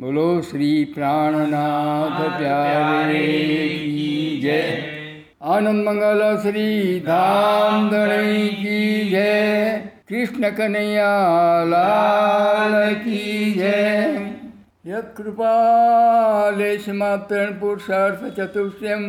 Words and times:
બોલો 0.00 0.40
શ્રી 0.40 0.84
પ્રાણનાથ 0.84 2.38
પ્યારે 2.38 3.26
જય. 4.42 4.82
આનંદ 5.40 5.84
મંગલ 5.84 6.36
શ્રી 6.42 7.00
ધામ 7.00 7.90
ધણી 7.90 8.48
કી 8.48 9.08
જય. 9.10 9.78
કૃષ્ણ 9.78 10.50
કનૈયા 10.50 11.64
લાલ 11.68 12.94
કી 12.94 13.52
જય. 13.52 14.14
યત 14.90 15.16
કૃપાલેશ 15.16 16.84
પુરુષાર્થ 17.60 18.24
ચતુષ્યમ 18.24 19.08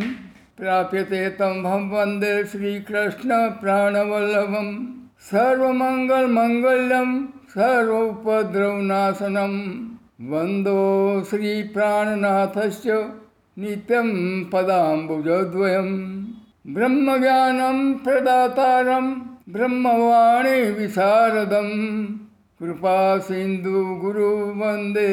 પ્રાપ્યતે 0.57 1.29
તમ 1.29 1.89
વંદે 1.89 2.43
શ્રીકૃષ્ણ 2.43 3.49
પ્રાણવલ્લભમ. 3.49 4.85
સર્વમંગલ 5.29 6.27
સર્વોપદ્રવનાશનમ 7.53 9.51
વંદો 10.19 11.23
શ્રી 11.23 11.71
પ્રાણનાથસ્ય 11.71 12.97
નિત્યમ 13.57 14.09
પદાંબુજદ્વયમ 14.51 15.89
બ્રહ્મજ્ઞાનમ 16.67 17.79
પ્રદાતારમ 17.99 19.07
બ્રહ્મવાણી 19.47 20.73
વિશારદમ 20.73 21.69
કૃપા 22.59 23.13
સિંધુ 23.21 23.83
ગુરુ 24.01 24.31
વંદે 24.55 25.07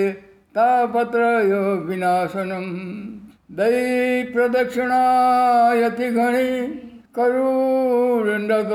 તાપત્રય 0.55 1.63
વિનાશનમ 1.85 2.67
દૈ 3.51 4.27
પ્રદક્ષિણાયતિ 4.33 6.09
ઘણી 6.11 6.59
કરુણગત 7.15 8.73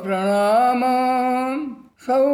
પ્રણામ 0.00 0.82
સૌ 2.06 2.26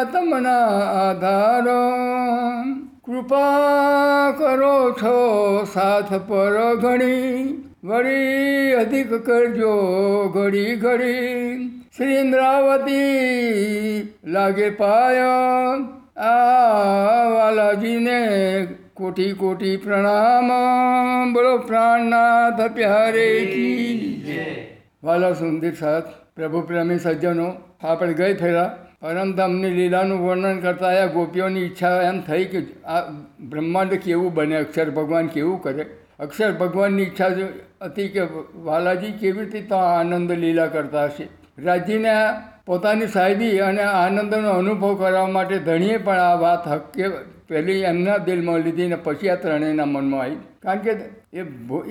આત્મના 0.00 0.66
આધાર, 1.08 1.64
કૃપા 3.04 3.50
કરો 4.38 4.90
છો 4.90 5.16
સાથ 5.64 6.14
પર 6.14 6.74
ઘણી. 6.74 7.67
વળી 7.84 8.72
અધિક 8.74 9.14
કરજો 9.14 9.72
ઘડી 10.28 10.76
ઘડી. 10.76 11.68
શ્રી 11.96 12.14
ઇન્દ્રાવતી 12.14 13.02
લાગે 14.24 14.70
પાય. 14.70 15.26
આ 16.16 17.28
વાલાજીને 17.28 18.68
કોટી 18.94 19.32
કોટી 19.32 19.76
પ્રણામ. 19.76 20.48
બોલો 21.32 21.58
પ્રાણનાથ 21.58 22.60
પ્યારે 22.74 23.28
વાલા 25.04 25.32
સુંદર 25.32 25.72
સાથ 25.72 26.04
પ્રભુ 26.36 26.60
પ્રેમી 26.60 26.98
સજ્જનો 26.98 27.52
આપણે 27.82 28.12
ગઈ 28.12 28.34
ફેરા. 28.34 28.84
પરમધામની 29.00 29.70
લીલાનું 29.70 30.28
વર્ણન 30.28 30.58
કરતા 30.58 30.86
આ 30.86 31.06
ગોપીઓની 31.06 31.60
ઈચ્છા 31.60 32.02
એમ 32.02 32.20
થઈ 32.20 32.44
કે 32.44 32.62
આ 32.84 33.00
બ્રહ્માંડ 33.40 33.94
કેવું 33.94 34.34
બને, 34.34 34.56
અક્ષર 34.56 34.90
ભગવાન 34.90 35.26
કેવું 35.26 35.62
કરે? 35.62 35.86
અક્ષર 36.18 36.52
ભગવાનની 36.52 37.02
ઈચ્છા 37.02 37.28
હતી 37.80 38.08
કે 38.08 38.22
વાલાજી 38.64 39.16
કેવી 39.20 39.48
રીતે 39.54 39.74
આનંદ 39.74 40.30
લીલા 40.44 40.66
કરતા 40.66 41.06
હશે. 41.06 41.26
રાજીને 41.64 42.14
પોતાની 42.66 43.10
સાહેબી 43.16 43.58
અને 43.60 43.82
આનંદનો 43.82 44.50
અનુભવ 44.52 44.94
કરવા 44.94 45.26
માટે 45.36 45.58
ધણીએ 45.58 45.98
પણ 46.06 46.22
આ 46.22 46.36
વાત 46.44 46.68
હક્કે 46.68 47.10
પહેલી 47.48 47.82
એમના 47.90 48.18
દિલમાં 48.28 48.60
લીધી 48.60 48.88
ને 48.88 48.98
પછી 49.04 49.30
આ 49.30 49.40
ત્રણેયના 49.42 49.86
મનમાં 49.86 50.22
આવી. 50.22 50.40
કારણ 50.62 50.78
કે 50.78 50.92
એ 51.32 51.44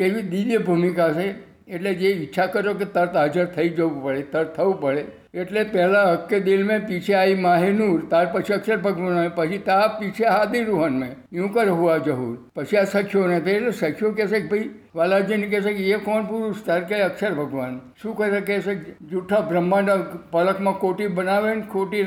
એવી 0.06 0.26
દિવ્ય 0.34 0.58
ભૂમિકા 0.58 1.12
છે. 1.14 1.28
એટલે 1.68 1.94
જે 1.94 2.10
ઈચ્છા 2.10 2.48
કરો 2.48 2.74
કે 2.74 2.86
તરત 2.96 3.16
હાજર 3.16 3.46
થઈ 3.56 3.70
જવું 3.70 4.04
પડે, 4.04 4.22
તરત 4.34 4.54
થવું 4.56 4.82
પડે. 4.82 5.06
એટલે 5.34 5.64
પહેલાં 5.64 6.12
હક્કે 6.14 6.38
દિલ 6.40 6.62
મેં 6.66 6.86
પીછે 6.88 7.14
આવી 7.14 7.40
માહેનૂર 7.46 7.98
ત્યાર 8.12 8.28
પછી 8.34 8.54
અક્ષર 8.54 8.78
ભગવાન 8.78 9.30
પછી 9.36 9.58
તા 9.66 9.88
પીછે 10.00 10.24
હાદી 10.26 10.64
રૂહન 10.70 11.00
મેં. 11.02 11.12
યું 11.34 11.54
કર 11.54 11.68
હુઆ 11.80 11.98
જહુર. 11.98 12.36
પછી 12.56 12.78
આ 12.78 12.86
સખ્યો 12.94 13.28
ને 13.28 13.38
એટલે 13.38 13.72
સખ્યો 13.72 14.12
કહેશે 14.12 14.40
કે 14.40 14.48
ભાઈ 14.54 14.70
વાલાજીને 14.98 15.48
કહેશે 15.48 15.74
કે 15.74 15.90
એ 15.90 15.98
કોણ 15.98 16.24
પુરુષ? 16.24 16.56
તાર 16.66 16.82
કે 16.82 17.02
અક્ષર 17.02 17.34
ભગવાન. 17.34 17.80
શું 18.02 18.18
કરે 18.18 18.42
કહેશે 18.42 18.76
કે 18.76 19.06
જૂઠા 19.06 19.40
બ્રહ્માંડ 19.40 19.92
પલકમાં 20.32 20.74
કોટી 20.74 21.08
બનાવે 21.08 21.56
ને 21.56 21.62
ખોટી 21.62 22.06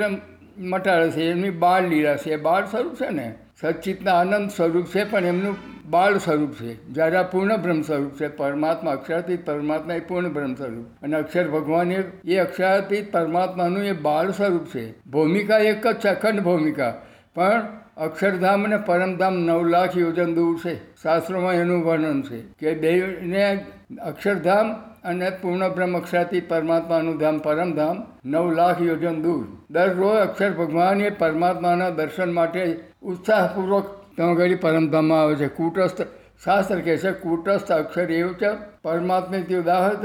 મટાડે 0.59 1.11
છે. 1.11 1.31
એમની 1.31 1.51
બાળ 1.51 1.89
લીલા 1.89 2.17
છે. 2.17 2.37
બાળ 2.37 2.67
સ્વરૂપ 2.67 2.95
છે 2.95 3.11
ને? 3.11 3.34
સચ્ચિતના 3.61 4.15
આનંદ 4.15 4.51
સ્વરૂપ 4.51 4.87
છે, 4.87 5.05
પણ 5.05 5.25
એમનું 5.25 5.56
બાળ 5.91 6.19
સ્વરૂપ 6.19 6.53
છે. 6.53 6.87
જ્યારે 6.87 7.17
આ 7.17 7.23
પૂર્ણ 7.23 7.56
બ્રહ્મ 7.56 7.83
સ્વરૂપ 7.83 8.11
છે, 8.11 8.28
પરમાત્મા 8.28 8.91
અક્ષરાતીત 8.91 9.47
પરમાત્મા 9.47 9.95
એ 9.95 10.01
પૂર્ણ 10.01 10.28
બ્રહ્મ 10.28 10.55
સ્વરૂપ. 10.55 10.87
અને 11.03 11.17
અક્ષર 11.17 11.49
ભગવાન 11.49 11.93
એ 12.25 12.37
અક્ષરાતીત 12.37 13.12
પરમાત્માનું 13.12 13.84
એ 13.84 13.93
બાળ 13.93 14.31
સ્વરૂપ 14.31 14.67
છે. 14.67 15.01
ભૂમિકા 15.07 15.59
એક 15.59 15.87
જ 15.87 15.97
છે, 15.97 16.09
અખંડ 16.09 16.41
ભૂમિકા. 16.41 17.03
પણ 17.34 17.62
અક્ષરધામ 17.96 18.64
અને 18.64 18.76
પરમધામ 18.76 19.34
નવ 19.34 19.64
લાખ 19.64 19.96
યોજન 19.96 20.34
દૂર 20.34 20.60
છે. 20.66 20.94
શાસ્ત્રોમાં 21.02 21.54
એનું 21.54 21.84
વર્ણન 21.84 22.22
છે 22.22 22.41
કે 22.58 22.74
બેને 22.74 23.66
અક્ષરધામ 24.04 24.72
અને 25.04 25.30
પૂર્ણ 25.30 25.68
બ્રહ્મ 25.68 25.98
અક્ષરાતી 25.98 26.41
પરમાત્માનું 26.41 27.18
ધામ 27.18 27.38
પરમધામ 27.38 28.02
નવ 28.24 28.52
લાખ 28.52 28.82
યોજન 28.82 29.22
દૂર. 29.22 29.46
દરરોજ 29.70 30.20
અક્ષર 30.20 30.50
ભગવાન 30.50 31.08
પરમાત્માના 31.18 31.91
દર્શન 31.91 32.32
માટે 32.32 32.80
ઉત્સાહપૂર્વક 33.02 33.86
ત્યાં 34.16 34.34
ઘડી 34.34 34.54
પરમધામમાં 34.54 35.22
આવે 35.22 35.34
છે. 35.34 35.48
કૂટસ્થ 35.48 36.02
શાસ્ત્ર 36.45 36.81
કહે 36.81 36.97
છે 36.97 37.11
કૂટસ્થ 37.11 37.73
અક્ષર 37.73 38.11
એવું 38.11 38.34
છે, 38.34 38.49
પરમાત્મા 38.83 39.59
ઉદાહરત 39.59 40.01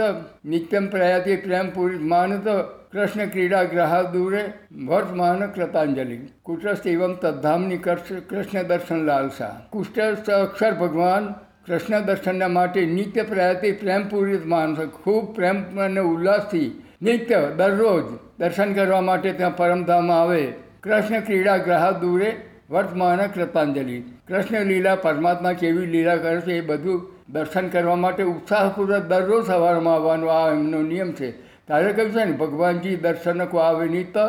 નિત્યમ 0.46 0.88
પ્રયાતિ 0.88 1.36
પ્રેમ 1.36 1.70
પૂરી 1.70 1.98
માનત, 1.98 2.48
કૃષ્ણ 2.92 3.26
ક્રીડા 3.26 3.64
ગ્રહા 3.64 4.02
દૂરે, 4.02 4.54
વર્તમાન 4.86 5.52
કૃતાંજલિ. 5.52 6.30
કુટસ્થ 6.44 6.88
એવમ 6.88 7.14
તદ્ધામની 7.14 7.78
કૃષ્ણ 7.78 8.64
દર્શન 8.64 8.96
લાલસા. 8.96 9.62
કુષ્ટસ્થ 9.70 10.30
અક્ષર 10.30 10.74
ભગવાન 10.74 11.34
કૃષ્ણ 11.68 12.00
દર્શનના 12.00 12.48
માટે 12.48 12.86
નિત્ય 12.86 13.24
પ્રયાતિ 13.24 13.72
પ્રેમપૂરિત 13.72 14.46
માનસ. 14.46 14.78
ખૂબ 14.80 15.36
પ્રેમ 15.36 15.80
અને 15.80 16.00
ઉલ્લાસથી 16.00 16.84
નિત્ય 17.02 17.50
દરરોજ 17.58 18.04
દર્શન 18.40 18.74
કરવા 18.74 19.02
માટે 19.02 19.34
ત્યાં 19.34 19.56
પરમધામ 19.56 20.12
આવે. 20.12 20.54
કૃષ્ણ 20.84 21.20
ક્રીડા 21.20 21.58
ગ્રહા 21.58 21.92
દૂરે, 21.92 22.36
વર્તમાન 22.70 23.28
કૃતાંજલિ. 23.28 24.04
કૃષ્ણ 24.28 24.66
લીલા, 24.66 24.96
પરમાત્મા 24.96 25.54
કેવી 25.54 25.86
લીલા 25.86 26.16
કરે 26.16 26.42
છે 26.42 26.58
એ 26.58 26.62
બધું 26.62 27.12
દર્શન 27.30 27.68
કરવા 27.68 27.96
માટે 27.96 28.24
ઉત્સાહપૂર્વક 28.24 29.04
દરરોજ 29.04 29.46
સવારમાં 29.46 29.94
આવવાનો 29.94 30.28
આ 30.28 30.52
એમનો 30.52 30.82
નિયમ 30.82 31.12
છે. 31.12 31.32
તારે 31.68 31.94
કહ્યું 31.94 32.12
છે 32.12 32.24
ને, 32.24 32.32
ભગવાનજી 32.32 32.96
દર્શન 32.96 33.46
કો 33.46 33.58
આવે 33.58 33.88
નહીં 33.88 34.12
તો 34.12 34.26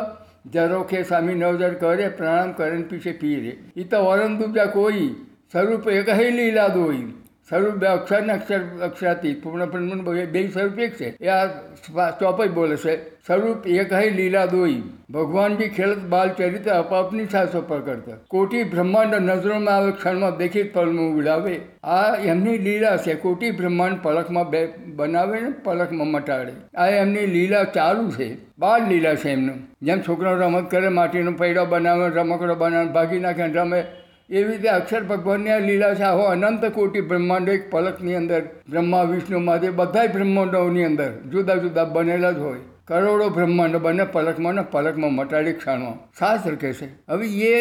જરો 0.51 0.83
કે 0.83 1.03
સ્વામી 1.03 1.33
નવજર 1.33 1.73
કરે, 1.73 2.09
પ્રણામ 2.09 2.51
કરે 2.51 2.81
પીછે 2.81 3.11
પીરે 3.11 3.57
એ 3.75 3.83
તો 3.83 4.17
દુજા 4.27 4.65
કોઈ 4.65 5.15
સ્વરૂપ 5.51 5.87
એક 5.89 6.09
હે 6.09 6.29
લીલા 6.31 6.67
દોઈ. 6.67 7.13
સ્વરૂપ 7.49 7.73
બે 7.73 7.87
અક્ષર 7.87 8.21
ને 8.21 8.33
અક્ષર 8.33 8.59
અક્ષરાતીત 8.59 9.43
પૂર્ણ 9.43 9.65
પૂર્ણ 9.65 10.25
બે 10.25 10.47
સ્વરૂપ 10.47 10.79
એક 10.79 10.95
છે. 10.95 11.17
એ 11.21 11.27
આ 11.27 11.45
ચોપઈ 12.19 12.47
બોલે 12.47 12.77
છે. 12.77 13.09
સ્વરૂપ 13.09 13.67
એક 13.67 13.93
હૈ 13.93 14.09
લીલા 14.09 14.45
દોઈ. 14.45 14.81
ભગવાનજી 15.13 15.69
ખેલત 15.69 15.97
બાલ 15.97 16.29
ચરિત્ર 16.29 16.71
અપાપની 16.71 17.25
સાસો 17.25 17.61
કરતા. 17.61 18.11
કોટી 18.27 18.63
બ્રહ્માંડ 18.63 19.15
નજરોમાં 19.15 19.75
આવે, 19.75 19.91
ક્ષણમાં 19.91 20.37
દેખી 20.37 20.63
પલમું 20.63 21.17
ઉડાવે. 21.17 21.59
આ 21.83 22.15
એમની 22.15 22.57
લીલા 22.57 22.97
છે. 22.97 23.13
કોટી 23.13 23.51
બ્રહ્માંડ 23.51 23.99
પલકમાં 24.03 24.49
બે 24.49 24.67
બનાવે 24.95 25.39
ને 25.39 25.49
પલકમાં 25.49 26.07
મટાડે. 26.07 26.77
આ 26.77 26.87
એમની 26.87 27.25
લીલા 27.25 27.63
ચાલુ 27.63 28.11
છે. 28.11 28.37
બાળ 28.59 28.87
લીલા 28.87 29.15
છે 29.15 29.29
એમનું. 29.29 29.55
જેમ 29.81 30.01
છોકરો 30.01 30.35
રમત 30.35 30.71
કરે, 30.71 30.87
માટીનો 30.87 31.31
પૈડો 31.31 31.65
બનાવે, 31.65 32.09
રમકડો 32.09 32.55
બનાવે, 32.55 32.87
ભાગી 32.87 33.19
નાખે, 33.19 33.47
રમે. 33.47 33.83
એવી 34.29 34.47
રીતે 34.47 34.69
અક્ષર 34.69 35.03
ભગવાનની 35.03 35.51
આ 35.51 35.59
લીલા 35.59 35.95
છે 35.95 36.03
આવો 36.03 36.23
અનંત 36.29 36.63
કોટી 36.77 37.01
બ્રહ્માંડો 37.01 37.51
એક 37.51 37.69
પલકની 37.71 38.15
અંદર, 38.15 38.41
બ્રહ્મા, 38.69 39.03
વિષ્ણુ, 39.11 39.39
મહાદેવ 39.39 39.75
બધાય 39.75 40.07
બ્રહ્માંડોની 40.07 40.83
અંદર 40.83 41.11
જુદા 41.31 41.55
જુદા 41.55 41.85
બનેલા 41.85 42.31
જ 42.31 42.39
હોય. 42.39 42.63
કરોડો 42.87 43.27
બ્રહ્માંડ 43.29 43.77
બને 43.85 44.05
પલકમાં 44.15 44.55
ને 44.55 44.63
પલકમાં 44.71 45.13
મટાડી 45.13 45.53
ક્ષણમાં. 45.53 46.01
શાસ્ત્ર 46.19 46.55
કહે 46.55 46.71
છે, 46.73 46.87
હવે 47.09 47.27
એ 47.51 47.53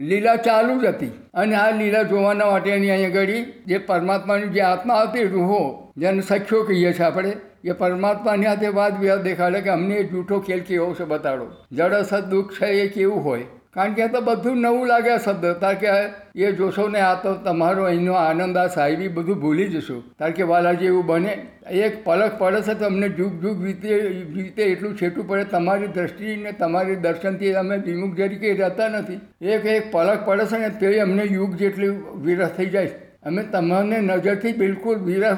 લીલા 0.00 0.36
ચાલુ 0.36 0.78
જ 0.80 0.86
હતી 0.86 1.12
અને 1.34 1.54
આ 1.56 1.70
લીલા 1.80 2.02
જોવાના 2.04 2.48
માટેની 2.50 2.90
અહીંયા 2.90 3.16
ઘડી 3.18 3.42
જે 3.66 3.82
પરમાત્માની 3.90 4.50
જે 4.56 4.62
આત્મા 4.62 5.02
હતી 5.02 5.26
રૂહો 5.26 5.60
જેને 5.96 6.22
સખ્યો 6.22 6.62
કહીએ 6.62 6.92
છીએ 6.92 7.06
આપણે, 7.06 7.34
એ 7.64 7.72
પરમાત્માની 7.82 8.50
હાથે 8.50 8.72
વાદ 8.80 8.98
વિવાદ 9.00 9.22
દેખાડે 9.22 9.60
કે 9.60 9.70
અમને 9.70 10.02
જૂઠો 10.10 10.40
ખેલ 10.40 10.60
કેવો 10.62 10.88
છે 10.94 11.04
બતાડો. 11.04 11.46
જડ 11.72 12.24
દુઃખ 12.30 12.58
છે 12.58 12.72
એ 12.80 12.88
કેવું 12.88 13.22
હોય? 13.24 13.46
કારણ 13.76 13.92
કે 13.92 14.02
આ 14.02 14.06
તો 14.06 14.20
બધું 14.20 14.56
નવું 14.56 14.88
લાગે 14.88 15.10
શબ્દ. 15.18 15.44
તાર 15.60 15.74
કે 15.74 15.88
એ 16.36 16.52
જોશો 16.52 16.88
ને 16.88 17.00
આ 17.00 17.14
તો 17.14 17.34
તમારો 17.34 17.84
અહીંનો 17.84 18.12
આનંદ, 18.12 18.56
આ 18.56 18.66
સાહેબી 18.66 19.08
બધું 19.08 19.40
ભૂલી 19.40 19.68
જશો. 19.68 19.98
તાર 20.18 20.30
કે 20.30 20.42
વાલાજી 20.42 20.86
એવું 20.86 21.06
બને. 21.06 21.38
એક 21.70 22.04
પલક 22.04 22.38
પડે 22.38 22.62
છે 22.62 22.74
તમને 22.74 23.08
જુગ 23.08 23.40
જુગ 23.42 23.62
વીતે 23.62 23.88
વીતે 24.34 24.62
એટલું 24.62 24.96
છેટું 24.96 25.28
પડે. 25.28 25.44
તમારી 25.44 25.86
દ્રષ્ટિ 25.86 26.36
ને 26.36 26.52
તમારી 26.52 26.96
દર્શનથી 26.96 27.54
અમે 27.54 27.76
વિમુખ 27.76 28.16
તરીકે 28.16 28.52
રહેતા 28.52 28.88
નથી. 28.88 29.20
એક 29.42 29.66
એક 29.66 29.90
પલક 29.92 30.26
પડે 30.26 30.46
છે 30.46 30.58
ને 30.58 30.70
તે 30.80 30.98
અમને 31.00 31.24
યુગ 31.24 31.56
જેટલી 31.56 31.96
વિરસ 32.28 32.48
થઈ 32.48 32.66
જાય. 32.66 32.90
અમે 33.24 33.42
તમને 33.42 33.98
નજરથી 34.00 34.52
બિલકુલ 34.52 34.96
વિરસ 34.96 35.36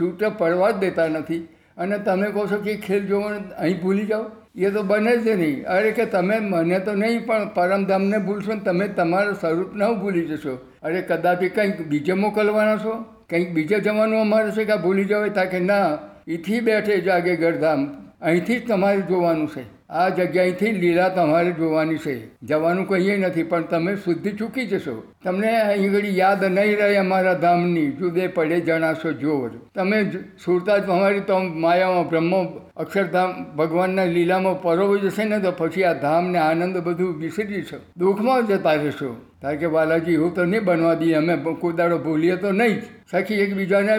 છૂટે 0.00 0.28
પડવા 0.38 0.70
જ 0.70 0.76
દેતા 0.76 1.08
નથી. 1.08 1.48
અને 1.80 1.98
તમે 1.98 2.30
કહો 2.30 2.46
છો 2.46 2.56
કે 2.56 2.76
ખેલ 2.76 3.06
જોવાનું 3.06 3.50
અહીં 3.58 3.80
ભૂલી 3.80 4.06
જાઓ? 4.06 4.24
એ 4.54 4.70
તો 4.70 4.82
બને 4.82 5.16
જ 5.16 5.28
નહીં. 5.28 5.66
અરે 5.66 5.90
કે 5.90 6.04
તમે 6.04 6.38
મને 6.38 6.78
તો 6.78 6.94
નહીં, 6.94 7.26
પણ 7.26 7.48
પરમધામને 7.54 8.18
ભૂલશો 8.18 8.54
ને 8.54 8.60
તમે 8.60 8.88
તમારું 8.88 9.34
સ્વરૂપ 9.34 9.74
ન 9.74 9.92
ભૂલી 9.92 10.26
જશો. 10.26 10.58
અરે 10.82 11.02
કદાચ 11.02 11.38
કંઈક 11.38 11.88
બીજે 11.88 12.12
મોકલવાના 12.12 12.76
છો? 12.76 13.04
કંઈક 13.30 13.52
બીજે 13.52 13.80
જવાનું 13.80 14.20
અમારે 14.20 14.50
છે 14.50 14.64
કે 14.64 14.76
ભૂલી 14.76 15.04
જાવ 15.04 15.28
તા 15.28 15.44
કે 15.44 15.60
ના. 15.60 15.98
એથી 16.28 16.60
બેઠે 16.60 17.00
જાગે 17.00 17.36
ગરધામ 17.36 17.88
અહીંથી 18.22 18.58
જ 18.58 18.68
તમારે 18.68 19.00
જોવાનું 19.00 19.48
છે. 19.48 19.79
આ 19.90 20.10
જગ્યાએથી 20.10 20.72
લીલા 20.72 21.08
તમારે 21.14 21.52
જોવાની 21.52 21.98
છે. 21.98 22.12
જવાનું 22.42 22.86
કહીએ 22.88 23.16
નથી, 23.16 23.42
પણ 23.42 23.64
તમે 23.70 23.94
શુદ્ધિ 23.96 24.30
ચૂકી 24.30 24.66
જશો. 24.66 24.94
તમને 25.24 25.48
અહીં 25.60 26.06
યાદ 26.16 26.44
નહીં 26.44 26.76
રહે 26.80 26.96
અમારા 26.96 27.34
ધામની, 27.34 27.88
જુદે 27.98 28.28
પડે 28.28 28.60
જણાશો 28.60 29.12
જોર. 29.22 29.50
તમે 29.74 29.98
સુરતા 30.44 30.78
તમારી 30.80 31.26
તો 31.32 31.40
માયામાં 31.64 32.08
બ્રહ્મ 32.08 32.32
અક્ષરધામ 32.76 33.34
ભગવાનના 33.58 34.06
લીલામાં 34.14 34.62
પરોવી 34.62 35.00
જશે 35.00 35.24
ને 35.24 35.40
તો 35.40 35.52
પછી 35.52 35.84
આ 35.84 35.98
ધામને 36.06 36.38
આનંદ 36.38 36.82
બધું 36.86 37.18
વિસરી 37.20 37.62
છો 37.62 37.78
દુઃખમાં 37.98 38.46
જતા 38.46 38.78
રહેશો. 38.82 39.14
કારણ 39.42 39.60
કે 39.60 39.68
બાલાજી 39.68 40.14
એવું 40.14 40.34
તો 40.34 40.44
નહીં 40.44 40.64
બનવા 40.64 40.94
દઈએ, 40.94 41.14
અમે 41.16 41.34
કુદાડો 41.60 41.98
ભૂલીએ 41.98 42.36
તો 42.36 42.52
નહીં 42.52 42.76
જ. 42.76 42.82
સખી 43.10 43.40
એકબીજાને, 43.44 43.94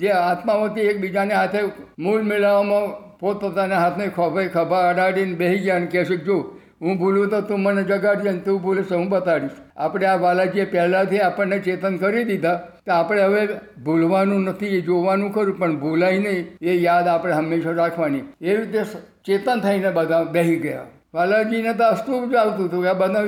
જે 0.00 0.10
આત્માઓથી 0.22 0.90
એકબીજાને 0.90 1.34
હાથે 1.34 1.60
મૂળ 1.98 2.22
મેળવવામાં 2.22 2.90
પોતપોતાના 3.20 3.82
હાથને 3.84 4.08
ખભે 4.16 4.48
ખભા 4.56 4.88
અડાડીને 4.90 5.36
બેસી 5.40 5.62
ગયા 5.64 5.78
અને 5.80 5.88
કહેશું 5.94 6.20
જો, 6.28 6.36
હું 6.82 6.98
ભૂલું 7.00 7.30
તો 7.32 7.40
તું 7.48 7.60
મને 7.64 7.82
જગાડજે 7.88 8.28
અને 8.30 8.42
તું 8.44 8.60
ભૂલે 8.66 8.82
હું 8.90 9.08
બતાડીશ. 9.08 9.58
આપણે 9.76 10.06
આ 10.12 10.18
બાલાજીએ 10.18 10.66
પહેલાંથી 10.74 11.20
આપણને 11.26 11.58
ચેતન 11.66 11.98
કરી 12.04 12.24
દીધા. 12.30 12.60
તો 12.86 12.92
આપણે 12.92 13.26
હવે 13.26 13.42
ભૂલવાનું 13.84 14.48
નથી, 14.50 14.76
એ 14.78 14.80
જોવાનું 14.86 15.34
ખરું, 15.34 15.58
પણ 15.58 15.76
ભૂલાય 15.82 16.20
નહીં, 16.20 16.46
એ 16.62 16.78
યાદ 16.86 17.06
આપણે 17.08 17.34
હંમેશા 17.40 17.76
રાખવાની. 17.82 18.24
એવી 18.42 18.62
રીતે 18.62 18.96
ચેતન 19.26 19.60
થઈને 19.66 19.90
બધા 19.98 20.24
બેસી 20.38 20.58
ગયા. 20.64 20.86
બાલાજીને 21.14 21.72
તો 21.78 21.84
અસ્તુ 21.92 22.22
જ 22.30 22.34
આવતું 22.40 22.66
હતું 22.68 22.82
કે 22.82 22.88
આ 22.88 22.98
બધા 23.02 23.24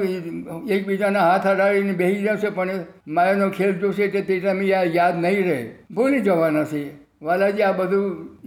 એકબીજાના 0.74 1.28
હાથ 1.28 1.46
અડાડીને 1.52 1.94
બેસી 2.02 2.24
જશે, 2.26 2.50
પણ 2.58 2.82
માયાનો 3.06 3.50
ખેલ 3.56 3.72
જોશે 3.80 4.04
તે 4.08 4.22
તે 4.28 4.40
ટાઈમે 4.40 4.66
યાદ 4.98 5.22
નહીં 5.24 5.46
રહે. 5.48 5.60
ભૂલી 5.94 6.22
જવાના 6.28 6.66
છે 6.72 6.82
વાલાજી, 7.22 7.62
આ 7.62 7.72
બધું 7.72 8.06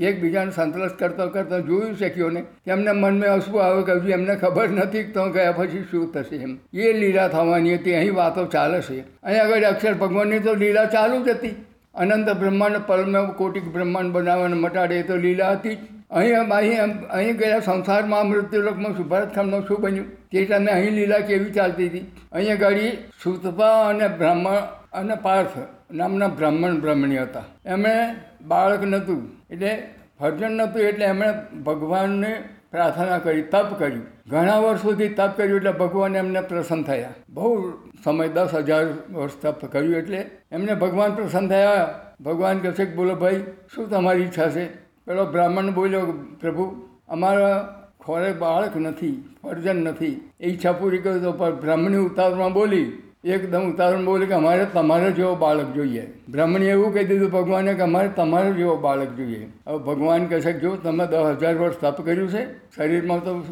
એકબીજાને 0.10 0.52
સંતોષ 0.52 0.96
કરતો 1.00 1.28
કરતો 1.28 1.60
જોયું 1.60 1.96
શક્યોને 1.98 2.42
તેમને 2.66 2.92
મનમાં 2.92 3.38
હસવું 3.38 3.64
આવે 3.66 3.82
કે 3.84 3.94
હજુ 4.00 4.14
એમને 4.18 4.36
ખબર 4.36 4.70
નથી 4.70 5.04
તો 5.16 5.26
ગયા 5.36 5.52
પછી 5.52 5.86
શું 5.92 6.12
થશે 6.14 6.36
એમ. 6.36 6.54
એ 6.74 6.94
લીલા 6.94 7.28
થવાની 7.28 7.78
હતી, 7.78 7.96
અહીં 8.02 8.16
વાતો 8.16 8.46
ચાલે 8.46 8.82
છે. 8.82 9.00
અહીં 9.24 9.42
આગળ 9.44 9.64
અક્ષર 9.64 9.94
ભગવાનની 9.94 10.40
તો 10.40 10.54
લીલા 10.54 10.86
ચાલુ 10.86 11.24
જ 11.26 11.30
હતી. 11.30 11.56
અનંત 11.96 12.30
બ્રહ્માંડ 12.40 12.86
પલમાં 12.88 13.34
કોટિક 13.42 13.68
બ્રહ્માંડ 13.74 14.16
બનાવવાને 14.16 14.56
મટાડે 14.56 14.96
એ 15.00 15.04
તો 15.04 15.16
લીલા 15.16 15.52
હતી 15.52 15.76
જ. 15.76 15.80
અહીં 16.12 16.52
અહીં 16.52 16.92
અહીં 17.10 17.38
ગયા 17.38 17.60
સંસારમાં 17.60 18.30
મૃત્યુલોકમાં 18.30 18.98
શુભારતખંડમાં 18.98 19.68
શું 19.68 19.82
બન્યું? 19.82 20.08
તે 20.32 20.46
ટાઈમે 20.46 20.72
અહીં 20.72 20.94
લીલા 20.94 21.20
કેવી 21.30 21.52
ચાલતી 21.52 21.88
હતી? 21.90 22.06
અહીંયા 22.32 22.56
ગાડી 22.56 22.92
સુતપા 23.24 23.76
અને 23.90 24.08
બ્રાહ્મણ 24.20 24.60
અને 24.96 25.16
પાર્થ 25.16 25.56
નામના 25.92 26.28
બ્રાહ્મણ 26.28 26.80
બ્રાહ્મણી 26.80 27.18
હતા. 27.18 27.44
એમણે 27.66 27.96
બાળક 28.42 28.84
નહોતું, 28.84 29.22
એટલે 29.50 29.72
ભજન 30.20 30.52
નહોતું, 30.52 30.82
એટલે 30.82 31.06
એમણે 31.06 31.32
ભગવાનને 31.64 32.32
પ્રાર્થના 32.72 33.18
કરી, 33.18 33.42
તપ 33.42 33.70
કર્યું. 33.80 34.06
ઘણા 34.30 34.58
વર્ષ 34.60 34.82
સુધી 34.82 35.10
તપ 35.10 35.32
કર્યું, 35.38 35.58
એટલે 35.58 35.72
ભગવાન 35.72 36.16
એમને 36.16 36.42
પ્રસન્ન 36.42 36.84
થયા. 36.84 37.14
બહુ 37.30 37.72
સમય, 38.04 38.28
દસ 38.28 38.56
હજાર 38.56 38.86
વર્ષ 39.14 39.38
તપ 39.42 39.66
કર્યું, 39.66 39.96
એટલે 39.96 40.20
એમને 40.52 40.74
ભગવાન 40.76 41.16
પ્રસન્ન 41.16 41.48
થયા. 41.48 41.88
ભગવાન 42.22 42.60
કહેશે 42.60 42.86
કે, 42.86 42.94
બોલો 42.96 43.16
ભાઈ, 43.16 43.44
શું 43.76 43.90
તમારી 43.90 44.24
ઈચ્છા 44.24 44.50
છે? 44.50 44.66
પેલો 45.06 45.26
બ્રાહ્મણ 45.26 45.72
બોલ્યો 45.72 46.12
પ્રભુ, 46.42 46.66
અમારા 47.10 47.56
ખોરે 48.00 48.32
બાળક 48.34 48.76
નથી 48.78 49.14
ફરજન 49.44 49.84
નથી. 49.84 50.14
એ 50.40 50.50
ઈચ્છા 50.50 50.72
પૂરી 50.72 50.98
કરી 50.98 51.20
તો 51.20 51.32
બ્રાહ્મણી 51.62 51.98
ઉતારમાં 51.98 52.54
બોલી. 52.54 52.86
એકદમ 53.26 53.72
ઉતારણ 53.72 54.06
બોલે 54.06 54.26
કે 54.26 54.34
અમારે 54.34 54.66
તમારે 54.74 55.12
જેવો 55.12 55.36
બાળક 55.36 55.74
જોઈએ. 55.74 56.14
બ્રાહ્મણે 56.30 56.66
એવું 56.66 56.94
કહી 56.94 57.04
દીધું 57.04 57.32
ભગવાને 57.32 57.74
કે 57.74 57.82
અમારે 57.82 58.08
તમારો 58.08 58.54
જેવો 58.54 58.76
બાળક 58.76 59.10
જોઈએ. 59.10 59.48
હવે 59.68 59.78
ભગવાન 59.78 60.26
કહે 60.26 60.42
છે 60.42 60.60
જો 60.60 60.76
તમે 60.76 61.08
દસ 61.08 61.14
હજાર 61.14 61.56
વર્ષ 61.56 61.76
તપ 61.82 62.06
કર્યું 62.06 62.30
છે, 62.30 62.54
શરીરમાં 62.76 63.20
તો 63.20 63.44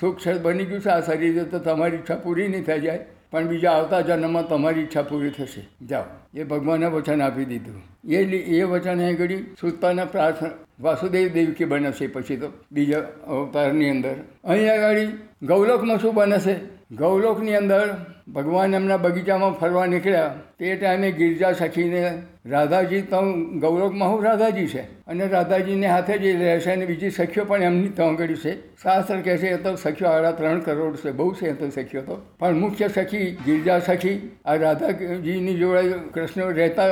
સુખ 0.00 0.18
છે, 0.18 0.38
બની 0.38 0.64
ગયું 0.64 0.80
છે, 0.80 0.88
આ 0.88 1.00
શરીરે 1.00 1.44
તો 1.44 1.58
તમારી 1.58 1.96
ઈચ્છા 1.96 2.14
પૂરી 2.14 2.48
નહીં 2.48 2.64
થઈ 2.64 2.80
જાય. 2.80 3.06
પણ 3.30 3.46
બીજા 3.46 3.70
આવતા 3.70 4.00
જન્મમાં 4.00 4.48
તમારી 4.48 4.80
ઈચ્છા 4.80 5.02
પૂરી 5.02 5.30
થશે. 5.30 5.86
જાઓ. 5.86 6.02
એ 6.34 6.44
ભગવાને 6.44 6.86
વચન 6.86 7.22
આપી 7.22 7.44
દીધું. 7.44 7.82
એ 8.08 8.16
એ 8.38 8.62
વચન 8.62 9.00
એ 9.00 9.14
ઘડી 9.14 9.36
સુતાના 9.36 10.04
પ્રાર્થના, 10.04 10.50
વાસુદેવ 10.80 11.28
દેવકી 11.28 11.64
બને 11.64 11.92
છે 11.92 12.06
પછી 12.06 12.36
તો, 12.36 12.48
બીજા 12.72 12.98
અવતારની 13.26 13.90
અંદર. 13.90 14.14
અહીં 14.44 14.72
આગળ 14.72 14.96
ગૌલકમાં 15.42 15.98
શું 15.98 16.14
બને 16.14 16.38
છે 16.38 16.79
ગૌલોકની 16.98 17.54
અંદર 17.54 17.96
ભગવાન 18.34 18.74
એમના 18.74 18.96
બગીચામાં 18.96 19.52
ફરવા 19.52 19.86
નીકળ્યા. 19.86 20.34
તે 20.58 20.76
ટાઈમે 20.76 21.10
ગિરજા 21.10 21.52
સખીને 21.52 22.22
રાધાજી, 22.46 23.02
તો 23.02 23.16
ગૌલોકમાં 23.58 24.10
હું 24.10 24.24
રાધાજી 24.24 24.66
છે. 24.66 24.80
અને 24.80 25.26
રાધાજીને 25.26 25.86
હાથે 25.86 26.18
જ 26.18 26.24
એ 26.24 26.36
રહે 26.36 26.72
અને 26.72 26.86
બીજી 26.86 27.10
સખીઓ 27.10 27.44
પણ 27.44 27.62
એમની 27.62 27.88
તોંગડી 27.88 28.34
છે. 28.34 28.76
શાસ્ત્ર 28.76 29.20
કહે 29.20 29.36
છે, 29.36 29.48
એ 29.48 29.56
તો 29.56 29.76
સખીઓ 29.76 30.08
આડા 30.08 30.30
ત્રણ 30.30 30.60
કરોડ 30.60 30.96
છે. 30.96 31.10
બહુ 31.10 31.34
છે 31.34 31.48
એ 31.48 31.52
તો 31.52 31.70
સખીઓ 31.70 32.02
તો. 32.02 32.22
પણ 32.38 32.58
મુખ્ય 32.58 32.88
સખી 32.88 33.30
ગિરજા 33.44 33.78
સખી, 33.78 34.30
આ 34.44 34.54
રાધાજીની 34.54 35.54
જોડે 35.54 35.82
કૃષ્ણ 36.14 36.42
રહેતા 36.42 36.86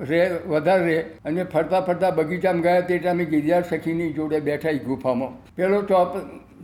રહે, 0.00 0.30
વધારે 0.46 0.84
રહે 0.84 0.98
અને 0.98 1.44
ફરતા 1.44 1.80
ફરતા 1.80 2.10
બગીચામાં 2.10 2.62
ગયા. 2.62 2.80
તે 2.80 2.98
ટાઈમે 2.98 3.24
ગિરજા 3.24 3.60
સખીની 3.60 4.12
જોડે 4.12 4.40
બેઠા 4.40 4.72
ગુફામાં. 4.72 5.56
પેલો 5.56 5.82
ચોપ 5.82 6.16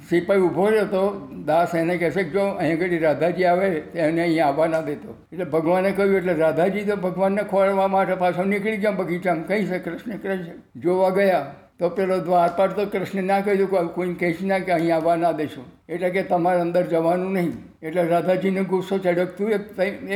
સિપાઈ 0.09 0.41
ઊભો 0.41 0.67
રહ્યો 0.71 0.87
તો 0.87 1.03
દાસ 1.47 1.75
એને 1.75 1.97
કહેશે 1.99 2.23
કે 2.25 2.31
જો 2.31 2.45
અહીં 2.59 2.77
આગળ 2.77 2.99
રાધાજી 3.07 3.45
આવે 3.45 3.67
એને 3.95 4.23
અહીંયા 4.23 4.49
આવવા 4.49 4.69
ના 4.75 4.81
દેતો. 4.81 5.17
એટલે 5.33 5.45
ભગવાને 5.45 5.91
કહ્યું, 5.93 6.17
એટલે 6.17 6.35
રાધાજી 6.45 6.85
તો 6.85 6.97
ભગવાનને 6.97 7.43
ખોળવા 7.43 7.89
માટે 7.89 8.15
પાછો 8.23 8.45
નીકળી 8.45 8.77
ગયા 8.85 9.01
બગીચામાં. 9.01 9.47
કહી 9.49 9.67
છે, 9.67 9.79
કૃષ્ણ 9.79 10.23
કૃષ્ણ, 10.23 10.63
જોવા 10.77 11.11
ગયા. 11.11 11.45
તો 11.79 11.91
પેલો 11.91 12.17
દ્વારપાળ 12.27 12.75
તો 12.79 12.87
કૃષ્ણ 12.87 13.25
ના 13.25 13.41
કહ્યું 13.41 13.69
કે 13.71 13.85
કોઈને 13.95 14.15
કહીશ 14.15 14.43
ના 14.51 14.59
કે 14.59 14.73
અહીં 14.73 14.95
આવવા 14.97 15.17
ના 15.17 15.33
દેશો. 15.33 15.63
એટલે 15.89 16.11
કે 16.11 16.23
તમારે 16.33 16.61
અંદર 16.61 16.83
જવાનું 16.93 17.33
નહીં. 17.33 17.55
એટલે 17.83 18.03
રાધાજીને 18.09 18.63
ગુસ્સો 18.65 18.99
ચડ્યો 18.99 19.27
તું 19.39 19.53
એક 19.53 19.65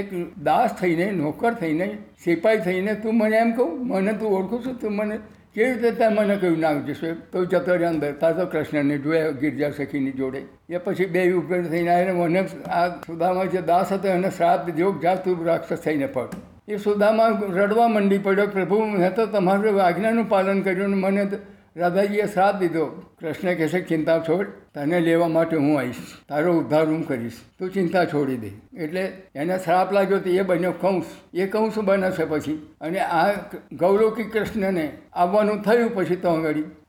એક 0.00 0.12
દાસ 0.49 0.76
થઈને, 0.80 1.06
નોકર 1.23 1.54
થઈને, 1.62 1.87
સિપાઈ 2.25 2.61
થઈને 2.66 2.92
તું 3.02 3.18
મને 3.18 3.37
એમ 3.37 3.50
કહું, 3.56 3.73
મને 3.88 4.12
તું 4.21 4.28
ઓળખું 4.38 4.62
છું, 4.64 4.78
તું 4.78 4.92
મને 4.92 5.18
કેવી 5.57 5.73
રીતે 5.73 5.91
તમે 5.91 6.17
મને 6.17 6.37
કહ્યું, 6.37 6.59
ના, 6.59 6.73
જશે. 6.73 7.13
તો 7.33 7.45
જતો 7.45 7.75
રહે 7.75 7.87
અંદર 7.87 8.13
તાર 8.13 8.33
તો 8.33 8.47
કૃષ્ણને 8.47 8.99
જોયા 8.99 9.31
ગિરજા 9.31 9.71
સખીની 9.71 10.13
જોડે. 10.13 10.43
એ 10.71 10.79
પછી 10.79 11.07
બે 11.07 11.33
ઉપર 11.33 11.63
થઈને 11.63 11.91
આવીને 11.95 12.13
મને 12.13 12.49
આ 12.71 12.89
સુદામા 12.89 13.45
જે 13.45 13.63
દાસ 13.63 13.93
હતો, 13.93 14.09
એને 14.09 14.31
શ્રાપ 14.31 14.67
દીધો 14.67 14.93
જા 15.03 15.17
રાક્ષસ 15.47 15.79
થઈને 15.79 16.07
પડ 16.07 16.29
એ 16.69 16.77
સુદામા 16.77 17.29
રડવા 17.49 17.89
મંડી 17.89 18.19
પડ્યો, 18.19 18.47
પ્રભુ, 18.47 18.85
મેં 18.85 19.15
તો 19.15 19.27
તમારું 19.27 19.83
આજ્ઞાનું 19.83 20.29
પાલન 20.29 20.61
કર્યું 20.61 20.85
અને 20.85 20.95
મને 20.95 21.29
રાધાજીએ 21.76 22.26
શ્રાપ 22.26 22.59
દીધો, 22.59 22.87
કૃષ્ણ 23.21 23.54
કહે 23.54 23.68
છે, 23.68 23.80
ચિંતા 23.80 24.18
છોડ, 24.18 24.47
તને 24.75 25.00
લેવા 25.00 25.28
માટે 25.28 25.56
હું 25.56 25.78
આવીશ. 25.78 25.97
તારો 26.28 26.52
ઉદ્ધાર 26.52 26.87
હું 26.87 27.09
કરીશ. 27.09 27.33
તું 27.59 27.71
ચિંતા 27.71 28.04
છોડી 28.04 28.37
દે. 28.37 28.50
એટલે 28.76 29.12
એને 29.35 29.59
શ્રાપ 29.59 29.92
લાગ્યો 29.92 30.18
તો 30.18 30.30
એ 30.30 30.42
બન્યો 30.42 30.73
કંસ. 30.73 31.04
એ 31.35 31.47
કંસ 31.47 31.78
બને 31.78 32.11
છે 32.11 32.25
પછી. 32.25 32.54
અને 32.80 33.00
આ 33.00 33.33
ગૌરવકી 33.73 34.25
કૃષ્ણને 34.25 34.92
આવવાનું 35.12 35.62
થયું 35.62 35.95
પછી 35.95 36.16
તો 36.16 36.30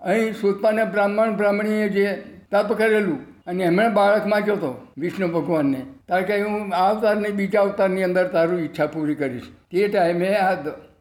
અહીં 0.01 0.33
સુતપાને 0.33 0.85
બ્રાહ્મણ 0.85 1.35
બ્રાહ્મણીએ 1.35 1.89
જે 1.89 2.23
તપ 2.51 2.73
કરેલું, 2.77 3.19
અને 3.47 3.63
એમણે 3.63 3.89
બાળક 3.89 4.25
માગ્યો 4.25 4.55
હતો 4.55 4.87
વિષ્ણુ 4.97 5.27
ભગવાનને, 5.27 5.81
તાર 6.07 6.21
કે 6.21 6.41
હું 6.41 6.75
આ 6.75 6.93
અવતારની, 6.93 7.31
બીજા 7.31 7.61
અવતારની 7.61 8.03
અંદર 8.03 8.27
તારું 8.27 8.59
ઈચ્છા 8.59 8.87
પૂરી 8.87 9.15
કરીશ. 9.15 9.43
તે 9.71 9.87
ટાઈમે 9.87 10.33
આ 10.35 10.53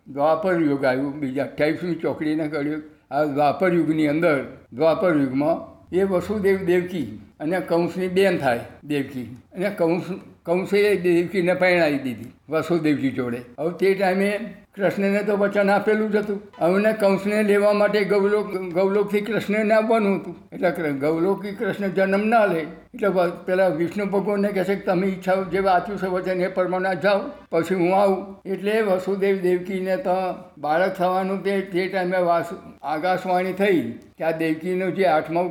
દ્વાપર 0.08 0.60
યુગ 0.60 0.84
આવ્યું, 0.84 1.20
બીજા 1.20 1.44
અઠ્યાવીસમી 1.44 1.94
ચોકડીને 1.94 2.48
કર્યું 2.48 2.82
આ 3.10 3.24
દ્વાપર 3.24 3.72
યુગની 3.72 4.06
અંદર, 4.06 4.44
દ્વાપર 4.72 5.16
યુગમાં 5.16 5.76
એ 5.96 6.02
વસુદેવ 6.02 6.64
દેવકી 6.64 7.20
અને 7.40 7.60
કંસની 7.60 8.08
બેન 8.08 8.38
થાય 8.38 8.60
દેવકી. 8.84 9.36
અને 9.52 9.70
કંસ, 9.70 10.02
કંસે 10.42 10.96
દેવકીને 10.96 11.54
પરણાવી 11.54 11.98
દીધી 11.98 12.32
વસુદેવજી 12.48 13.10
જોડે. 13.10 13.40
હવે 13.58 13.70
તે 13.78 13.94
ટાઈમે 13.94 14.38
કૃષ્ણને 14.74 15.22
તો 15.22 15.36
વચન 15.36 15.70
આપેલું 15.70 16.10
જ 16.10 16.16
હતું. 16.16 16.42
હવે 16.60 16.92
કંસને 16.92 17.42
લેવા 17.42 17.72
માટે 17.72 18.04
ગૌલોક 18.04 18.56
ગૌલોકથી 18.56 19.20
કૃષ્ણને 19.20 19.74
આવવાનું 19.74 20.16
હતું. 20.16 20.36
એટલે 20.52 20.92
ગૌલોકી 20.92 21.50
કૃષ્ણ 21.50 21.88
જન્મ 21.88 22.28
ના 22.28 22.46
લે. 22.46 22.66
એટલે 22.96 23.30
પેલા 23.46 23.68
વિષ્ણુ 23.68 24.04
ભગવાનને 24.06 24.48
કહે 24.48 24.64
છે 24.64 24.74
કે 24.74 24.86
તમે 24.86 25.06
ઈચ્છા 25.06 25.34
જે 25.52 25.58
વાંચ્યું 25.58 25.98
છે 25.98 26.06
વચન 26.06 26.40
એ 26.40 26.48
પ્રમાણે 26.48 26.96
જાઓ. 27.02 27.20
પછી 27.50 27.74
હું 27.74 27.94
આવું. 27.94 28.50
એટલે 28.52 28.80
વસુદેવ 28.80 29.40
દેવકીને 29.40 29.96
તો 29.96 30.16
બાળક 30.58 30.94
થવાનું 30.94 31.42
તે 31.44 31.60
તે 31.60 31.86
ટાઈમે 31.88 32.18
વાસ, 32.18 32.52
આકાશવાણી 32.82 33.52
થઈ. 33.52 33.80
આ 34.24 34.30
દેવકીનો 34.30 34.90
જે 34.90 35.04
આઠમો 35.04 35.42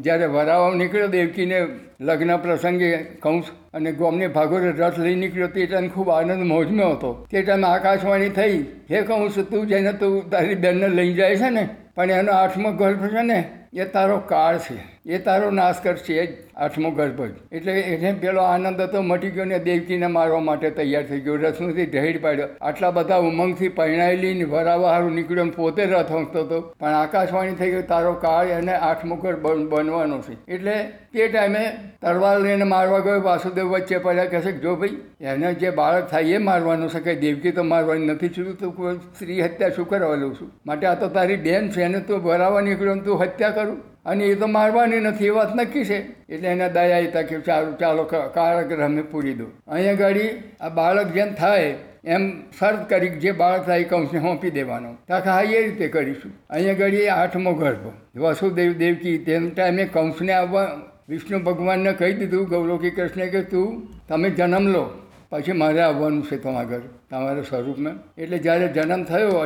જ્યારે 0.00 0.26
વરાવો 0.26 0.74
નીકળ્યો, 0.74 1.08
દેવકીને 1.08 1.66
લગ્ન 2.00 2.36
પ્રસંગે 2.36 2.96
કંસ 2.96 3.44
અને 3.74 3.92
ગોમને 3.92 4.28
ભાગોરે 4.28 4.70
રથ 4.70 4.98
લઈ 4.98 5.14
નીકળ્યો, 5.14 5.48
તે 5.48 5.66
ટાઈમ 5.66 5.88
ખૂબ 5.88 6.10
આનંદ 6.10 6.44
મોજમાં 6.44 6.92
હતો. 6.92 7.26
તે 7.30 7.42
ટાઈમે 7.42 7.66
આકાશવાણી 7.66 8.28
થઈ. 8.28 8.58
હે 8.90 9.02
કંસ, 9.02 9.38
તું 9.50 9.66
જેને 9.66 9.92
તું 9.92 10.30
તારી 10.30 10.54
બેનને 10.54 10.88
લઈ 10.88 11.14
જાય 11.14 11.36
છે 11.36 11.50
ને, 11.50 11.68
પણ 11.94 12.10
એનો 12.10 12.32
આઠમો 12.32 12.72
ગર્ભ 12.72 13.08
છે 13.08 13.22
ને, 13.22 13.40
એ 13.72 13.84
તારો 13.84 14.18
કાળ 14.18 14.58
છે. 14.58 14.78
એ 15.08 15.18
તારો 15.18 15.50
નાશ 15.50 15.74
કરશે 15.82 16.26
જ 16.26 16.28
આઠમો 16.56 16.90
ગર્ભ 16.90 17.24
જ 17.24 17.34
એટલે 17.52 17.80
એને 17.80 18.12
પેલો 18.12 18.42
આનંદ 18.42 18.80
હતો 18.80 19.02
મટી 19.02 19.30
ગયો 19.30 19.44
ને 19.44 19.58
દેવકીને 19.58 20.06
મારવા 20.06 20.40
માટે 20.40 20.70
તૈયાર 20.70 21.06
થઈ 21.06 21.20
ગયો. 21.20 21.36
રથમાંથી 21.36 21.86
ઢેર 21.86 22.18
પાડ્યો. 22.22 22.48
આટલા 22.60 22.90
બધા 22.90 23.16
ઉમંગથી 23.16 23.68
પહેણાયેલી 23.68 24.34
ને 24.34 24.44
વરાવાહારું 24.44 25.14
નીકળ્યો 25.14 25.46
પોતે 25.46 25.84
રથ 25.84 26.12
હંકતો 26.12 26.40
હતો. 26.40 26.60
પણ 26.60 26.88
આકાશવાણી 26.88 27.52
થઈ 27.52 27.70
ગયો 27.70 27.82
તારો 27.82 28.12
કાળ 28.12 28.46
એને 28.46 28.72
આઠમો 28.72 29.16
ગર્ભ 29.16 29.38
બન- 29.38 29.68
બનવાનો 29.68 30.20
છે. 30.20 30.52
એટલે 30.52 30.92
તે 31.12 31.28
ટાઈમે 31.28 31.76
તરવાર 32.02 32.40
લઈને 32.40 32.64
મારવા 32.64 32.98
ગયો, 32.98 33.22
વાસુદેવ 33.22 33.68
વચ્ચે 33.68 33.98
પડ્યા 33.98 34.24
કહેશે 34.24 34.52
જો 34.52 34.76
ભાઈ, 34.76 34.88
એને 35.20 35.54
જે 35.54 35.70
બાળક 35.70 36.08
થાય 36.10 36.22
એ 36.22 36.38
મારવાનું 36.38 36.88
છે 36.88 37.00
કે 37.00 37.14
દેવકી 37.14 37.52
તો 37.52 37.62
મારવાની 37.62 38.06
નથી 38.06 38.28
છું, 38.28 38.58
તું 38.58 38.94
સ્ત્રી 38.94 39.44
હત્યા 39.44 39.68
શું 39.68 39.88
કરવા 39.88 40.14
લઉં 40.14 40.34
છું? 40.34 40.50
માટે 40.66 40.86
આ 40.86 40.94
તો 40.94 41.08
તારી 41.08 41.36
બેન 41.36 41.68
છે, 41.68 41.82
એને 41.82 42.00
તું 42.00 42.22
ભરાવા 42.22 42.60
નીકળ્યો 42.60 42.94
તું 42.94 43.22
હત્યા 43.22 43.50
કરું? 43.50 43.97
અને 44.08 44.24
એ 44.24 44.34
તો 44.34 44.46
મારવાની 44.46 45.00
નથી, 45.00 45.26
એ 45.26 45.28
વાત 45.28 45.56
નક્કી 45.56 45.84
છે. 45.84 45.98
એટલે 46.28 46.48
એને 46.48 46.68
દયા 46.68 46.98
હતા 46.98 47.22
કે 47.22 47.40
ચાલો 47.40 47.72
ચાલો, 47.72 48.04
ક- 48.04 48.14
કારાગૃહ 48.14 48.84
અમે 48.84 49.02
પૂરી 49.02 49.34
દો. 49.34 49.44
અહીંયા 49.68 49.92
ગાડી 49.92 50.30
આ 50.60 50.68
બાળક 50.68 51.06
જેમ 51.06 51.34
થાય, 51.34 51.74
એમ 52.04 52.50
શરત 52.58 52.88
કરી 52.88 53.08
જે 53.08 53.32
બાળક 53.32 53.66
થાય 53.66 53.80
એ 53.80 53.84
કંસને 53.84 54.20
સોંપી 54.20 54.50
દેવાનો. 54.50 54.96
તાકે 55.08 55.30
હા, 55.30 55.40
એ 55.40 55.62
રીતે 55.62 55.88
કરીશું. 55.88 56.32
અહીંયા 56.50 56.74
ગાડી 56.74 57.08
આઠમો 57.08 57.52
ગર્ભ. 57.52 58.18
વસુદેવ 58.18 58.72
દેવકી 58.72 59.18
તેમ 59.18 59.50
ટાઈમે 59.50 59.84
કંસને 59.84 60.32
આવવા 60.32 60.80
વિષ્ણુ 61.08 61.38
ભગવાનને 61.38 61.92
કહી 61.92 62.12
દીધું 62.12 62.48
ગૌલોકી 62.48 62.90
કૃષ્ણે 62.90 63.26
કે 63.26 63.42
તું, 63.42 63.88
તમે 64.08 64.30
જન્મ 64.30 64.68
લો. 64.68 64.90
પછી 65.30 65.52
મારે 65.52 65.80
આવવાનું 65.80 66.22
છે 66.22 66.36
તમારા 66.36 66.64
ઘર. 66.64 66.97
તમારા 67.10 67.42
સ્વરૂપમાં. 67.42 67.94
એટલે 68.18 68.38
જ્યારે 68.38 68.68
જન્મ 68.68 69.04
થયો 69.04 69.38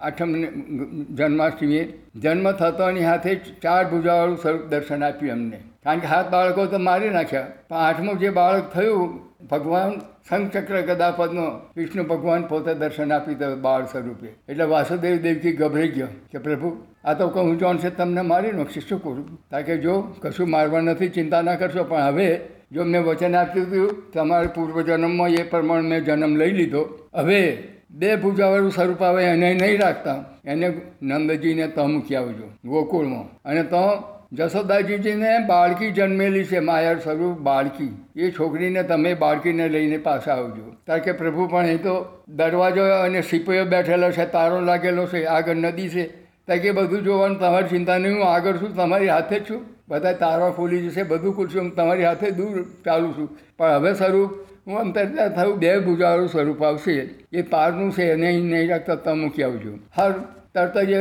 આઠમ 0.00 0.34
જન્માષ્ટમીએ, 1.14 1.84
જન્મ 2.16 2.52
થતોની 2.52 3.00
સાથે 3.02 3.34
ચાર 3.62 3.84
ભુજાવાળું 3.90 4.36
સ્વરૂપ 4.36 4.66
દર્શન 4.66 5.04
આપ્યું 5.04 5.32
એમને. 5.32 5.60
કારણ 5.84 5.98
કે 5.98 6.06
હાથ 6.06 6.28
બાળકો 6.28 6.66
તો 6.66 6.78
મારી 6.78 7.10
નાખ્યા. 7.10 7.46
પણ 7.68 7.76
આઠમું 7.76 8.18
જે 8.18 8.30
બાળક 8.30 8.70
થયું, 8.74 9.28
ભગવાન 9.46 9.92
શંખચક્ર 10.28 10.80
કદાપદનો 10.82 11.44
વિષ્ણુ 11.76 12.04
ભગવાન 12.04 12.42
પોતે 12.42 12.74
દર્શન 12.74 13.12
આપી 13.12 13.34
દે 13.34 13.48
બાળ 13.54 13.84
સ્વરૂપે. 13.84 14.28
એટલે 14.48 14.64
વાસુદેવ 14.64 15.16
દેવથી 15.16 15.52
ગભરાઈ 15.52 15.88
ગયો 15.88 16.06
કે, 16.32 16.38
પ્રભુ, 16.38 16.76
આ 17.04 17.14
તો 17.14 17.28
કહું 17.28 17.58
જોન 17.58 17.78
છે 17.78 17.90
તમને 17.90 18.22
મારી 18.22 18.52
નાખશે 18.52 18.80
શું 18.80 19.02
કરું? 19.02 19.26
કારણ 19.50 19.62
કે 19.62 19.76
જો 19.78 19.94
કશું 20.20 20.50
મારવા 20.50 20.80
નથી, 20.80 21.08
ચિંતા 21.08 21.42
ના 21.42 21.54
કરશો, 21.54 21.84
પણ 21.84 22.00
હવે 22.00 22.28
જો 22.72 22.84
મેં 22.84 23.02
વચન 23.02 23.34
આપ્યું 23.34 23.66
હતું, 23.66 24.12
તમારા 24.12 24.48
પૂર્વજન્મમાં 24.48 25.28
એ 25.28 25.42
પ્રમાણે 25.42 25.88
મેં 25.88 26.04
જન્મ 26.04 26.36
લઈ 26.36 26.50
લીધો. 26.50 27.08
હવે 27.14 27.58
બે 27.90 28.16
પૂજાવાળું 28.16 28.70
સ્વરૂપ 28.70 29.02
આવે, 29.02 29.24
એને 29.24 29.54
નહીં 29.54 29.80
રાખતા. 29.80 30.24
એને 30.44 30.80
નંદજીને 31.02 31.66
તો 31.66 31.86
મૂકી 31.86 32.14
આવજો 32.14 32.50
ગોકુળમાં. 32.64 33.36
અને 33.44 33.62
તો 33.62 34.02
જશોદાજીજીને 34.32 35.46
બાળકી 35.46 35.90
જન્મેલી 35.90 36.44
છે 36.44 36.58
માયા 36.58 36.94
સ્વરૂપ 36.94 37.38
બાળકી. 37.38 38.04
એ 38.16 38.30
છોકરીને 38.30 38.82
તમે 38.82 39.14
બાળકીને 39.14 39.68
લઈને 39.68 39.98
પાછા 39.98 40.32
આવજો. 40.32 40.74
કારણ 40.86 41.00
કે 41.00 41.12
પ્રભુ, 41.12 41.46
પણ 41.46 41.66
એ 41.66 41.76
તો 41.76 42.22
દરવાજો 42.28 42.84
અને 42.84 43.22
સિપાઈઓ 43.22 43.64
બેઠેલો 43.64 44.10
છે, 44.10 44.26
તારો 44.26 44.60
લાગેલો 44.60 45.06
છે, 45.06 45.24
આગળ 45.24 45.54
નદી 45.54 45.88
છે. 45.88 46.06
ત્યાં 46.46 46.58
કે 46.58 46.70
બધું 46.70 47.02
જોવાનું 47.02 47.38
તમારી 47.38 47.68
ચિંતા 47.68 47.98
નહીં 47.98 48.14
હું 48.14 48.24
આગળ 48.24 48.56
છું, 48.56 48.76
તમારી 48.76 49.08
હાથે 49.08 49.40
જ 49.40 49.50
છું. 49.50 49.77
બધા 49.88 50.12
તારવા 50.12 50.50
ખોલી 50.50 50.82
જશે, 50.88 51.02
બધું 51.02 51.36
ખુલશે 51.36 51.58
હું 51.58 51.74
તમારી 51.74 52.04
હાથે 52.04 52.30
દૂર 52.30 52.64
ચાલું 52.84 53.12
છું. 53.18 53.28
પણ 53.58 53.70
હવે 53.70 53.92
સ્વરૂપ 53.94 54.32
હું 54.66 54.78
અંતરતા 54.78 55.28
થયું, 55.28 55.58
બે 55.58 55.78
ભુજાવાળું 55.78 56.28
સ્વરૂપ 56.28 56.62
આવશે 56.62 56.96
એ 57.32 57.42
પારનું 57.42 57.92
છે, 57.92 58.10
એને 58.12 58.26
અહીં 58.26 58.50
નહીં 58.50 58.70
રાખતા 58.70 58.94
તમે 58.94 59.20
મૂકી 59.20 59.42
આવજો? 59.42 59.72
હર 59.96 60.12
તરત 60.54 60.78
જ 60.78 60.92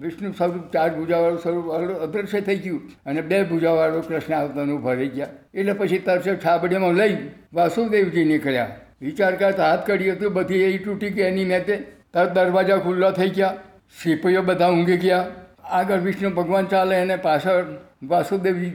વિષ્ણુ 0.00 0.30
સ્વરૂપ 0.32 0.70
ચાર 0.72 0.90
ભૂજાવાળું 0.94 1.38
સ્વરૂપ 1.38 1.66
અદૃશ્ય 2.02 2.40
થઈ 2.40 2.56
ગયું 2.56 2.80
અને 3.06 3.20
બે 3.20 3.42
ભૂજાવાળું 3.42 4.08
કૃષ્ણ 4.08 4.34
આવતાનું 4.34 4.82
ભરાઈ 4.82 5.08
ગયા. 5.08 5.28
એટલે 5.54 5.72
પછી 5.72 5.98
તરસે 5.98 6.36
છાબડીમાં 6.36 6.94
લઈ 6.94 7.16
વાસુદેવજી 7.54 8.24
નીકળ્યા. 8.24 8.70
વિચાર 9.00 9.36
કરતા 9.36 9.70
હાથ 9.70 9.86
કર્યું 9.86 10.16
હતું, 10.16 10.32
બધી 10.32 10.62
એ 10.62 10.78
તૂટી 10.78 11.10
ગઈ 11.10 11.22
એની 11.22 11.44
મેતે 11.44 11.76
તરત 12.14 12.34
દરવાજા 12.34 12.76
ખુલ્લા 12.76 13.10
થઈ 13.10 13.28
ગયા. 13.28 13.56
સિપાઈઓ 14.02 14.42
બધા 14.42 14.68
ઊંઘી 14.68 14.96
ગયા. 14.96 15.26
આગળ 15.64 15.98
વિષ્ણુ 15.98 16.30
ભગવાન 16.30 16.66
ચાલે 16.66 16.96
અને 16.96 17.16
પાછળ 17.16 17.64
વાસુદેવજી 18.08 18.72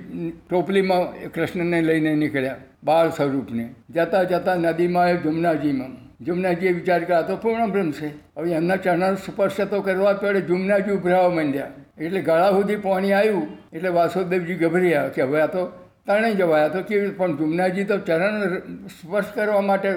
ટોપલીમાં 0.49 1.31
કૃષ્ણને 1.31 1.81
લઈને 1.81 2.15
નીકળ્યા, 2.15 2.55
બાળ 2.83 3.09
સ્વરૂપને. 3.09 3.65
જતા 3.89 4.23
જતાં 4.23 4.57
નદીમાં 4.57 5.09
એ 5.09 5.17
જુમનાજીમાં. 5.17 5.91
જુમનાજીએ 6.21 6.71
વિચાર 6.71 7.01
કર્યા 7.03 7.21
તો 7.21 7.35
પૂર્ણ 7.35 7.71
બ્રહ્મ 7.71 7.91
છે. 7.91 8.07
હવે 8.37 8.51
એમના 8.51 8.75
ચરણ 8.75 9.15
સ્પર્શ 9.15 9.61
તો 9.61 9.81
કરવા 9.81 10.13
પડે. 10.13 10.41
જુમનાજી 10.41 10.91
ઉભરાવા 10.91 11.29
માંડ્યા. 11.29 11.71
એટલે 11.99 12.21
ગળા 12.21 12.51
સુધી 12.51 12.75
પાણી 12.75 13.13
આવ્યું, 13.13 13.47
એટલે 13.73 13.89
વાસુદેવજી 13.89 14.55
ગભર્યા 14.55 15.07
કે 15.07 15.21
હવે 15.21 15.41
આ 15.41 15.47
તો 15.47 15.65
તણે 16.07 16.33
જવાયા 16.33 16.67
તો 16.67 16.81
કેવી 16.81 17.09
પણ 17.09 17.37
જુમનાજી 17.37 17.83
તો 17.83 17.97
ચરણ 17.97 18.57
સ્પર્શ 18.87 19.31
કરવા 19.35 19.61
માટે 19.61 19.89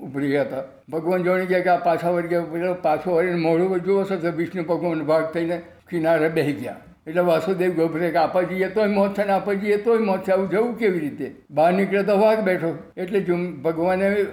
ઉભરી 0.00 0.34
ઉભરી 0.34 0.40
હતા. 0.40 0.64
ભગવાન 0.90 1.22
જોણી 1.22 1.46
ગયા 1.46 1.60
કે 1.60 1.70
આ 1.70 1.76
પાછા 1.76 2.10
વળી 2.10 2.28
ગયા 2.28 2.72
પાછો 2.82 3.16
વળીને 3.16 3.36
મોઢું 3.36 3.80
જુઓ 3.80 4.04
છો 4.04 4.16
તો 4.16 4.32
વિષ્ણુ 4.36 4.62
ભગવાન 4.62 5.02
ભાગ 5.02 5.24
થઈને 5.32 5.56
કિનારે 5.90 6.28
બેસી 6.28 6.52
ગયા. 6.52 6.76
એટલે 7.06 7.22
વાસુદેવ 7.22 7.70
ગભરે 7.70 8.10
કે 8.10 8.16
આપા 8.16 8.42
જઈએ 8.42 8.68
તોય 8.68 8.86
મોત 8.86 9.18
છે 9.18 9.24
ને 9.24 9.32
આપા 9.32 9.52
જઈએ 9.52 9.76
તોય 9.76 9.98
મોત 9.98 10.24
છે. 10.24 10.30
આવું 10.30 10.50
જવું 10.50 10.78
કેવી 10.78 10.98
રીતે? 10.98 11.34
બહાર 11.50 11.72
નીકળે 11.72 12.02
તો 12.02 12.18
વાઘ 12.18 12.40
બેઠો. 12.40 12.78
એટલે 12.96 13.20
જુમ 13.20 13.62
ભગવાને 13.62 14.24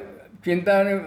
ચિંતા 0.45 0.79
અને 0.79 0.99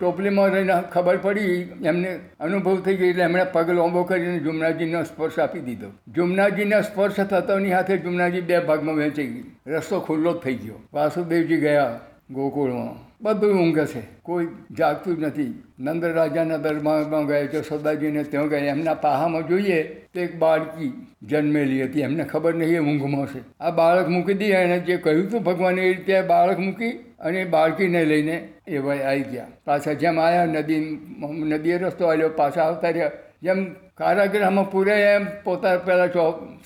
ટોપલીમાં 0.00 0.48
રહીને 0.48 0.72
ખબર 0.92 1.16
પડી. 1.16 1.72
એમને 1.84 2.18
અનુભવ 2.40 2.80
થઈ 2.80 2.96
ગયો. 2.96 3.08
એટલે 3.08 3.22
એમણે 3.22 3.44
પગ 3.44 3.70
લાંબો 3.70 4.02
કરીને 4.02 4.38
જુમનાજીનો 4.38 5.02
સ્પર્શ 5.02 5.38
આપી 5.38 5.60
દીધો. 5.60 5.86
જુમનાજીના 6.08 6.80
સ્પર્શ 6.80 7.14
થતાની 7.14 7.70
સાથે 7.70 7.98
જુમનાજી 7.98 8.40
બે 8.40 8.58
ભાગમાં 8.58 8.96
વહેંચાઈ 8.96 9.26
ગઈ. 9.26 9.44
રસ્તો 9.66 10.00
ખુલ્લો 10.00 10.32
જ 10.32 10.36
થઈ 10.36 10.54
ગયો. 10.54 10.74
વાસુદેવજી 10.92 11.56
ગયા. 11.56 12.00
ગોકુળમાં. 12.30 13.14
બધું 13.22 13.60
ઊંઘે 13.60 13.86
છે. 13.86 14.02
કોઈ 14.22 14.48
જાગતું 14.78 15.16
જ 15.16 15.22
નથી. 15.22 15.62
નંદ 15.80 16.04
રાજાના 16.04 16.56
દરબારમાં 16.56 17.26
ગયા 17.26 17.46
સદાજીને 17.68 18.22
ત્યાં 18.22 18.48
ગયા. 18.48 18.58
એમના 18.58 18.94
પાહામાં 18.94 19.48
જોઈએ 19.48 19.82
તો 19.82 20.20
એક 20.20 20.36
બાળકી 20.36 21.06
જન્મેલી 21.22 21.84
હતી. 21.84 22.00
એમને 22.00 22.24
ખબર 22.24 22.54
નહીં 22.54 22.76
એ 22.76 22.78
ઊંઘમાં 22.78 23.26
છે. 23.26 23.40
આ 23.60 23.70
બાળક 23.70 24.08
મૂકી 24.08 24.34
દી 24.34 24.44
એને 24.44 24.78
જે 24.78 24.96
કહ્યું 24.96 25.26
હતું 25.26 25.42
ભગવાને 25.42 25.82
એ 25.82 25.94
રીતે 25.94 26.22
બાળક 26.22 26.58
મૂકી 26.58 26.90
અને 27.20 27.44
બાળકીને 27.44 28.04
લઈને 28.04 28.48
એ 28.66 28.78
ભાઈ 28.78 28.98
આવી 28.98 29.22
ગયા. 29.22 29.46
પાછા 29.64 29.92
જેમ 29.92 30.20
આવ્યા 30.20 30.44
નદી 30.44 30.78
નદીએ 31.30 31.78
રસ્તો 31.78 32.06
આવ્યો 32.06 32.28
પાછા 32.28 32.62
આવતા 32.62 32.88
રહ્યા. 32.88 33.10
જેમ 33.42 33.72
કારાગૃહમાં 33.72 34.70
પૂરે 34.70 35.14
એમ 35.14 35.26
પોતા 35.44 35.78
પહેલાં 35.78 36.08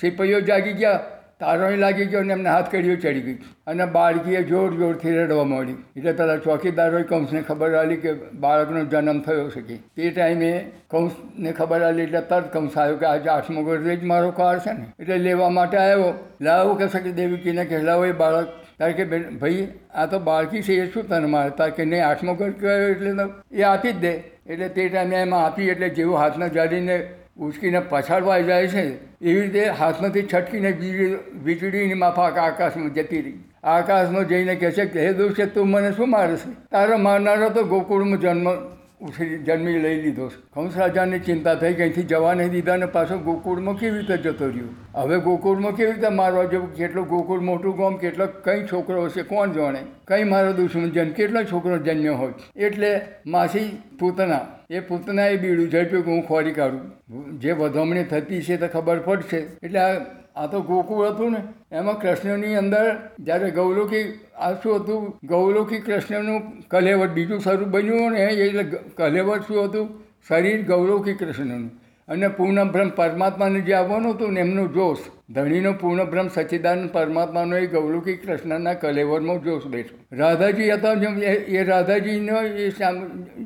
સિપાહીઓ 0.01 0.41
જાગી 0.41 0.73
ગયા. 0.73 1.01
તારોય 1.41 1.77
લાગી 1.77 2.05
ગયો 2.05 2.23
ને 2.23 2.33
એમને 2.33 2.51
હાથ 2.51 2.71
કડીઓ 2.75 2.97
ચડી 2.97 3.21
ગઈ. 3.21 3.35
અને 3.67 3.85
બાળકીએ 3.87 4.43
જોર 4.43 4.75
જોરથી 4.75 5.17
રડવા 5.17 5.45
માંડી 5.45 5.73
એટલે 5.97 6.13
પેલા 6.13 6.37
ચોકીદારોએ 6.37 7.03
કંસને 7.03 7.43
ખબર 7.43 7.75
આવી 7.75 7.97
કે 7.97 8.13
બાળકનો 8.13 8.85
જન્મ 8.85 9.21
થયો 9.21 9.51
છે 9.51 9.61
કે. 9.61 9.77
તે 9.97 10.11
ટાઈમે 10.11 10.71
કંસને 10.91 11.53
ખબર 11.53 11.83
આવી 11.83 12.03
એટલે 12.03 12.21
તરત 12.21 12.53
કંસ 12.53 12.79
આવ્યો 12.79 12.97
કે 12.97 13.07
આજે 13.07 13.29
આઠમો 13.29 13.63
ગોળ 13.63 13.79
જ 13.79 14.05
મારો 14.05 14.31
કાર 14.31 14.59
છે 14.59 14.73
ને. 14.73 14.87
એટલે 15.01 15.19
લેવા 15.19 15.49
માટે 15.49 15.77
આવ્યો. 15.77 16.15
લાવો 16.41 16.75
કે 16.75 16.89
શકે 16.89 17.13
દેવીકીને 17.13 17.65
કે 17.65 17.79
લાવો 17.79 18.05
એ 18.05 18.13
બાળક. 18.13 18.49
તારે 18.79 18.93
કે 18.93 19.05
ભાઈ, 19.05 19.69
આ 19.95 20.07
તો 20.07 20.19
બાળકી 20.19 20.63
છે, 20.63 20.73
એ 20.73 20.91
શું 20.91 21.09
તને 21.09 21.27
મારે? 21.27 21.51
તારે 21.51 21.71
કે 21.71 21.85
નહીં 21.85 22.07
આઠમો 22.07 22.35
ઘર 22.35 22.51
કયો 22.51 22.89
એટલે 22.89 23.29
એ 23.53 23.63
આપી 23.63 23.93
જ 23.93 23.97
દે. 23.97 24.13
એટલે 24.47 24.69
તે 24.69 24.89
ટાઈમે 24.89 25.17
એમાં 25.17 25.47
આપી 25.47 25.69
એટલે 25.69 25.89
જેવું 25.89 26.19
હાથના 26.19 26.47
જાડીને 26.49 27.09
ઉચકીને 27.39 27.81
પછાડવા 27.91 28.39
જાય 28.41 28.69
છે, 28.69 28.83
એવી 29.23 29.41
રીતે 29.41 29.69
હાથમાંથી 29.81 30.23
છટકીને 30.23 30.71
વીજળી 30.71 31.19
વીજળીની 31.45 31.95
માફાક 31.95 32.39
આકાશમાં 32.39 32.95
જતી 32.95 33.21
રહી. 33.21 33.39
આકાશમાં 33.65 34.29
જઈને 34.29 34.55
કહે 34.55 34.71
છે 34.71 34.87
કે, 34.87 35.07
હે 35.07 35.13
દોષ 35.13 35.41
તું 35.55 35.71
મને 35.71 35.93
શું 35.93 36.11
મારે 36.11 36.37
છે 36.37 36.51
તારો 36.71 36.99
મારનારો 36.99 37.51
તો 37.51 37.65
ગોકુળમાં 37.65 38.21
જન્મ 38.21 38.49
ઉછરી 39.01 39.39
જન્મી 39.39 39.79
લઈ 39.79 40.03
લીધો. 40.03 40.29
કંસ 40.55 40.77
રાજાને 40.77 41.19
ચિંતા 41.19 41.55
થઈ 41.55 41.75
કે 41.75 41.83
અહીંથી 41.83 42.03
જવા 42.03 42.35
નહીં 42.35 42.51
દીધા 42.51 42.77
ને 42.77 42.87
પાછો 42.87 43.19
ગોકુળમાં 43.19 43.75
કેવી 43.75 43.99
રીતે 43.99 44.17
જતો 44.17 44.47
રહ્યો? 44.47 45.01
હવે 45.01 45.19
ગોકુળમાં 45.21 45.73
કેવી 45.73 45.93
રીતે 45.93 46.09
મારવા 46.09 46.45
જવું? 46.45 46.75
કેટલો 46.75 47.05
ગોકુળ 47.05 47.41
મોટું 47.41 47.77
ગામ, 47.77 47.97
કેટલો 47.97 48.27
કઈ 48.27 48.67
છોકરો 48.73 49.05
હશે, 49.05 49.23
કોણ 49.23 49.53
જાણે? 49.53 49.79
કઈ 50.07 50.25
મારો 50.25 50.53
દુશ્મન 50.53 50.91
જન્મ 50.91 51.11
કેટલો 51.11 51.43
છોકરો 51.43 51.79
જન્મ્યો 51.79 52.15
હોય? 52.15 52.33
એટલે 52.57 53.01
માસી 53.27 53.79
પૂતના, 53.99 54.41
એ 54.71 54.81
પૂતના 54.81 55.27
એ 55.27 55.37
બીડું 55.37 55.71
ઝડપ્યું 55.71 56.05
કે 56.05 56.11
હું 56.11 56.23
ખોરી 56.27 56.53
કાઢું. 56.53 57.39
જે 57.39 57.53
વધામણી 57.53 58.05
થતી 58.05 58.43
છે 58.43 58.57
તો 58.57 58.67
ખબર 58.67 58.99
પડશે. 58.99 59.37
એટલે 59.37 59.81
આ 59.81 60.01
આ 60.39 60.47
તો 60.47 60.61
ગોકુળ 60.61 61.07
હતું 61.07 61.33
ને. 61.33 61.43
એમાં 61.77 62.01
કૃષ્ણની 62.01 62.55
અંદર 62.57 62.85
જ્યારે 63.21 63.51
ગૌલોકી, 63.51 64.05
આ 64.37 64.53
શું 64.53 64.77
હતું? 64.77 65.19
ગૌલોકી 65.25 65.79
કૃષ્ણનું 65.79 66.69
કલેવર 66.69 67.09
બીજું 67.09 67.41
સ્વરૂપ 67.41 67.69
બન્યું 67.69 68.13
ને 68.13 68.21
એટલે 68.21 68.65
કલેવટ 68.97 69.43
શું 69.49 69.65
હતું? 69.65 69.87
શરીર 70.29 70.65
ગૌલોકી 70.67 71.15
કૃષ્ણનું. 71.15 71.71
અને 72.09 72.29
પૂર્ણ 72.29 72.65
બ્રહ્મ 72.65 72.89
પરમાત્માને 72.89 73.61
જે 73.61 73.73
આવવાનું 73.73 74.15
હતું 74.15 74.33
ને, 74.33 74.41
એમનું 74.41 74.73
જોશ. 74.73 74.99
ધણીનો 75.35 75.73
પૂર્ણ 75.73 76.05
બ્રહ્મ 76.05 76.29
સચ્ચિદાનંદ 76.29 76.91
પરમાત્માનો 76.91 77.57
એ 77.57 77.67
ગૌરવકી 77.67 78.17
કૃષ્ણના 78.17 78.75
કલેવરમાં 78.75 79.43
જોશ 79.43 79.67
બેઠો. 79.67 80.17
રાધાજી 80.17 80.71
હતા 80.71 80.95
જેમ 80.95 81.19
એ 81.23 81.65
રાધાજીનો 81.65 82.41
એ 82.43 82.71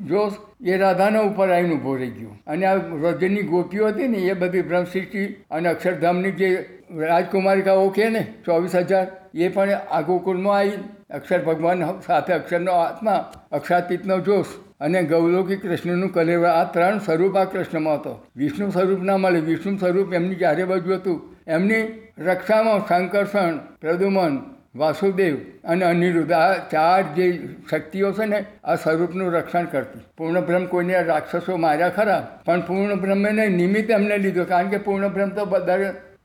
જોશ, 0.08 0.32
એ 0.64 0.76
રાધાના 0.76 1.20
ઉપર 1.20 1.48
આવીને 1.50 1.74
ઊભો 1.74 1.94
રહી 1.96 2.10
ગયો. 2.10 2.36
અને 2.46 2.66
આ 2.66 2.74
રજની 2.74 3.42
ગોપીઓ 3.42 3.88
હતી 3.88 4.08
ને, 4.08 4.18
એ 4.18 4.32
બધી 4.32 4.62
બ્રહ્મસૃષ્ટિ 4.62 5.26
અને 5.50 5.68
અક્ષરધામની 5.68 6.30
જે 6.30 6.68
રાજકુમારિકાઓ 6.98 7.88
કે 7.88 8.08
ને? 8.08 8.26
ચોવીસ 8.44 8.74
હજાર. 8.74 9.06
એ 9.34 9.48
પણ 9.48 9.70
આ 9.90 10.00
ગોકુળમાં 10.00 10.56
આવી 10.56 10.72
અક્ષર 11.10 11.42
ભગવાન 11.42 12.00
સાથે 12.06 12.32
અક્ષરનો 12.32 12.72
આત્મા 12.72 13.32
અક્ષરાતીતનો 13.52 14.18
જોશ 14.20 14.46
અને 14.80 15.02
ગૌલોકી 15.02 15.56
કૃષ્ણનું 15.56 16.12
કલેવર. 16.12 16.48
આ 16.48 16.64
ત્રણ 16.64 16.98
સ્વરૂપ 16.98 17.36
આ 17.36 17.44
કૃષ્ણમાં 17.44 17.94
હતો. 17.94 18.26
વિષ્ણુ 18.36 18.70
સ્વરૂપ 18.70 19.02
ના 19.02 19.16
મળે. 19.16 19.40
વિષ્ણુ 19.40 19.76
સ્વરૂપ 19.76 20.14
એમની 20.14 20.34
ચારે 20.34 20.64
બાજુ 20.64 20.94
હતું. 20.94 21.20
એમની 21.46 21.82
રક્ષામાં 22.18 22.86
શંકર્ષણ 22.88 23.56
પ્રદુમન, 23.80 24.38
વાસુદેવ 24.76 25.36
અને 25.64 25.84
અનિરુદ્ધ. 25.84 26.32
આ 26.32 26.52
ચાર 26.68 27.02
જે 27.02 27.48
શક્તિઓ 27.70 28.12
છે 28.12 28.26
ને, 28.26 28.44
આ 28.64 28.74
સ્વરૂપનું 28.74 29.32
રક્ષણ 29.32 29.64
કરતી. 29.64 30.00
પૂર્ણ 30.16 30.40
બ્રહ્મ 30.40 30.64
કોઈને 30.66 31.02
રાક્ષસો 31.02 31.56
માર્યા 31.56 31.88
ખરા, 31.88 32.38
પણ 32.44 32.60
પૂર્ણ 32.60 32.94
બ્રહ્મને 32.94 33.48
નિમિત્ત 33.48 33.90
એમને 33.90 34.18
લીધો. 34.18 34.44
કારણ 34.44 34.68
કે 34.68 34.78
પૂર્ણ 34.78 35.08
બ્રહ્મ 35.08 35.28
તો 35.28 35.44
બધા 35.44 35.78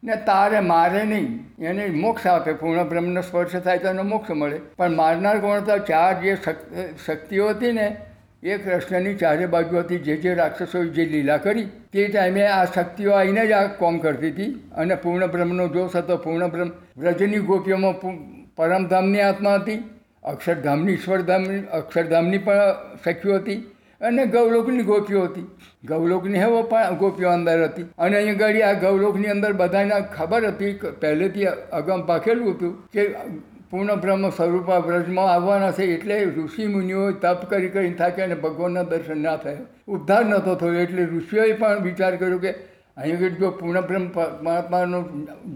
ને 0.04 0.16
તારે 0.16 0.60
મારે 0.60 1.04
નહીં. 1.04 1.64
એને 1.64 1.86
મોક્ષ 1.88 2.28
આપે, 2.28 2.54
પૂર્ણ 2.54 2.84
બ્રહ્મનો 2.84 3.22
સ્પર્શ 3.22 3.56
થાય 3.56 3.78
તો 3.78 3.88
એને 3.88 4.02
મોક્ષ 4.02 4.32
મળે. 4.32 4.60
પણ 4.78 4.96
મારનાર 4.96 5.40
કોણ 5.40 5.58
હતા? 5.58 5.78
ચાર 5.78 6.22
જે 6.22 6.38
શક્તિઓ 7.06 7.50
હતી 7.50 7.72
ને, 7.72 7.96
એ 8.44 8.58
કૃષ્ણની 8.58 9.16
ચારે 9.16 9.46
બાજુ 9.46 9.78
હતી. 9.78 10.00
જે 10.00 10.16
જે 10.16 10.34
રાક્ષસોએ 10.34 10.88
જે 10.88 11.06
લીલા 11.06 11.38
કરી, 11.38 11.66
તે 11.94 12.08
ટાઈમે 12.08 12.48
આ 12.48 12.66
શક્તિઓ 12.66 13.12
આવીને 13.12 13.48
જ 13.48 13.52
આ 13.52 13.68
કોમ 13.68 13.98
કરતી 13.98 14.32
હતી. 14.32 14.70
અને 14.72 14.96
પૂર્ણ 14.96 15.28
બ્રહ્મનો 15.28 15.68
જોશ 15.68 15.96
હતો. 15.96 16.18
પૂર્ણ 16.18 16.48
બ્રહ્મ, 16.48 16.72
વ્રજની 16.98 17.40
ગોપીઓમાં 17.40 17.96
પરમધામની 18.56 19.22
આત્મા 19.22 19.54
હતી. 19.54 19.84
અક્ષરધામની 20.24 20.94
ઈશ્વરધામ 20.94 21.46
અક્ષરધામની 21.74 22.38
પણ 22.38 22.56
સખીઓ 23.06 23.36
હતી. 23.36 23.58
અને 24.02 24.24
ગૌલોકની 24.36 24.84
ગોપીઓ 24.84 25.26
હતી. 25.26 25.46
ગૌલોકની 25.86 26.40
હેવો 26.44 26.64
પણ 26.64 26.98
ગોપીઓ 26.98 27.30
અંદર 27.32 27.60
હતી. 27.68 27.86
અને 27.98 28.16
અહીં 28.18 28.42
આગળ 28.42 28.62
આ 28.70 28.74
ગૌલોકની 28.86 29.32
અંદર 29.36 29.54
બધાને 29.54 29.96
ખબર 30.16 30.50
હતી 30.52 30.74
કે 30.82 30.88
પહેલેથી 31.02 31.48
અગમ 31.80 32.02
પાકેલું 32.10 32.54
હતું 32.54 32.74
કે 32.94 33.04
પૂર્ણ 33.72 34.00
બ્રહ્મ 34.04 34.30
સ્વરૂપ 34.32 34.70
વ્રજમાં 34.88 35.30
આવવાના 35.30 35.72
છે 35.78 35.86
એટલે 35.96 36.16
ઋષિ 36.26 36.68
મુનિઓ 36.74 37.12
તપ 37.24 37.50
કરી 37.50 37.70
કરીને 37.70 37.98
થાકે 38.02 38.22
અને 38.26 38.36
ભગવાનના 38.36 38.84
દર્શન 38.92 39.20
ના 39.26 39.38
થયા. 39.38 39.66
ઉદ્ધાર 39.88 40.24
નહોતો 40.26 40.56
થયો 40.62 40.78
એટલે 40.84 41.04
ઋષિઓએ 41.06 41.54
પણ 41.62 41.84
વિચાર 41.88 42.14
કર્યો 42.22 42.40
કે 42.46 42.54
અહીં 42.98 43.18
આગળ 43.18 43.36
જો 43.42 43.52
પૂર્ણ 43.60 43.82
બ્રહ્મ 43.90 44.06
પરમાત્માનો 44.16 45.02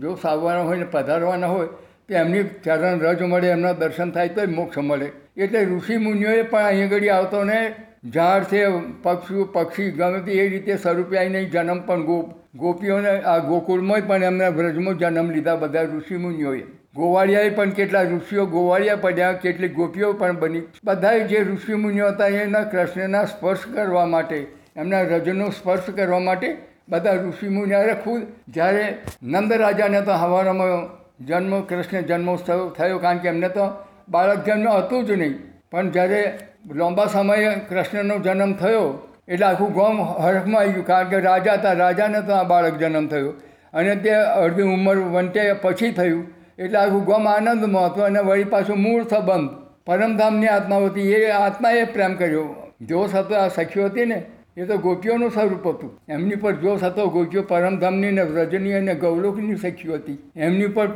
જો 0.02 0.18
આવવાના 0.24 0.66
હોય 0.68 0.80
ને 0.82 0.88
પધારવાના 0.96 1.54
હોય, 1.54 1.70
તો 2.08 2.14
એમની 2.14 2.44
ચરણ 2.66 3.00
રજ 3.06 3.22
મળે, 3.32 3.48
એમના 3.56 3.74
દર્શન 3.74 4.12
થાય 4.12 4.36
તો 4.36 4.48
મોક્ષ 4.58 4.78
મળે. 4.90 5.08
એટલે 5.38 5.60
ઋષિ 5.66 5.98
મુનિઓએ 5.98 6.44
પણ 6.52 6.66
અહીં 6.66 6.86
આગળ 6.90 7.10
આવતો 7.16 7.44
ને 7.44 7.58
ઝાડ 8.04 8.44
છે 8.44 8.62
પક્ષી 9.04 9.48
પક્ષી 9.54 9.92
ગમે 9.92 10.20
તે 10.26 10.32
એ 10.34 10.46
રીતે 10.50 10.78
સ્વરૂપે 10.78 11.18
આવીને 11.18 11.42
જન્મ 11.46 11.82
પણ 11.86 12.06
ગોપ 12.06 12.30
ગોપીઓને, 12.56 13.12
આ 13.24 13.40
ગોકુળમાં 13.40 14.08
પણ 14.08 14.24
એમના 14.24 14.50
વ્રજમાં 14.50 14.98
જન્મ 14.98 15.30
લીધા 15.32 15.56
બધા 15.56 15.84
ઋષિ 15.84 16.18
મુનિઓએ 16.18 16.64
ગોવાળિયાએ 16.96 17.52
પણ 17.52 17.70
કેટલા 17.72 18.04
ઋષિઓ 18.04 18.46
ગોવાળિયા 18.46 18.96
પડ્યા, 18.96 19.34
કેટલીક 19.34 19.74
ગોપીઓ 19.76 20.14
પણ 20.14 20.40
બની. 20.40 20.64
બધાએ 20.84 21.22
જે 21.28 21.44
ઋષિ 21.44 21.74
મુનિઓ 21.76 22.10
હતા 22.10 22.28
એના 22.28 22.64
કૃષ્ણના 22.64 23.26
સ્પર્શ 23.26 23.66
કરવા 23.76 24.06
માટે, 24.06 24.48
એમના 24.76 25.02
રજનો 25.04 25.52
સ્પર્શ 25.52 25.94
કરવા 25.96 26.20
માટે 26.20 26.58
બધા 26.90 27.14
ઋષિ 27.14 27.48
મુનિઓ 27.50 27.96
ખુદ, 28.04 28.22
જ્યારે 28.48 28.86
નંદ 29.24 29.52
રાજાને 29.54 30.02
તો 30.02 30.12
હવારામાં 30.12 30.90
જન્મ, 31.26 31.54
કૃષ્ણ 31.62 32.02
જન્મોત્સવ 32.02 32.70
થયો 32.78 33.00
કારણ 33.00 33.18
કે 33.18 33.28
એમને 33.28 33.50
તો 33.50 33.70
બાળક 34.10 34.46
જન્મ 34.46 34.70
હતું 34.70 35.06
જ 35.06 35.12
નહીં. 35.12 35.36
પણ 35.72 35.90
જ્યારે 35.90 36.22
લાંબા 36.76 37.06
સમયે 37.06 37.56
કૃષ્ણનો 37.56 38.20
જન્મ 38.20 38.54
થયો. 38.54 39.08
એટલે 39.28 39.46
આખું 39.46 39.74
ગામ 39.74 40.02
હરખમાં 40.02 40.62
આવી 40.62 40.72
ગયું. 40.72 40.86
કારણ 40.86 41.10
કે 41.10 41.20
રાજા 41.20 41.54
હતા, 41.54 41.74
રાજાને 41.74 42.22
તો 42.22 42.34
આ 42.34 42.44
બાળક 42.44 42.78
જન્મ 42.78 43.08
થયો. 43.08 43.34
અને 43.74 43.96
તે 43.96 44.10
અડધી 44.10 44.62
ઉંમર 44.62 44.98
વંટે 44.98 45.54
પછી 45.54 45.92
થયું. 45.92 46.28
એટલે 46.60 46.78
આખું 46.78 47.06
ગામ 47.06 47.28
આનંદમાં 47.28 47.86
હતું 47.86 48.04
અને 48.04 48.20
વળી 48.20 48.44
પાછું 48.44 48.78
મૂળ 48.78 49.04
સંબંધ. 49.04 49.50
પરમધામની 49.86 50.48
આત્મા 50.48 50.78
હતી. 50.78 51.12
એ 51.12 51.30
આત્માએ 51.30 51.84
પ્રેમ 51.84 52.14
કર્યો. 52.14 52.56
જોશ 52.82 53.16
હતો, 53.16 53.36
આ 53.36 53.48
સખીઓ 53.48 53.86
હતી 53.86 54.06
ને, 54.06 54.26
એ 54.58 54.66
તો 54.66 54.78
ગોપીઓનું 54.78 55.32
સ્વરૂપ 55.32 55.68
હતું. 55.68 56.00
એમની 56.10 56.36
પર 56.36 56.52
જોશ 56.52 56.84
હતો, 56.84 57.10
ગોપીઓ 57.10 57.42
પરમધામની 57.42 58.12
ને 58.12 58.22
વ્રજની 58.22 58.74
અને 58.74 58.96
ગૌલોકની 58.96 59.56
સખીઓ 59.56 59.94
હતી. 59.94 60.32
એમની 60.36 60.68
પર 60.68 60.88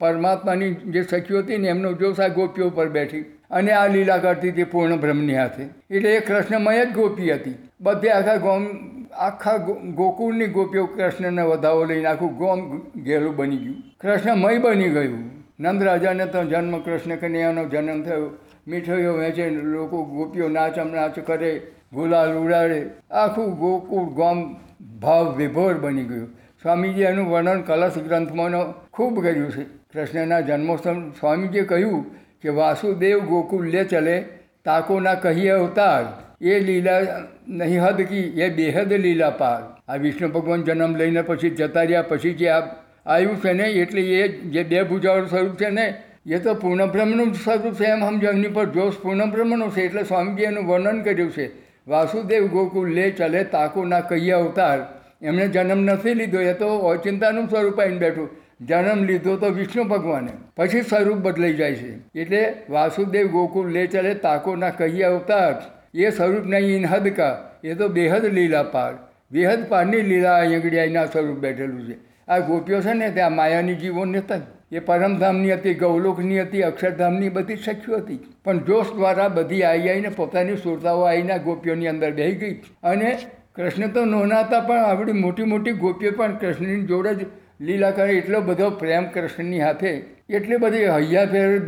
પરમાત્માની 0.00 0.74
જે 0.74 1.02
સખીઓ 1.02 1.38
હતી 1.38 1.56
ને, 1.56 1.68
એમનો 1.68 1.92
જોશ 1.92 2.20
આ 2.20 2.28
ગોપીઓ 2.28 2.70
પર 2.70 2.88
બેઠી. 2.88 3.33
અને 3.50 3.72
આ 3.72 3.86
લીલા 3.86 4.18
કરતી 4.18 4.50
હતી 4.50 4.64
પૂર્ણ 4.64 4.96
બ્રહ્મની 4.96 5.34
હાથે. 5.34 5.62
એટલે 5.90 6.14
એ 6.14 6.20
કૃષ્ણમય 6.20 6.86
જ 6.86 6.92
ગોપી 6.92 7.32
હતી. 7.32 7.54
બધે 7.80 8.08
આખા 8.08 8.36
ગોમ, 8.36 8.66
આખા 9.12 9.56
ગોકુળની 9.94 10.46
ગોપીઓ 10.46 10.86
કૃષ્ણને 10.86 11.42
વધાવો 11.42 11.84
લઈને 11.84 12.06
આખું 12.06 12.36
ગોમ 12.36 12.78
ઘેલું 12.78 13.36
બની 13.36 13.56
ગયું. 13.56 13.76
કૃષ્ણમય 14.00 14.58
બની 14.58 14.88
ગયું. 14.88 15.30
નંદ 15.60 15.82
રાજાને 15.82 16.26
તો 16.26 16.44
જન્મ 16.44 16.78
કૃષ્ણ 16.78 17.16
કન્યાનો 17.16 17.64
જન્મ 17.64 18.02
થયો. 18.02 18.30
મીઠાઈઓ 18.68 19.12
વેચે, 19.12 19.50
લોકો 19.50 20.04
ગોપીઓ 20.04 20.48
નાચમ 20.48 20.88
નાચ 20.92 21.18
કરે, 21.18 21.60
ગુલાલ 21.92 22.36
ઉડાડે. 22.36 22.86
આખું 23.10 23.58
ગોકુળ 23.58 24.14
ગામ 24.16 24.56
ભાવ 25.00 25.36
વિભોર 25.36 25.74
બની 25.74 26.04
ગયું. 26.04 26.28
સ્વામીજી 26.62 27.02
એનું 27.02 27.30
વર્ણન 27.30 27.60
કલશ 27.60 27.98
ગ્રંથમાં 27.98 28.50
ખૂબ 28.90 29.22
કર્યું 29.22 29.50
છે. 29.50 29.62
કૃષ્ણના 29.62 30.40
જન્મોત્સવ 30.40 31.10
સ્વામીજીએ 31.10 31.62
કહ્યું 31.62 32.23
કે 32.44 32.52
વાસુદેવ 32.60 33.24
ગોકુલ 33.28 33.66
લે 33.74 33.84
ચલે 33.84 34.16
તાકોના 34.64 35.14
કહીએ 35.14 35.50
અવતાર. 35.50 36.04
એ 36.40 36.60
લીલા 36.60 37.00
નહીં 37.48 37.82
હદ 37.84 38.00
કી, 38.02 38.24
એ 38.44 38.48
બેહદ 38.50 38.92
લીલા 38.92 39.30
પાર. 39.30 39.60
આ 39.88 39.96
વિષ્ણુ 39.96 40.28
ભગવાન 40.28 40.64
જન્મ 40.64 40.96
લઈને 40.96 41.22
પછી 41.22 41.50
જતા 41.50 41.84
રહ્યા 41.84 42.02
પછી 42.02 42.34
જે 42.34 42.48
આ 42.48 42.62
આવ્યું 43.06 43.40
છે 43.42 43.52
ને, 43.52 43.66
એટલે 43.82 44.02
એ 44.02 44.28
જે 44.28 44.64
બે 44.64 44.82
ભૂજાવાળું 44.82 45.28
સ્વરૂપ 45.28 45.56
છે 45.56 45.70
ને, 45.70 45.86
એ 46.26 46.38
તો 46.38 46.54
પૂર્ણબ્રહ્મનું 46.54 47.34
સ્વરૂપ 47.34 47.74
છે 47.74 47.84
એમ 47.84 48.06
સમજો 48.08 48.28
એમની 48.28 48.48
પર 48.48 48.66
જોશ 48.66 48.98
પૂર્ણબ્રહ્મનું 49.02 49.74
છે, 49.74 49.82
એટલે 49.82 50.04
સ્વામીજી 50.04 50.44
એનું 50.44 50.66
વર્ણન 50.66 51.02
કર્યું 51.02 51.32
છે. 51.32 51.50
વાસુદેવ 51.88 52.46
ગોકુલ 52.46 52.88
લે 52.92 53.10
ચલે 53.10 53.44
તાકોના 53.44 54.00
કહીએ 54.00 54.32
અવતાર. 54.32 54.78
એમણે 55.22 55.48
જન્મ 55.48 55.80
નથી 55.84 56.14
લીધો, 56.14 56.40
એ 56.40 56.54
તો 56.54 56.68
અચિંતાનું 56.88 57.48
સ્વરૂપ 57.48 57.80
આવીને 57.80 57.98
બેઠું. 57.98 58.28
જન્મ 58.68 59.04
લીધો 59.04 59.36
તો 59.36 59.48
વિષ્ણુ 59.48 59.84
ભગવાને. 59.84 60.32
પછી 60.56 60.82
સ્વરૂપ 60.82 61.16
બદલાઈ 61.16 61.54
જાય 61.54 61.74
છે. 61.74 61.92
એટલે 62.14 62.42
વાસુદેવ 62.70 63.26
ગોકુળ 63.26 63.70
લે 63.70 63.86
ચલે 63.86 64.14
તાકોના 64.14 64.70
કહી 64.70 65.02
અવતાર. 65.02 65.54
એ 65.94 66.10
સ્વરૂપ 66.10 66.46
નહીં 66.46 66.76
ઇનહદ 66.76 67.08
કા, 67.08 67.50
એ 67.64 67.74
તો 67.74 67.88
બેહદ 67.88 68.24
લીલા 68.24 68.62
પાર. 68.62 68.94
બેહદ 69.32 69.68
પારની 69.68 70.02
લીલા 70.02 70.34
અહીં 70.38 70.58
આગળ 70.58 70.78
આવીને 70.78 70.98
આ 70.98 71.06
સ્વરૂપ 71.06 71.38
બેઠેલું 71.38 71.86
છે. 71.88 71.96
આ 72.28 72.38
ગોપીઓ 72.38 72.80
છે 72.80 72.94
ને 72.94 73.10
ત્યાં 73.10 73.32
માયાની 73.32 73.74
જીવો 73.74 74.04
નતા 74.04 74.40
એ 74.72 74.78
પરમધામની 74.78 75.52
હતી, 75.52 75.74
ગૌલોકની 75.74 76.40
હતી, 76.40 76.62
અક્ષરધામની 76.62 77.28
બધી 77.28 77.56
સખ્યો 77.56 77.96
હતી 77.96 78.18
પણ 78.44 78.58
જોશ 78.58 78.92
દ્વારા 78.92 79.28
બધી 79.28 79.62
આવી 79.62 79.88
આવીને 79.90 80.08
પોતાની 80.08 80.56
સુરતાઓ 80.56 81.02
આવીને 81.02 81.38
ગોપીઓની 81.38 81.86
અંદર 81.86 82.10
બેસી 82.10 82.36
ગઈ. 82.36 82.54
અને 82.82 83.18
કૃષ્ણ 83.54 83.88
તો 83.88 84.04
નોના 84.04 84.40
હતા 84.40 84.60
પણ 84.60 84.84
આવડી 84.84 85.12
મોટી 85.12 85.44
મોટી 85.44 85.72
ગોપીઓ 85.72 86.10
પણ 86.10 86.36
કૃષ્ણની 86.36 86.82
જોડે 86.82 87.14
જ 87.14 87.26
લીલા 87.60 87.90
કરે 87.90 88.12
એટલો 88.12 88.40
બધો 88.40 88.70
પ્રેમ 88.70 89.04
કૃષ્ણની 89.04 89.60
હાથે 89.60 90.04
એટલી 90.28 90.56
બધી 90.56 90.86
હૈયા 90.86 91.26
ફેર 91.26 91.58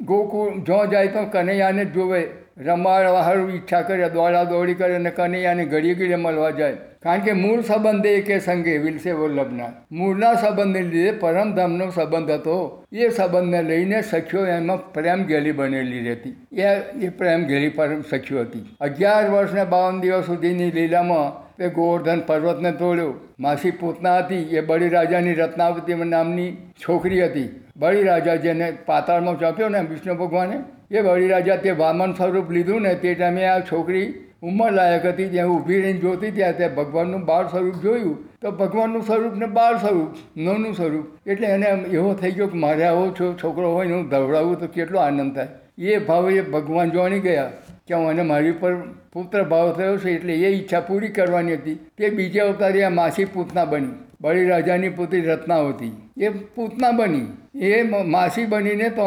ગોકુળ 0.00 0.60
જો 0.60 0.86
જાય 0.86 1.06
તો 1.06 1.24
કનૈયાને 1.24 1.84
જોવે. 1.84 2.28
રમાડવા 2.58 3.22
સારું 3.22 3.54
ઈચ્છા 3.54 3.80
કરે 3.80 4.08
દોડા 4.08 4.44
દોડી 4.44 4.74
કરે 4.74 4.94
અને 4.94 5.10
કનૈયાને 5.10 5.64
ઘડીએ 5.64 5.94
ઘડીએ 5.94 6.14
મળવા 6.14 6.50
જાય. 6.50 6.72
કારણ 6.72 7.20
કે 7.20 7.32
મૂળ 7.32 7.60
સંબંધ 7.60 8.06
કે 8.06 8.38
સંગે 8.38 8.78
વિલસે 8.78 9.12
વલ્લભના. 9.12 9.72
મૂળના 9.92 10.34
સંબંધને 10.34 10.82
લીધે 10.82 11.12
પરમધામનો 11.12 11.90
સંબંધ 11.90 12.30
હતો. 12.30 12.84
એ 12.92 13.08
સંબંધને 13.08 13.62
લઈને 13.62 14.02
સખીઓ 14.02 14.46
એમાં 14.46 14.92
પ્રેમ 14.92 15.22
ગેલી 15.22 15.52
બનેલી 15.52 15.98
રહેતી. 15.98 16.46
એ 16.52 16.62
એ 17.02 17.08
પ્રેમ 17.08 17.44
ગેલી 17.44 17.68
પરમ 17.68 18.02
સખીઓ 18.10 18.40
હતી. 18.40 18.76
અગિયાર 18.80 19.30
વર્ષને 19.30 19.64
બાવન 19.64 20.00
દિવસ 20.00 20.26
સુધીની 20.26 20.70
લીલામાં 20.70 21.49
તે 21.60 21.68
ગોવર્ધન 21.68 22.20
પર્વતને 22.26 22.72
તોડ્યો. 22.72 23.14
માસી 23.40 23.70
પૂતના 23.70 24.18
હતી, 24.18 24.36
એ 24.36 24.60
બળીરાજાની 24.60 25.34
રત્નાવતી 25.34 25.94
નામની 25.94 26.56
છોકરી 26.88 27.24
હતી. 27.24 27.48
બળીરાજા 27.76 28.36
જેને 28.36 28.72
પાતાળમાં 28.86 29.38
ચોંપ્યો 29.38 29.68
ને 29.68 29.80
વિષ્ણુ 29.80 30.14
ભગવાને, 30.14 30.56
એ 30.90 31.02
બળીરાજા 31.02 31.56
તે 31.56 31.70
વામન 31.70 32.12
સ્વરૂપ 32.12 32.50
લીધું 32.50 32.82
ને 32.82 32.94
તે 32.94 33.14
ટાઈમે 33.14 33.44
આ 33.44 33.60
છોકરી 33.60 34.06
ઉંમર 34.42 34.72
લાયક 34.72 35.06
હતી. 35.06 35.28
ત્યાં 35.28 35.48
ઊભી 35.48 35.80
રહીને 35.82 35.98
જોતી 35.98 36.30
ત્યાં 36.30 36.56
તે 36.56 36.68
ભગવાનનું 36.68 37.24
બાળ 37.24 37.46
સ્વરૂપ 37.46 37.82
જોયું. 37.82 38.16
તો 38.40 38.50
ભગવાનનું 38.50 39.02
સ્વરૂપ 39.02 39.34
ને 39.34 39.46
બાળ 39.46 39.76
સ્વરૂપ, 39.76 40.16
નોનું 40.36 40.74
સ્વરૂપ. 40.74 41.28
એટલે 41.28 41.46
એને 41.46 41.66
એવો 41.66 42.14
થઈ 42.14 42.30
ગયો 42.30 42.46
કે 42.46 42.58
મારે 42.58 42.84
આવો 42.84 43.10
છો 43.20 43.34
છોકરો 43.44 43.72
હોય 43.72 43.86
ને 43.86 43.94
હું 43.94 44.08
ધવડાવું 44.08 44.60
તો 44.60 44.66
કેટલો 44.66 44.98
આનંદ 44.98 45.34
થાય. 45.34 45.48
એ 45.78 45.98
ભાવે 45.98 46.34
એ 46.34 46.40
ભગવાન 46.40 46.90
જાણી 46.90 47.20
ગયા 47.20 47.50
કે 47.88 47.94
હું 47.94 48.10
એને 48.10 48.22
મારી 48.22 48.52
પર 48.52 48.74
પુત્ર 49.12 49.42
ભાવ 49.44 49.72
થયો 49.76 49.96
છે 49.96 50.14
એટલે 50.14 50.34
એ 50.40 50.50
ઈચ્છા 50.52 50.80
પૂરી 50.80 51.08
કરવાની 51.10 51.56
હતી 51.56 51.80
તે 51.96 52.10
બીજા 52.10 52.44
અવતારે 52.44 52.84
આ 52.84 52.90
માસી 52.90 53.24
પૂતના 53.24 53.64
બની. 53.66 54.09
બળી 54.20 54.48
રાજાની 54.48 54.88
પુત્રી 54.88 55.20
રત્નાવતી. 55.20 55.92
એ 56.20 56.28
પૂતના 56.28 56.90
બની. 56.90 57.26
એ 57.60 57.82
માસી 57.82 58.44
બનીને 58.46 58.88
તો 58.88 59.06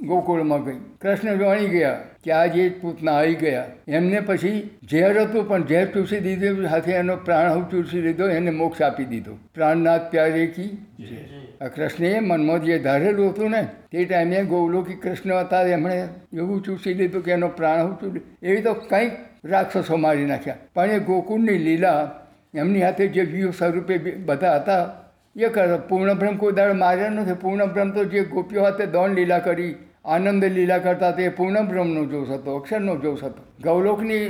ગોકુળમાં 0.00 0.64
ગઈ. 0.64 0.78
કૃષ્ણ 1.00 1.38
જાણી 1.38 1.68
ગયા 1.68 1.98
કે 2.24 2.32
આ 2.32 2.46
જે 2.46 2.68
પૂતના 2.80 3.12
આવી 3.12 3.34
ગયા, 3.34 3.64
એમને 3.88 4.20
પછી 4.20 4.70
ઝેર 4.90 5.20
હતું, 5.20 5.48
પણ 5.48 5.66
ઝેર 5.66 5.86
ચૂસી 5.86 6.18
દીધું 6.18 6.68
સાથે 6.68 6.92
એનો 6.92 7.16
પ્રાણ 7.16 7.62
ચૂસી 7.62 8.00
લીધો, 8.00 8.28
એને 8.28 8.50
મોક્ષ 8.50 8.82
આપી 8.82 9.04
દીધો. 9.04 9.38
પ્રાણનાથ 9.54 10.10
પ્યારે 10.10 10.46
કી. 10.46 10.68
આ 11.60 11.68
કૃષ્ણએ 11.68 12.20
મનમાં 12.20 12.62
જે 12.62 12.78
ધારેલું 12.78 13.30
હતું 13.30 13.50
ને, 13.50 13.62
તે 13.92 14.04
ટાઈમે 14.04 14.44
ગૌલોકી 14.44 14.94
કૃષ્ણ 14.94 15.34
હતા, 15.34 15.62
એમણે 15.62 16.08
એવું 16.32 16.62
ચૂસી 16.62 16.94
લીધું 16.94 17.24
કે 17.24 17.32
એનો 17.32 17.48
પ્રાણ 17.48 17.94
ચૂસી 17.94 18.20
એવી 18.42 18.62
તો 18.62 18.74
કંઈક 18.74 19.12
રાક્ષસો 19.44 19.96
મારી 19.96 20.24
નાખ્યા. 20.24 20.56
પણ 20.74 20.90
એ 20.90 20.98
ગોકુળની 20.98 21.58
લીલા 21.58 22.10
એમની 22.54 22.82
હાથે 22.82 23.06
જે 23.08 23.22
વ્યૂહ 23.22 23.50
સ્વરૂપે 23.50 23.98
બધા 23.98 24.56
હતા, 24.56 24.82
એ 25.36 25.48
કરે 25.48 25.76
પૂર્ણબ્રહ્મ 25.88 26.36
કોઈ 26.36 26.52
દાડો 26.52 26.74
માર્યા 26.74 27.08
નથી. 27.08 27.32
પૂર્ણબ્રહ્મ 27.32 27.90
તો 27.90 28.04
જે 28.04 28.24
ગોપીઓ 28.24 28.64
હાથે 28.64 28.86
દોણ 28.86 29.10
લીલા 29.10 29.38
કરી, 29.38 29.74
આનંદ 30.04 30.44
લીલા 30.44 30.78
કરતા 30.78 31.10
તે 31.10 31.28
પૂર્ણબ્રહ્મનો 31.28 32.04
જોશ 32.04 32.30
હતો, 32.30 32.56
અક્ષરનો 32.56 32.96
જોશ 32.96 33.24
હતો. 33.24 33.42
ગૌલોકની, 33.64 34.24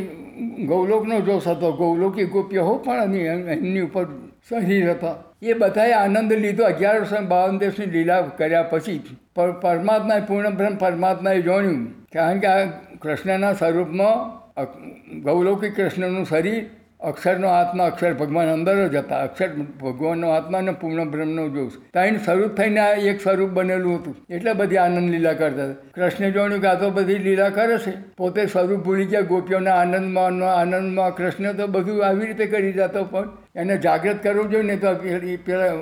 ગૌલોકનો 0.66 1.20
જોશ 1.20 1.48
હતો, 1.48 1.72
ગૌલોકી 1.72 2.24
ગોપીઓ 2.24 2.64
હો 2.64 2.74
પણ 2.78 3.14
એમની 3.14 3.80
ઉપર 3.80 4.04
શરીર 4.48 4.90
હતા. 4.90 5.14
એ 5.42 5.52
બધાએ 5.52 5.92
આનંદ 5.92 6.32
લીધો. 6.32 6.64
અગિયારસો 6.64 7.22
બાવન 7.28 7.58
દિવસની 7.58 7.86
લીલા 7.86 8.20
કર્યા 8.38 8.62
પછી 8.62 8.98
પણ 9.34 9.52
પરમાત્માએ 9.60 10.20
પૂર્ણબ્રહ્મ 10.20 10.76
પરમાત્માએ 10.76 11.40
જોણ્યું. 11.40 11.80
કારણ 12.12 12.38
કે 12.38 12.46
આ 12.46 12.66
કૃષ્ણના 13.02 13.52
સ્વરૂપમાં 13.52 14.18
ગૌલોકી 15.22 15.70
કૃષ્ણનું 15.70 16.26
શરીર 16.26 16.64
અક્ષરનો 17.00 17.48
આત્મા 17.48 17.84
અક્ષર 17.84 18.12
ભગવાન 18.14 18.48
અંદર 18.48 18.88
જ 18.88 18.96
હતા. 18.96 19.20
અક્ષર 19.22 19.50
ભગવાનનો 19.82 20.30
આત્મા 20.30 20.58
અને 20.58 20.72
પૂર્ણ 20.72 21.10
બ્રહ્મનો 21.10 21.48
જોશ 21.48 21.76
ત્યાં 21.92 22.18
સ્વરૂપ 22.24 22.52
થઈને 22.54 22.80
આ 22.80 22.92
એક 23.10 23.22
સ્વરૂપ 23.22 23.50
બનેલું 23.50 23.94
હતું. 23.96 24.16
એટલે 24.30 24.52
બધી 24.52 24.76
આનંદ 24.76 25.10
લીલા 25.10 25.32
કરતા 25.32 25.64
હતા. 25.64 25.90
કૃષ્ણે 25.94 26.30
જાણ્યું 26.30 26.62
કે 26.62 26.68
આ 26.68 26.74
તો 26.74 26.90
બધી 26.90 27.18
લીલા 27.18 27.50
કરે 27.50 27.78
છે. 27.78 27.92
પોતે 28.16 28.46
સ્વરૂપ 28.46 28.84
ભૂલી 28.84 29.06
ગયા. 29.06 29.28
ગોપીઓના 29.30 29.76
આનંદમાં 29.76 30.40
આનંદમાં 30.54 31.16
કૃષ્ણ 31.16 31.52
તો 31.52 31.66
બધું 31.66 32.06
આવી 32.06 32.26
રીતે 32.26 32.46
કરી 32.46 32.72
જતો 32.72 33.04
પણ 33.04 33.28
એને 33.56 33.76
જાગૃત 33.78 34.22
કરવું 34.22 34.50
જોઈએ 34.50 34.62
ને 34.62 34.76
તો 34.76 34.94
પેલા 35.46 35.72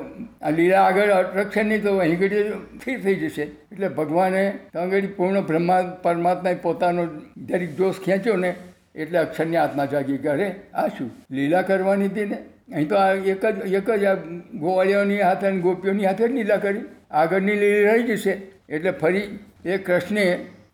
આ 0.42 0.50
લીલા 0.50 0.84
આગળ 0.84 1.12
અટકશે 1.12 1.62
નહીં 1.62 1.82
તો 1.82 1.96
અહીં 1.98 2.18
ઘડી 2.18 2.44
સ્થિર 2.78 2.98
થઈ 3.00 3.14
જશે. 3.14 3.42
એટલે 3.42 3.88
ભગવાને 3.88 4.42
ત્યાં 4.72 4.86
આગળ 4.86 5.12
પૂર્ણ 5.16 5.40
બ્રહ્મા 5.40 5.82
પરમાત્માએ 6.02 6.54
પોતાનો 6.62 7.06
જરીક 7.46 7.76
જોશ 7.76 8.00
ખેંચ્યો 8.04 8.36
ને 8.36 8.54
એટલે 8.98 9.18
અક્ષરની 9.18 9.56
આત્મા 9.56 9.84
જાગી 9.84 10.18
કરે 10.18 10.48
આ 10.74 10.86
શું 10.88 11.10
લીલા 11.30 11.62
કરવાની 11.62 12.06
હતી 12.06 12.26
ને 12.26 12.38
અહીં 12.72 12.88
તો 12.88 12.96
આ 12.96 13.12
એક 13.12 13.46
જ 13.46 13.72
એક 13.72 13.90
જ 13.90 14.04
આ 14.04 14.14
ગોવાળીઓની 14.54 15.20
હાથે 15.20 15.46
અને 15.46 15.60
ગોપીઓની 15.60 16.04
હાથે 16.04 16.28
જ 16.28 16.32
લીલા 16.32 16.56
કરી. 16.56 16.84
આગળની 17.10 17.54
લીલી 17.54 17.82
રહી 17.82 18.02
જશે. 18.02 18.34
એટલે 18.68 18.90
ફરી 18.90 19.38
એ 19.64 19.78
કૃષ્ણે 19.78 20.24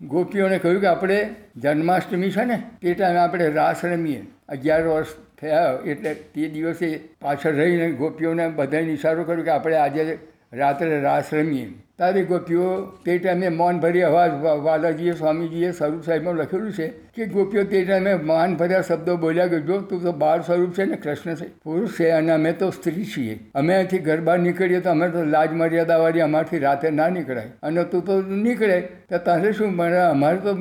ગોપીઓને 0.02 0.58
કહ્યું 0.58 0.80
કે 0.80 0.86
આપણે 0.86 1.18
જન્માષ્ટમી 1.56 2.30
છે 2.30 2.44
ને, 2.44 2.62
તે 2.82 2.94
ટાઈમે 2.94 3.18
આપણે 3.18 3.48
રાસ 3.48 3.84
રમીએ. 3.84 4.22
અગિયાર 4.48 4.82
વર્ષ 4.82 5.06
થયા 5.40 5.78
એટલે 5.86 6.14
તે 6.14 6.48
દિવસે 6.48 6.88
પાછળ 7.20 7.52
રહીને 7.52 7.92
ગોપીઓને 7.92 8.48
બધાને 8.48 8.92
ઇશારો 8.92 9.24
કર્યો 9.24 9.44
કે 9.44 9.50
આપણે 9.50 9.76
આજે 9.76 10.18
રાત્રે 10.52 11.00
રાસ 11.00 11.34
રમીએ. 11.34 11.68
તારી 11.98 12.26
ગોપીઓ 12.26 12.68
તે 13.04 13.14
ટાઈમે 13.18 13.50
મૌન 13.56 13.76
ભર્યા 13.82 14.08
અવાજ 14.12 14.62
વાલાજીએ, 14.66 15.12
સ્વામીજીએ 15.20 15.68
સ્વરૂપ 15.72 16.02
સાહેબમાં 16.06 16.40
લખેલું 16.40 16.72
છે 16.78 16.86
કે 17.16 17.26
ગોપીઓ 17.34 17.62
તે 17.72 17.82
ટાઈમે 17.84 18.24
મહાન 18.30 18.56
ભર્યા 18.62 18.86
શબ્દો 18.88 19.14
બોલ્યા 19.24 19.52
કે 19.52 19.60
જો 19.68 19.78
તું 19.92 20.02
તો 20.06 20.12
બાળ 20.24 20.42
સ્વરૂપ 20.48 20.72
છે 20.78 20.86
ને 20.86 20.98
કૃષ્ણ 21.04 21.38
છે, 21.40 21.46
પુરુષ 21.64 21.96
છે 21.98 22.10
અને 22.16 22.32
અમે 22.38 22.52
તો 22.62 22.70
સ્ત્રી 22.78 23.06
છીએ. 23.12 23.38
અમે 23.54 23.72
અહીંથી 23.76 24.02
ઘર 24.08 24.18
બહાર 24.20 24.38
નીકળીએ 24.46 24.82
તો 24.88 24.90
અમે 24.96 25.08
તો 25.14 25.24
લાજ 25.36 25.56
મર્યાદાવાળી 25.62 26.26
અમારથી 26.26 26.62
રાતે 26.66 26.90
ના 26.98 27.08
નીકળાય. 27.18 27.54
અને 27.62 27.84
તું 27.94 28.04
તો 28.04 28.20
નીકળે, 28.42 28.78
તો 29.08 29.22
તારે 29.30 29.52
શું 29.52 29.78
મળે 29.78 30.00
અમારે 30.10 30.38
તો 30.48 30.58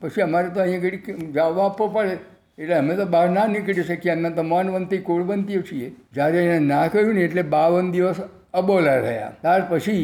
પછી 0.00 0.26
અમારે 0.28 0.54
તો 0.54 0.66
અહીંયા 0.68 0.84
ઘડી 0.86 1.30
જવાબ 1.34 1.62
આપવો 1.66 1.92
પડે. 1.98 2.16
એટલે 2.58 2.78
અમે 2.78 2.94
તો 2.96 3.10
બહાર 3.18 3.26
ના 3.36 3.50
નીકળી 3.58 3.88
શકીએ. 3.92 4.12
અમે 4.12 4.30
તો 4.38 4.48
મનવંતી, 4.54 5.04
કુળવંતીઓ 5.10 5.62
છીએ. 5.62 5.92
જ્યારે 6.14 6.40
એને 6.46 6.58
ના 6.72 6.88
કહ્યું 6.88 7.14
ને 7.20 7.28
એટલે 7.28 7.42
બાવન 7.58 7.94
દિવસ 7.98 8.26
અબોલા 8.54 8.98
રહ્યા. 9.04 9.32
ત્યાર 9.42 9.62
પછી 9.70 10.02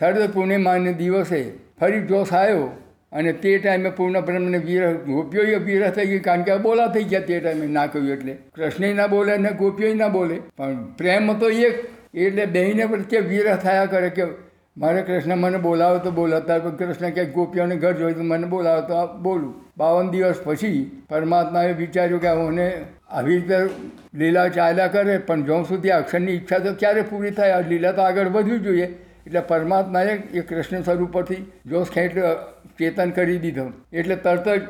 શરદ 0.00 0.32
પૂર્ણિમાને 0.32 0.92
દિવસે 0.98 1.40
ફરી 1.80 2.02
જોશ 2.10 2.32
આવ્યો 2.40 2.66
અને 3.12 3.30
તે 3.42 3.52
ટાઈમે 3.58 3.90
પૂર્ણ 3.98 4.20
બ્રહ્મને 4.26 4.58
વીર 4.66 4.90
ગોપીઓએ 5.06 5.60
વિરહ 5.68 5.86
થઈ 5.96 6.08
ગઈ 6.10 6.24
કારણ 6.26 6.44
કે 6.48 6.58
બોલા 6.66 6.88
થઈ 6.96 7.06
ગયા 7.12 7.28
તે 7.28 7.38
ટાઈમે, 7.38 7.66
ના 7.76 7.86
કહ્યું 7.86 8.10
એટલે. 8.16 8.34
કૃષ્ણએ 8.56 8.90
ના 8.98 9.06
બોલે 9.14 9.32
ને 9.44 9.54
ગોપીઓ 9.62 9.94
ના 9.94 10.08
બોલે, 10.08 10.36
પણ 10.58 10.84
પ્રેમ 10.98 11.32
તો 11.40 11.48
એક, 11.68 11.80
એટલે 12.16 12.44
બહેને 12.58 12.84
પ્રત્યે 12.92 13.24
વિરહ 13.30 13.56
થયા 13.64 13.88
કરે 13.94 14.10
કે 14.18 14.28
મારે 14.76 15.00
કૃષ્ણ 15.08 15.36
મને 15.36 15.58
બોલાવો 15.58 15.98
તો 16.04 16.10
બોલાતા 16.18 16.58
કૃષ્ણ 16.82 17.16
ક્યાંક 17.16 17.34
ગોપીઓને 17.38 17.74
ઘર 17.76 17.94
જોઈ 18.02 18.18
તો 18.20 18.28
મને 18.30 18.52
બોલાવો 18.54 18.86
તો 18.90 19.00
બોલું. 19.26 19.56
બાવન 19.78 20.10
દિવસ 20.12 20.44
પછી 20.44 20.84
પરમાત્માએ 21.08 21.72
વિચાર્યું 21.82 22.20
કે 22.20 22.36
હું 22.42 22.60
આવી 22.60 23.40
રીતે 23.40 23.58
લીલા 24.14 24.48
ચાલ્યા 24.48 24.94
કરે, 24.94 25.18
પણ 25.18 25.44
જ્યાં 25.44 25.64
સુધી 25.64 25.94
અક્ષરની 25.98 26.38
ઈચ્છા 26.38 26.64
તો 26.66 26.78
ક્યારે 26.80 27.02
પૂરી 27.10 27.36
થાય 27.42 27.60
લીલા 27.68 27.92
તો 27.92 28.02
આગળ 28.02 28.34
વધવી 28.38 28.64
જોઈએ. 28.68 28.88
એટલે 29.28 29.42
પરમાત્માએ 29.48 30.12
એ 30.34 30.42
કૃષ્ણ 30.50 30.84
સ્વરૂપ 30.88 31.10
પરથી 31.16 31.40
જોશ 31.70 31.90
ખેંચ 31.96 32.14
ચેતન 32.78 33.10
કરી 33.16 33.40
દીધો, 33.44 33.64
એટલે 33.92 34.16
તરત 34.26 34.46
જ 34.48 34.60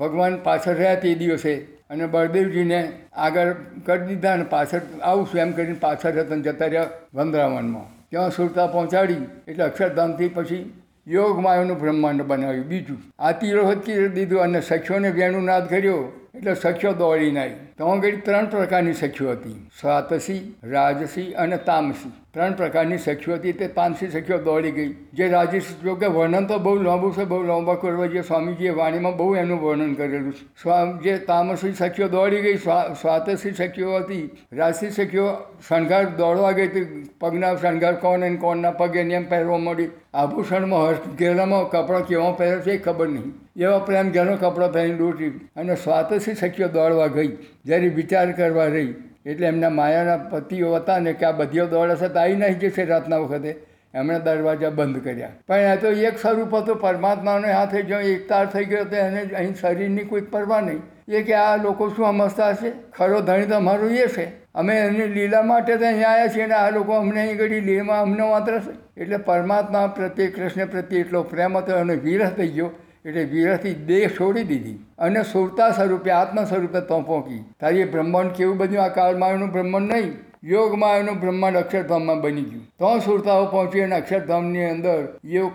ભગવાન 0.00 0.38
પાછળ 0.46 0.78
રહ્યા 0.82 1.02
તે 1.02 1.14
દિવસે. 1.22 1.54
અને 1.90 2.06
બળદેવજીને 2.14 2.80
આગળ 3.24 3.50
કરી 3.86 4.06
દીધા 4.08 4.32
અને 4.38 4.46
પાછળ 4.54 4.82
આવું 5.02 5.28
છું 5.28 5.42
એમ 5.44 5.52
કરીને 5.58 5.78
પાછળ 5.84 6.18
હતા 6.22 6.40
જતા 6.46 6.70
રહ્યા 6.72 6.90
વંદરાવનમાં 7.14 7.86
ત્યાં 8.10 8.34
સુરતા 8.38 8.66
પહોંચાડી, 8.74 9.22
એટલે 9.48 9.64
અક્ષરધામથી 9.68 10.30
પછી 10.36 10.64
યોગ 11.06 11.36
માયાનું 11.44 11.78
બ્રહ્માંડ 11.82 12.28
બનાવ્યું. 12.30 12.68
બીજું 12.72 13.00
આતિરોહત 13.20 13.90
દીધું 14.16 14.44
અને 14.46 14.60
સખ્યોને 14.70 15.10
વેણુનાદ 15.18 15.68
કર્યો, 15.72 16.00
એટલે 16.36 16.54
સખ્યો 16.56 16.94
દોડીને 17.00 17.40
આવી 17.42 17.64
તો 17.78 17.90
આગળ 17.92 18.18
ત્રણ 18.26 18.48
પ્રકારની 18.54 18.96
સખ્યો 19.02 19.36
હતી. 19.36 19.58
સાતસી 19.80 20.40
રાજસી 20.72 21.28
અને 21.44 21.58
તામસી. 21.68 22.12
ત્રણ 22.36 22.52
પ્રકારની 22.52 22.98
સખ્યો 22.98 23.36
હતી 23.36 23.52
તે 23.52 23.66
તામસી 23.68 24.06
સખ્યો 24.08 24.38
દોડી 24.38 24.70
ગઈ. 24.70 24.88
જે 25.12 25.28
રાજી 25.28 25.60
જો 25.84 25.94
કે 25.94 26.06
વર્ણન 26.06 26.46
તો 26.46 26.58
બહુ 26.58 26.74
લાંબુ 26.82 27.10
છે, 27.12 27.24
બહુ 27.24 27.38
લાંબા 27.42 27.74
કરવા 27.74 28.06
જે 28.06 28.22
સ્વામીજીએ 28.22 28.70
વાણીમાં 28.70 29.16
બહુ 29.16 29.28
એનું 29.34 29.62
વર્ણન 29.62 29.94
કરેલું 29.94 30.32
છે. 30.32 30.44
સ્વા 30.62 30.80
જે 31.04 31.14
તામસી 31.18 31.72
સખ્યો 31.72 32.08
દોડી 32.08 32.42
ગઈ 32.42 32.56
સ્વાતસી 32.56 33.52
સખ્યો 33.52 33.96
હતી. 33.96 34.26
રાજસી 34.52 34.90
સખ્યો 34.90 35.32
શણગાર 35.68 36.04
દોડવા 36.04 36.52
ગઈ 36.52 36.66
હતી. 36.66 37.08
પગના 37.20 37.54
શણગાર 37.56 37.94
કોણ 37.94 38.28
અને 38.28 38.36
કોણના 38.36 38.70
પગે 38.70 39.00
એમ 39.00 39.26
પહેરવા 39.28 39.58
મળી. 39.58 39.88
આભૂષણમાં 40.14 40.86
હર્ષ 40.88 41.18
ઘેરામાં 41.18 41.66
કપડાં 41.70 42.06
કેવા 42.06 42.30
પહેરે 42.32 42.60
છે 42.60 42.72
એ 42.72 42.78
ખબર 42.78 43.08
નહીં. 43.08 43.34
એવા 43.56 43.78
પ્રેમ 43.78 44.10
ઘેરો 44.10 44.36
કપડાં 44.36 44.72
પહેરીને 44.72 44.98
દોટી 44.98 45.32
અને 45.56 45.74
સ્વાતસી 45.74 46.34
સખ્યો 46.34 46.68
દોડવા 46.68 47.06
ગઈ. 47.06 47.36
જ્યારે 47.64 47.88
વિચાર 47.88 48.32
કરવા 48.32 48.66
રહી 48.66 48.94
એટલે 49.26 49.46
એમના 49.46 49.68
માયાના 49.68 50.16
પતિઓ 50.16 50.74
હતા 50.74 50.98
ને 50.98 51.12
કે 51.12 51.26
આ 51.26 51.32
બધીઓ 51.32 51.66
દોડે 51.66 51.96
છે 51.96 52.08
તો 52.08 52.20
આવી 52.20 52.36
નહીં 52.36 52.58
જશે 52.58 52.84
રાતના 52.84 53.16
વખતે. 53.16 53.56
એમણે 53.94 54.18
દરવાજા 54.18 54.70
બંધ 54.70 55.04
કર્યા. 55.04 55.28
પણ 55.48 55.56
આ 55.56 55.76
તો 55.76 55.88
એક 55.88 56.18
સ્વરૂપ 56.18 56.56
હતું, 56.56 56.76
પરમાત્માને 56.76 57.52
હાથે 57.52 57.82
જો 57.82 57.98
એકતાર 57.98 58.46
થઈ 58.46 58.64
ગયો 58.64 58.84
તો 58.84 58.96
એને 58.96 59.22
અહીં 59.22 59.54
શરીરની 59.54 60.04
કોઈ 60.04 60.20
પરવા 60.20 60.60
નહીં. 60.60 60.82
એ 61.08 61.22
કે 61.22 61.34
આ 61.34 61.56
લોકો 61.56 61.88
શું 61.88 62.06
સમજતા 62.06 62.48
હશે? 62.48 62.72
ખરો 62.92 63.20
ધણી 63.20 63.46
તો 63.46 63.54
અમારું 63.54 63.90
એ 63.90 64.06
છે. 64.06 64.26
અમે 64.54 64.78
એની 64.78 65.06
લીલા 65.06 65.42
માટે 65.42 65.76
તો 65.76 65.86
અહીંયા 65.86 66.10
આવ્યા 66.10 66.26
છીએ 66.26 66.42
અને 66.42 66.54
આ 66.54 66.70
લોકો 66.70 66.92
અમને 66.92 67.20
અહીં 67.20 67.36
ઘડી 67.36 67.60
લીલામાં 67.60 68.02
અમને 68.02 68.22
માત્ર 68.22 68.58
છે. 68.58 69.00
એટલે 69.00 69.16
પરમાત્મા 69.16 69.86
પ્રત્યે 69.86 70.26
કૃષ્ણ 70.26 70.66
પ્રત્યે 70.66 71.00
એટલો 71.00 71.22
પ્રેમ 71.22 71.56
હતો 71.56 71.72
અને 71.72 71.94
વિરહ 71.94 72.30
થઈ 72.30 72.48
ગયો 72.48 72.70
એટલે 73.06 73.24
વિરહથી 73.24 73.74
દેહ 73.86 74.04
છોડી 74.20 74.44
દીધી 74.44 74.78
અને 74.98 75.22
સુરતા 75.22 75.70
સ્વરૂપે, 75.70 76.10
આત્મ 76.10 76.44
સ્વરૂપે 76.44 76.80
તો 76.80 77.00
પહોંચી. 77.00 77.42
તારી 77.60 77.80
એ 77.80 77.90
બ્રહ્માંડ 77.90 78.30
કેવું 78.30 78.56
બન્યું? 78.56 78.84
આ 78.84 78.88
કાળમાયાનું 78.88 79.52
બ્રહ્માંડ 79.52 79.92
નહીં. 79.92 80.12
યોગમાયાનું 80.44 81.20
બ્રહ્માંડ 81.20 81.56
અક્ષરધામમાં 81.56 82.20
બની 82.20 82.42
ગયું. 82.42 82.64
તો 82.78 82.98
સુરતાઓ 82.98 83.46
પહોંચી 83.46 83.80
અને 83.80 83.96
અક્ષરધામની 83.96 84.64
અંદર 84.64 84.98
એવું 85.24 85.54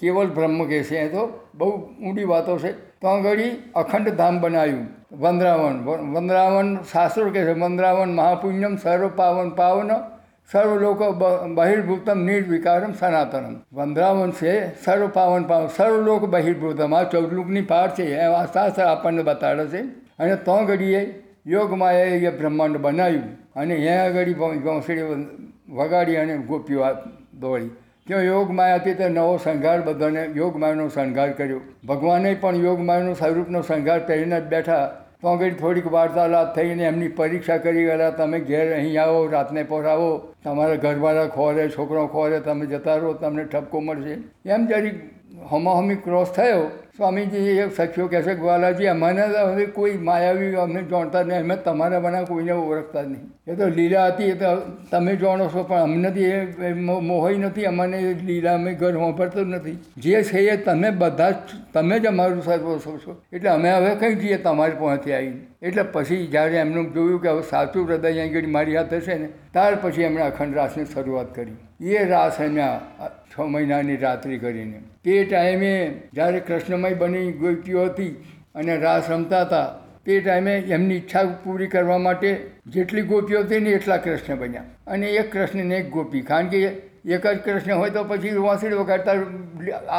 કેવલ 0.00 0.26
બ્રહ્મ 0.26 0.58
કહે 0.64 0.82
છે 0.82 0.98
એ 0.98 1.08
તો 1.08 1.22
બહુ 1.54 1.70
ઊંડી 2.06 2.24
વાતો 2.24 2.58
છે. 2.58 2.72
તો 2.72 3.20
ઘડી 3.22 3.50
અખંડ 3.74 4.08
ધામ 4.10 4.40
બનાવ્યું. 4.40 4.86
વંદ્રાવન, 5.12 5.76
વંદરાવન 6.14 6.76
શાસ્ત્રો 6.92 7.30
કહે 7.30 7.44
છે, 7.44 7.52
વંદરાવન 7.52 8.14
મહાપુણ્યમ 8.14 8.76
સર્વ 8.76 9.08
પાવન 9.16 9.50
પાવન 9.50 9.90
સર્વ 10.50 10.72
લોકો 10.78 11.06
બ- 11.14 11.28
બહિર્ભૂતમ 11.56 12.18
નિર્વિકારમ 12.24 12.92
સનાતનમ 12.94 13.54
વંદ્રાવન 13.72 14.32
છે 14.32 14.52
સર્વ 14.76 15.08
પાવન 15.10 15.44
પાવન 15.44 15.68
સર્વલોક 15.70 16.26
બહિર્ભૂતમ 16.28 16.92
આ 16.94 17.04
ચૌદલુકની 17.06 17.62
પાર 17.64 17.88
છે 17.92 18.04
એ 18.10 18.20
આ 18.26 18.44
શાસ્ત્ર 18.48 18.84
આપણને 18.84 19.24
બતાડે 19.24 19.64
છે 19.68 19.80
અને 20.18 20.36
તો 20.42 20.58
ઘડીએ 20.66 21.00
યોગમાં 21.46 21.94
એ 22.18 22.30
બ્રહ્માંડ 22.32 22.78
બનાવ્યું 22.80 23.26
અને 23.56 23.74
અહીંયા 23.74 24.06
આગળ 24.06 24.32
ઘોંસડી 24.62 25.08
વગાડી 25.72 26.16
અને 26.16 26.34
ગોપીઓ 26.44 26.92
દોડી 27.36 27.70
ત્યાં 28.06 28.24
યોગમાયાથી 28.24 28.94
તે 28.94 29.08
નવો 29.10 29.34
શણગાર 29.38 29.78
બધાને 29.82 30.22
યોગમાયાનો 30.34 30.88
શણગાર 30.90 31.30
કર્યો 31.34 31.60
ભગવાને 31.84 32.30
પણ 32.36 32.64
યોગમાયાનું 32.64 33.16
સ્વરૂપનો 33.16 33.62
શણગાર 33.62 34.00
પહેરીને 34.04 34.36
જ 34.36 34.48
બેઠા 34.48 34.84
આગળ 35.24 35.52
થોડીક 35.52 35.92
વાર્તાલાપ 35.92 36.54
થઈને 36.54 36.84
એમની 36.84 37.08
પરીક્ષા 37.08 37.56
કરી 37.56 37.84
ગયા 37.84 38.10
તમે 38.10 38.40
ઘેર 38.40 38.74
અહીં 38.74 39.02
આવો, 39.02 39.26
રાતને 39.26 39.62
પહોંચાવો. 39.62 40.34
તમારા 40.44 40.74
ઘરવાળા 40.74 41.26
ખોરે, 41.26 41.68
છોકરો 41.68 42.06
ખોરે, 42.06 42.40
તમે 42.40 42.66
જતા 42.66 42.96
રહો, 42.96 43.12
તમને 43.12 43.44
ઠપકો 43.44 43.80
મળશે. 43.80 44.18
એમ 44.48 44.66
જરીક 44.66 45.15
હમાહમી 45.36 46.02
ક્રોસ 46.04 46.32
થયો. 46.32 46.66
સ્વામીજી 46.96 47.58
એ 47.62 47.64
સખીઓ 47.76 48.06
કહેશે 48.08 48.34
કે 48.34 48.34
ગ્વાલાજી, 48.34 48.86
અમને 48.86 49.22
હવે 49.22 49.64
કોઈ 49.66 49.96
માયાવી 50.08 50.54
અમને 50.62 50.82
જાણતા 50.92 51.22
નહીં. 51.22 51.40
અમે 51.40 51.56
તમારા 51.56 52.00
બના 52.00 52.22
કોઈને 52.24 52.52
ઓળખતા 52.52 53.02
નહીં. 53.02 53.26
એ 53.46 53.54
તો 53.54 53.68
લીલા 53.68 54.06
હતી, 54.06 54.30
એ 54.30 54.34
તો 54.34 54.52
તમે 54.90 55.16
જાણો 55.16 55.48
છો, 55.54 55.64
પણ 55.64 55.82
અમનેથી 55.88 56.30
એ 56.68 56.72
મોહી 57.08 57.36
નથી. 57.38 57.66
અમને 57.66 57.98
એ 57.98 58.14
લીલા 58.30 58.54
અમે 58.54 58.72
ઘર 58.74 58.94
જ 59.34 59.44
નથી. 59.44 59.76
જે 59.96 60.22
છે 60.22 60.46
એ 60.52 60.56
તમે 60.56 60.90
બધા 60.90 61.30
જ 61.30 61.60
તમે 61.74 62.00
જ 62.00 62.06
અમારું 62.06 62.42
સર્વસ્વ 62.42 62.96
છો 63.04 63.16
એટલે 63.32 63.50
અમે 63.50 63.70
હવે 63.70 63.94
કંઈ 63.94 64.14
જઈએ 64.14 64.38
તમારી 64.48 64.80
પહોંચી 64.80 65.12
આવીને. 65.12 65.40
એટલે 65.62 65.82
પછી 65.82 66.26
જ્યારે 66.26 66.56
એમનું 66.64 66.90
જોયું 66.94 67.22
કે 67.22 67.28
હવે 67.28 67.42
સાચું 67.42 67.86
હૃદય 67.86 68.08
અહીંયા 68.08 68.32
આગળ 68.32 68.48
મારી 68.56 68.76
હાથે 68.76 69.00
છે 69.00 69.18
ને, 69.18 69.28
ત્યાર 69.52 69.78
પછી 69.82 70.02
એમણે 70.02 70.22
અખંડ 70.22 70.54
રાસની 70.54 70.86
શરૂઆત 70.94 71.34
કરી. 71.34 71.56
એ 71.80 72.04
રાસ 72.08 72.40
એમના 72.40 72.74
છ 73.36 73.40
મહિનાની 73.54 73.96
રાત્રિ 73.96 74.38
કરીને. 74.38 74.78
તે 75.04 75.24
ટાઈમે 75.24 75.72
જ્યારે 76.14 76.40
કૃષ્ણમય 76.40 76.94
બની 77.00 77.32
ગોપીઓ 77.42 77.84
હતી 77.88 78.12
અને 78.54 78.76
રાસ 78.76 79.10
રમતા 79.10 79.42
હતા, 79.44 79.66
તે 80.06 80.20
ટાઈમે 80.20 80.54
એમની 80.76 80.96
ઈચ્છા 80.96 81.24
પૂરી 81.44 81.68
કરવા 81.68 81.98
માટે 81.98 82.30
જેટલી 82.74 83.02
ગોપીઓ 83.12 83.42
હતી 83.42 83.60
ને 83.60 83.70
એટલા 83.78 83.98
કૃષ્ણ 84.04 84.38
બન્યા. 84.42 84.68
અને 84.86 85.06
એક 85.20 85.32
કૃષ્ણને 85.32 85.76
એક 85.76 85.90
ગોપી, 85.90 86.22
કારણ 86.30 86.48
કે 86.48 86.60
એક 86.64 87.26
જ 87.26 87.36
કૃષ્ણ 87.44 87.78
હોય 87.80 87.90
તો 87.90 88.04
પછી 88.04 88.34
વાંસળી 88.46 88.80
વગાડતા 88.82 89.14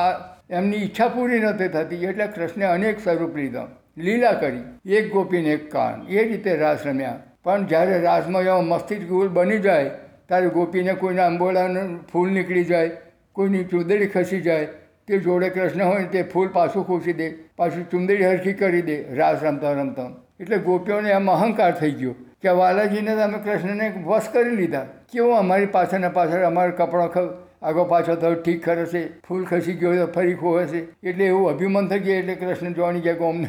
આ 0.02 0.10
એમની 0.58 0.82
ઈચ્છા 0.86 1.10
પૂરી 1.16 1.40
નથી 1.40 1.70
થતી, 1.76 2.04
એટલે 2.06 2.28
કૃષ્ણે 2.36 2.66
અનેક 2.66 3.00
સ્વરૂપ 3.00 3.36
લીધા. 3.36 3.68
લીલા 4.06 4.36
કરી, 4.42 4.66
એક 4.98 5.06
ગોપીને 5.14 5.50
એક 5.54 5.72
કાન, 5.72 6.06
એ 6.10 6.24
રીતે 6.24 6.52
રાસ 6.58 6.86
રમ્યા. 6.86 7.18
પણ 7.44 7.66
જ્યારે 7.72 7.98
રાસમાં 8.02 8.44
એવો 8.50 8.62
મસ્તી 8.62 9.02
ગુલ 9.12 9.30
બની 9.38 9.60
જાય, 9.60 9.92
ત્યારે 10.28 10.50
ગોપીને 10.50 10.94
કોઈના 11.02 11.28
અંબોળાનું 11.32 11.92
ફૂલ 12.12 12.30
નીકળી 12.38 12.64
જાય 12.72 12.90
કોઈની 13.38 13.66
ચૂંદડી 13.72 14.12
ખસી 14.14 14.44
જાય, 14.46 14.68
તે 15.08 15.20
જોડે 15.26 15.50
કૃષ્ણ 15.56 15.84
હોય 15.90 16.06
તે 16.14 16.24
ફૂલ 16.32 16.48
પાછું 16.56 16.86
ખોસી 16.86 17.18
દે, 17.20 17.28
પાછું 17.58 17.84
ચુંદડી 17.92 18.24
હરખી 18.24 18.56
કરી 18.62 18.86
દે, 18.88 18.96
રાસ 19.18 19.44
રમતા 19.44 19.74
રમતા. 19.74 20.12
એટલે 20.42 20.58
ગોપીઓને 20.68 21.10
એમ 21.18 21.28
અહંકાર 21.34 21.74
થઈ 21.80 21.94
ગયો 22.00 22.14
કે 22.42 22.56
વાલાજીને 22.60 23.12
અમે 23.26 23.38
કૃષ્ણને 23.46 23.86
વશ 24.08 24.30
કરી 24.34 24.56
લીધા. 24.62 24.86
કેવું 25.12 25.38
અમારી 25.42 25.76
પાછળના 25.76 26.16
પાછળ 26.18 26.48
અમારા 26.50 26.78
કપડાં 26.80 27.12
ખ, 27.16 27.30
આગો 27.62 27.84
પાછો 27.92 28.16
તો 28.16 28.34
ઠીક 28.46 28.66
છે 28.94 29.02
ફૂલ 29.28 29.44
ખસી 29.46 29.78
ગયો 29.82 29.94
તો 30.00 30.08
ફરી 30.16 30.36
ખોવે 30.42 30.64
છે 30.72 30.82
એટલે 31.04 31.26
એવું 31.26 31.50
અભિમાન 31.52 31.88
થઈ 31.92 32.00
ગયું 32.00 32.18
એટલે 32.20 32.36
કૃષ્ણ 32.42 32.74
જોવાની 32.74 33.02
ગયા 33.06 33.30
અમને 33.30 33.48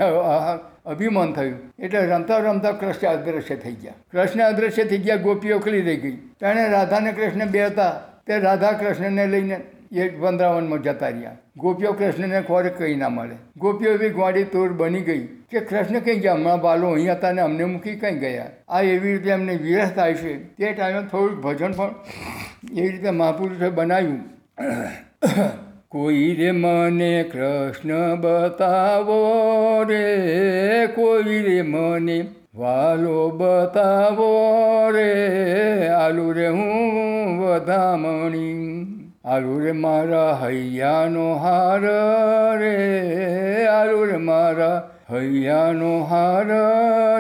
અભિમાન 0.92 1.32
થયું. 1.32 1.56
એટલે 1.78 2.04
રમતા 2.12 2.38
રમતા 2.44 2.72
કૃષ્ણ 2.80 3.08
અદ્રશ્ય 3.08 3.56
થઈ 3.64 3.76
ગયા. 3.82 3.96
કૃષ્ણ 4.12 4.44
અદ્રશ્ય 4.50 4.84
થઈ 4.84 5.02
ગયા, 5.06 5.24
ગોપીઓ 5.26 5.58
ખલી 5.64 5.82
રહી 5.88 6.00
ગઈ. 6.04 6.16
તેણે 6.40 6.68
રાધાને 6.76 7.10
કૃષ્ણ 7.12 7.50
બે 7.56 7.66
હતા. 7.66 7.92
તે 8.26 8.38
રાધા 8.46 8.72
કૃષ્ણને 8.80 9.26
લઈને 9.26 9.56
એ 9.92 10.08
વૃંદાવનમાં 10.08 10.82
જતા 10.82 11.08
રહ્યા. 11.08 11.36
ગોપીઓ 11.56 11.92
કૃષ્ણને 11.92 12.42
ખોરે 12.42 12.70
કંઈ 12.70 12.94
ના 12.94 13.08
મળે. 13.08 13.36
ગોપીઓ 13.56 13.92
એવી 13.92 14.10
ગોડી 14.10 14.44
તોડ 14.44 14.72
બની 14.72 15.00
ગઈ 15.00 15.26
કે 15.26 15.60
કૃષ્ણ 15.60 15.98
કંઈ 15.98 16.18
ગયા 16.18 16.32
હમણાં 16.32 16.60
બાલો 16.60 16.88
અહીં 16.88 17.12
હતા 17.12 17.32
ને 17.32 17.40
અમને 17.40 17.64
મૂકી 17.64 17.94
કંઈ 17.96 18.18
ગયા. 18.18 18.46
આ 18.68 18.80
એવી 18.80 19.12
રીતે 19.12 19.30
એમને 19.30 19.54
વિરસ 19.54 19.88
થાય 19.88 20.14
છે. 20.14 20.38
તે 20.38 20.72
ટાઈમે 20.72 21.00
થોડુંક 21.00 21.44
ભજન 21.44 21.72
પણ 21.72 21.94
એવી 22.76 22.88
રીતે 22.88 23.10
મહાપુરુષે 23.10 23.68
બનાવ્યું. 23.68 24.20
કોઈ 25.88 26.34
રે 26.34 26.50
મને 26.50 27.22
કૃષ્ણ 27.22 28.20
બતાવો 28.20 29.20
રે, 29.82 30.86
કોઈ 30.86 31.42
રે 31.42 31.62
મને 31.62 32.26
વાલો 32.54 33.30
બતાવો 33.30 34.30
રે 34.90 35.88
આલુ 35.88 36.32
રે 36.32 36.48
હું 36.48 37.40
વધામણી. 37.40 38.97
આલુ 39.28 39.58
રે 39.64 39.72
મારા 39.72 40.32
હૈયાનો 40.42 41.34
હાર 41.34 41.82
રે 42.58 43.66
આલુ 43.66 44.04
રે 44.04 44.16
મારા 44.16 44.76
હૈયાનો 45.10 46.04
હાર 46.04 46.46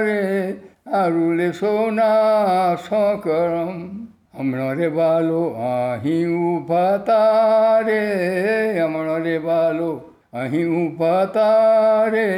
રે 0.04 0.54
આરુ 0.92 1.32
લે 1.32 1.52
સોના 1.52 2.74
સકરમ. 2.74 4.06
હમણાં 4.38 4.74
રે 4.74 4.88
બાલો 4.88 5.42
અહીં 5.44 6.28
ઊભા 6.28 6.96
તારે, 6.96 8.00
હમણાં 8.80 9.22
રે 9.22 9.38
બાલો 9.38 9.90
અહીં 10.32 10.68
ઊભા 10.68 11.24
તારે. 11.24 12.28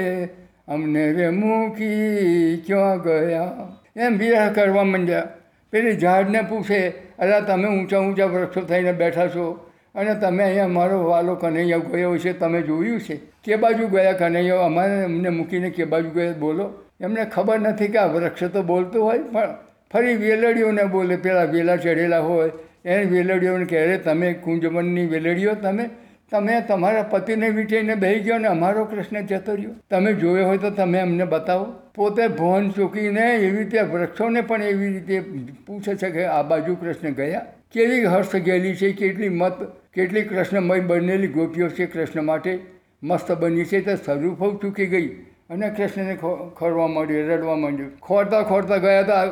અમને 0.69 1.13
રે 1.13 1.31
મૂકી 1.31 2.63
ક્યાં 2.67 2.99
ગયા? 3.03 3.51
એમ 3.97 4.19
વિરહ 4.19 4.53
કરવા 4.53 4.85
માંડ્યા. 4.85 5.29
પેલી 5.73 5.97
ઝાડને 5.97 6.43
પૂછે 6.43 6.93
અરે 7.21 7.47
તમે 7.47 7.69
ઊંચા 7.69 7.99
ઊંચા 7.99 8.25
વૃક્ષો 8.25 8.61
થઈને 8.61 8.93
બેઠા 8.93 9.29
છો. 9.29 9.71
અને 9.95 10.15
તમે 10.15 10.45
અહીંયા 10.45 10.69
મારો 10.69 11.05
વાલો 11.05 11.35
કનૈયા 11.35 11.79
ગયો 11.79 12.19
છે, 12.19 12.33
તમે 12.33 12.63
જોયું 12.63 13.01
છે? 13.01 13.21
કે 13.45 13.57
બાજુ 13.57 13.89
ગયા 13.89 14.13
કનૈયો? 14.13 14.57
અમારે 14.57 15.05
અમને 15.05 15.29
મૂકીને 15.29 15.71
કે 15.71 15.85
બાજુ 15.85 16.11
ગયા? 16.11 16.33
બોલો. 16.33 16.71
એમને 17.01 17.25
ખબર 17.25 17.59
નથી 17.59 17.89
કે 17.89 17.99
આ 17.99 18.07
વૃક્ષ 18.07 18.45
તો 18.45 18.63
બોલતું 18.63 19.05
હોય, 19.05 19.19
પણ 19.19 19.55
ફરી 19.93 20.17
વેલડીઓને 20.17 20.85
બોલે. 20.85 21.17
પેલા 21.17 21.45
વેલા 21.45 21.77
ચડેલા 21.77 22.21
હોય. 22.21 22.51
એને 22.85 23.05
વેલડીઓને 23.05 23.65
કહે 23.65 23.97
તમે 23.97 24.33
કુંજવનની 24.33 25.07
વેલડીઓ 25.07 25.55
તમે? 25.55 25.91
તમે 26.31 26.61
તમારા 26.69 27.03
પતિને 27.03 27.49
વીંટીને 27.49 27.95
બેહી 27.95 28.21
ગયો 28.21 28.38
ને 28.38 28.49
અમારો 28.49 28.85
કૃષ્ણ 28.85 29.27
જતો 29.27 29.55
રહ્યો 29.55 29.71
તમે 29.90 30.12
જોયો 30.12 30.47
હોય 30.47 30.59
તો 30.59 30.71
તમે 30.71 30.99
અમને 30.99 31.25
બતાવો. 31.25 31.64
પોતે 31.95 32.29
ભવન 32.29 32.71
ચૂકીને 32.71 33.35
એવી 33.35 33.59
રીતે 33.59 33.81
વૃક્ષોને 33.81 34.40
પણ 34.40 34.62
એવી 34.62 34.93
રીતે 34.93 35.21
પૂછે 35.66 35.95
છે 35.95 36.11
કે 36.11 36.25
આ 36.25 36.43
બાજુ 36.43 36.75
કૃષ્ણ 36.75 37.11
ગયા? 37.11 37.47
કેવી 37.73 38.05
હર્ષ 38.05 38.37
ગયેલી 38.37 38.75
છે, 38.75 38.93
કેટલી 38.93 39.29
મત, 39.29 39.53
કેટલી 39.95 40.23
કૃષ્ણમય 40.23 40.81
બનેલી 40.81 41.27
ગોપીઓ 41.27 41.69
છે 41.69 41.87
કૃષ્ણ 41.87 42.23
માટે? 42.23 42.59
મસ્ત 43.03 43.33
બની 43.33 43.64
છે 43.64 43.81
તે 43.81 43.97
સ્વરૂપ 43.97 44.62
ચૂકી 44.62 44.87
ગઈ 44.87 45.09
અને 45.51 45.69
કૃષ્ણને 45.77 46.15
ખોરવા 46.59 46.89
માંડ્યું, 46.89 47.29
રડવા 47.31 47.57
માંડ્યું. 47.63 47.93
ખોરતા 48.09 48.43
ખોરતા 48.51 48.77
ગયા 48.85 49.03
હતા 49.03 49.23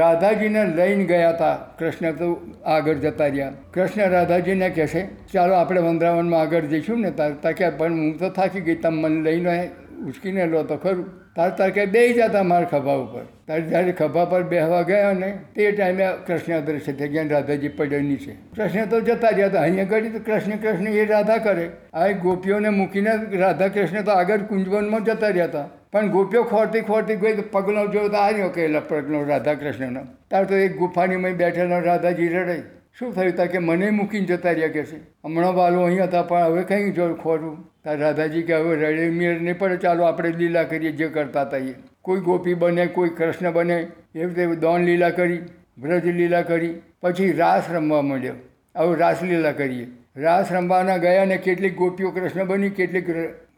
રાધાજીને 0.00 0.62
લઈને 0.78 1.04
ગયા 1.10 1.34
હતા 1.34 1.56
કૃષ્ણ 1.78 2.16
તો 2.20 2.28
આગળ 2.76 2.98
જતા 3.04 3.28
રહ્યા. 3.28 3.52
કૃષ્ણ 3.74 4.10
રાધાજીને 4.16 4.68
કહે 4.70 4.86
છે, 4.94 5.02
ચાલો 5.32 5.54
આપણે 5.54 5.80
વંદ્રાવનમાં 5.80 6.40
આગળ 6.40 6.66
જઈશું 6.72 6.98
ને 7.02 7.10
તાર 7.20 7.30
તાકે 7.44 7.70
પણ 7.78 8.00
હું 8.02 8.18
તો 8.18 8.30
થાકી 8.38 8.64
ગઈ, 8.66 8.78
તમે 8.82 9.08
મને 9.08 9.22
લઈને 9.26 9.70
ઉચકીને 10.08 10.44
લો 10.52 10.62
તો 10.64 10.76
ખરું. 10.84 11.06
તાર 11.38 11.70
કે 11.70 11.86
બે 11.86 12.00
જતા 12.12 12.42
મારા 12.42 12.68
ખભા 12.70 12.98
ઉપર. 13.02 13.24
તારે 13.48 13.62
જ્યારે 13.62 13.92
ખભા 13.92 14.24
પર 14.30 14.42
બેહવા 14.42 14.82
ગયા 14.82 15.12
ને 15.18 15.30
તે 15.54 15.72
ટાઈમે 15.72 16.06
કૃષ્ણ 16.26 16.60
દ્રશ્ય 16.68 16.92
થઈ 16.92 17.08
ગયા 17.08 17.28
રાધાજી 17.32 17.68
પડ્યા 17.68 18.16
છે. 18.22 18.32
કૃષ્ણ 18.56 18.88
તો 18.92 19.00
જતા 19.00 19.30
જતા 19.30 19.60
અહીંયા 19.60 19.84
આગળ 19.84 20.08
તો 20.14 20.22
કૃષ્ણ 20.28 20.56
કૃષ્ણ 20.62 20.88
એ 21.02 21.04
રાધા 21.04 21.38
કરે. 21.38 21.66
આ 21.94 22.08
ગોપીઓને 22.24 22.70
મૂકીને 22.78 23.12
રાધા 23.42 23.68
કૃષ્ણ 23.68 24.08
તો 24.08 24.10
આગળ 24.10 24.48
કુંજવનમાં 24.50 25.04
જતા 25.04 25.28
રહ્યા 25.28 25.66
પણ 25.92 26.10
ગોપીઓ 26.16 26.42
ખોરતી 26.44 26.80
ખોરતી 26.80 27.16
ગઈ 27.16 27.44
પગલો 27.52 27.86
જોયો 27.92 28.08
તો 28.08 28.16
આવ્યો 28.16 28.48
કે 28.56 28.66
પગલો 28.88 29.22
રાધા 29.28 29.54
કૃષ્ણનો 29.54 30.02
તાર 30.30 30.44
તો 30.44 30.54
એક 30.54 30.76
ગુફાની 30.76 31.16
મેં 31.16 31.36
બેઠેલો 31.36 31.80
રાધાજી 31.80 32.28
રડાઈ. 32.28 32.62
શું 32.98 33.14
થયું 33.14 33.36
તા 33.36 33.46
કે 33.46 33.58
મને 33.58 33.90
મૂકીને 33.90 34.26
જતા 34.26 34.52
રહ્યા 34.52 34.68
કે 34.68 34.84
છે? 34.84 34.96
હમણાં 35.24 35.54
વાલો 35.54 35.82
અહીં 35.82 36.04
હતા 36.04 36.22
પણ 36.22 36.42
હવે 36.42 36.62
કંઈ 36.62 36.92
જો 36.92 37.14
ખોરું? 37.14 37.56
રાધાજી 37.94 38.42
કે, 38.42 38.54
હવે 38.54 38.76
રડે 38.76 39.10
મેળ 39.10 39.40
નહીં 39.40 39.58
પડે 39.58 39.76
ચાલો 39.76 40.04
આપણે 40.04 40.30
લીલા 40.30 40.62
કરીએ 40.62 40.92
જે 40.92 41.08
કરતા 41.08 41.42
હતા 41.42 41.56
કોઈ 42.02 42.20
ગોપી 42.20 42.54
બને, 42.54 42.86
કોઈ 42.86 43.08
કૃષ્ણ 43.08 43.52
બને, 43.52 43.86
એવી 44.14 44.24
રીતે 44.24 44.46
દોન 44.46 44.80
લીલા 44.80 45.10
કરી, 45.10 45.38
વ્રજ 45.78 46.06
લીલા 46.06 46.42
કરી, 46.42 46.74
પછી 47.02 47.32
રાસ 47.32 47.70
રમવા 47.70 48.02
માંડ્યો. 48.02 48.34
હવે 48.76 48.96
રાસલીલા 48.96 49.52
કરીએ. 49.52 49.86
રાસ 50.16 50.52
રમવાના 50.52 50.96
ગયા 50.96 51.24
ને 51.24 51.36
કેટલીક 51.36 51.76
ગોપીઓ 51.76 52.10
કૃષ્ણ 52.10 52.44
બની, 52.44 52.70
કેટલીક 52.70 53.06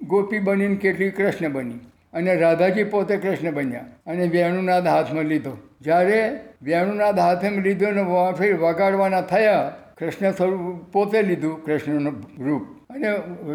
ગોપી 0.02 0.38
બનીને 0.38 0.76
કેટલીક 0.76 1.16
કૃષ્ણ 1.16 1.48
બની. 1.48 1.80
અને 2.12 2.34
રાધાજી 2.34 2.84
પોતે 2.84 3.16
કૃષ્ણ 3.16 3.50
બન્યા 3.50 3.80
અને 4.06 4.26
વેણુનાદ 4.26 4.86
હાથમાં 4.86 5.24
લીધો. 5.24 5.58
જ્યારે 5.80 6.40
વેણુનાદ 6.62 7.18
હાથમાં 7.18 7.52
લીધો 7.52 7.86
અને 7.86 8.02
વાંફી 8.02 8.52
વગાડવાના 8.52 9.20
થયા 9.20 9.72
કૃષ્ણ 10.00 10.32
સ્વરૂપ 10.32 10.92
પોતે 10.92 11.22
લીધું 11.22 11.64
કૃષ્ણનું 11.64 12.14
રૂપ. 12.44 12.62
અને 12.90 13.08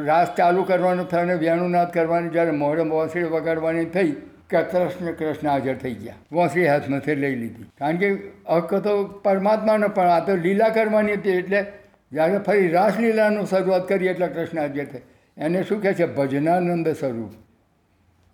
રાસ 0.05 0.35
ચાલુ 0.37 0.63
કરવાનું 0.63 1.07
થયું 1.07 1.23
અને 1.23 1.33
વેણુનાદ 1.33 1.93
કરવાની, 1.93 2.29
જ્યારે 2.29 2.51
મોઢે 2.51 2.81
વાંસળી 2.81 3.23
વગાડવાની 3.23 3.85
થઈ 3.85 4.11
કે 4.49 4.61
કૃષ્ણ 4.61 5.11
કૃષ્ણ 5.11 5.49
હાજર 5.49 5.75
થઈ 5.75 5.93
ગયા. 5.93 6.13
વાંસળી 6.31 6.67
હાથમાંથી 6.67 7.15
લઈ 7.15 7.35
લીધી. 7.35 7.63
કારણ 7.63 7.97
કે 7.97 8.11
હક 8.49 8.75
તો 8.75 9.03
પરમાત્માનો 9.03 9.87
પણ, 9.87 10.07
આ 10.07 10.19
તો 10.19 10.35
લીલા 10.35 10.69
કરવાની 10.69 11.13
હતી 11.13 11.29
એટલે 11.29 11.65
જ્યારે 12.11 12.37
ફરી 12.37 12.67
રાસલીલાનું 12.67 13.45
શરૂઆત 13.45 13.87
કરી 13.87 14.07
એટલે 14.07 14.27
કૃષ્ણ 14.27 14.59
હાજર 14.59 14.85
થઈ. 14.85 14.99
એને 15.37 15.63
શું 15.63 15.81
કહે 15.81 15.93
છે? 15.93 16.05
ભજનાનંદ 16.05 16.87
સ્વરૂપ. 16.87 17.33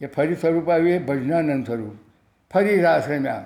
એ 0.04 0.06
ફરી 0.06 0.36
સ્વરૂપ 0.36 0.70
આવ્યું 0.70 0.96
એ 0.96 1.00
ભજનાનંદ 1.00 1.66
સ્વરૂપ. 1.66 1.96
ફરી 2.54 2.82
રાસ 2.82 3.10
રમ્યા. 3.10 3.46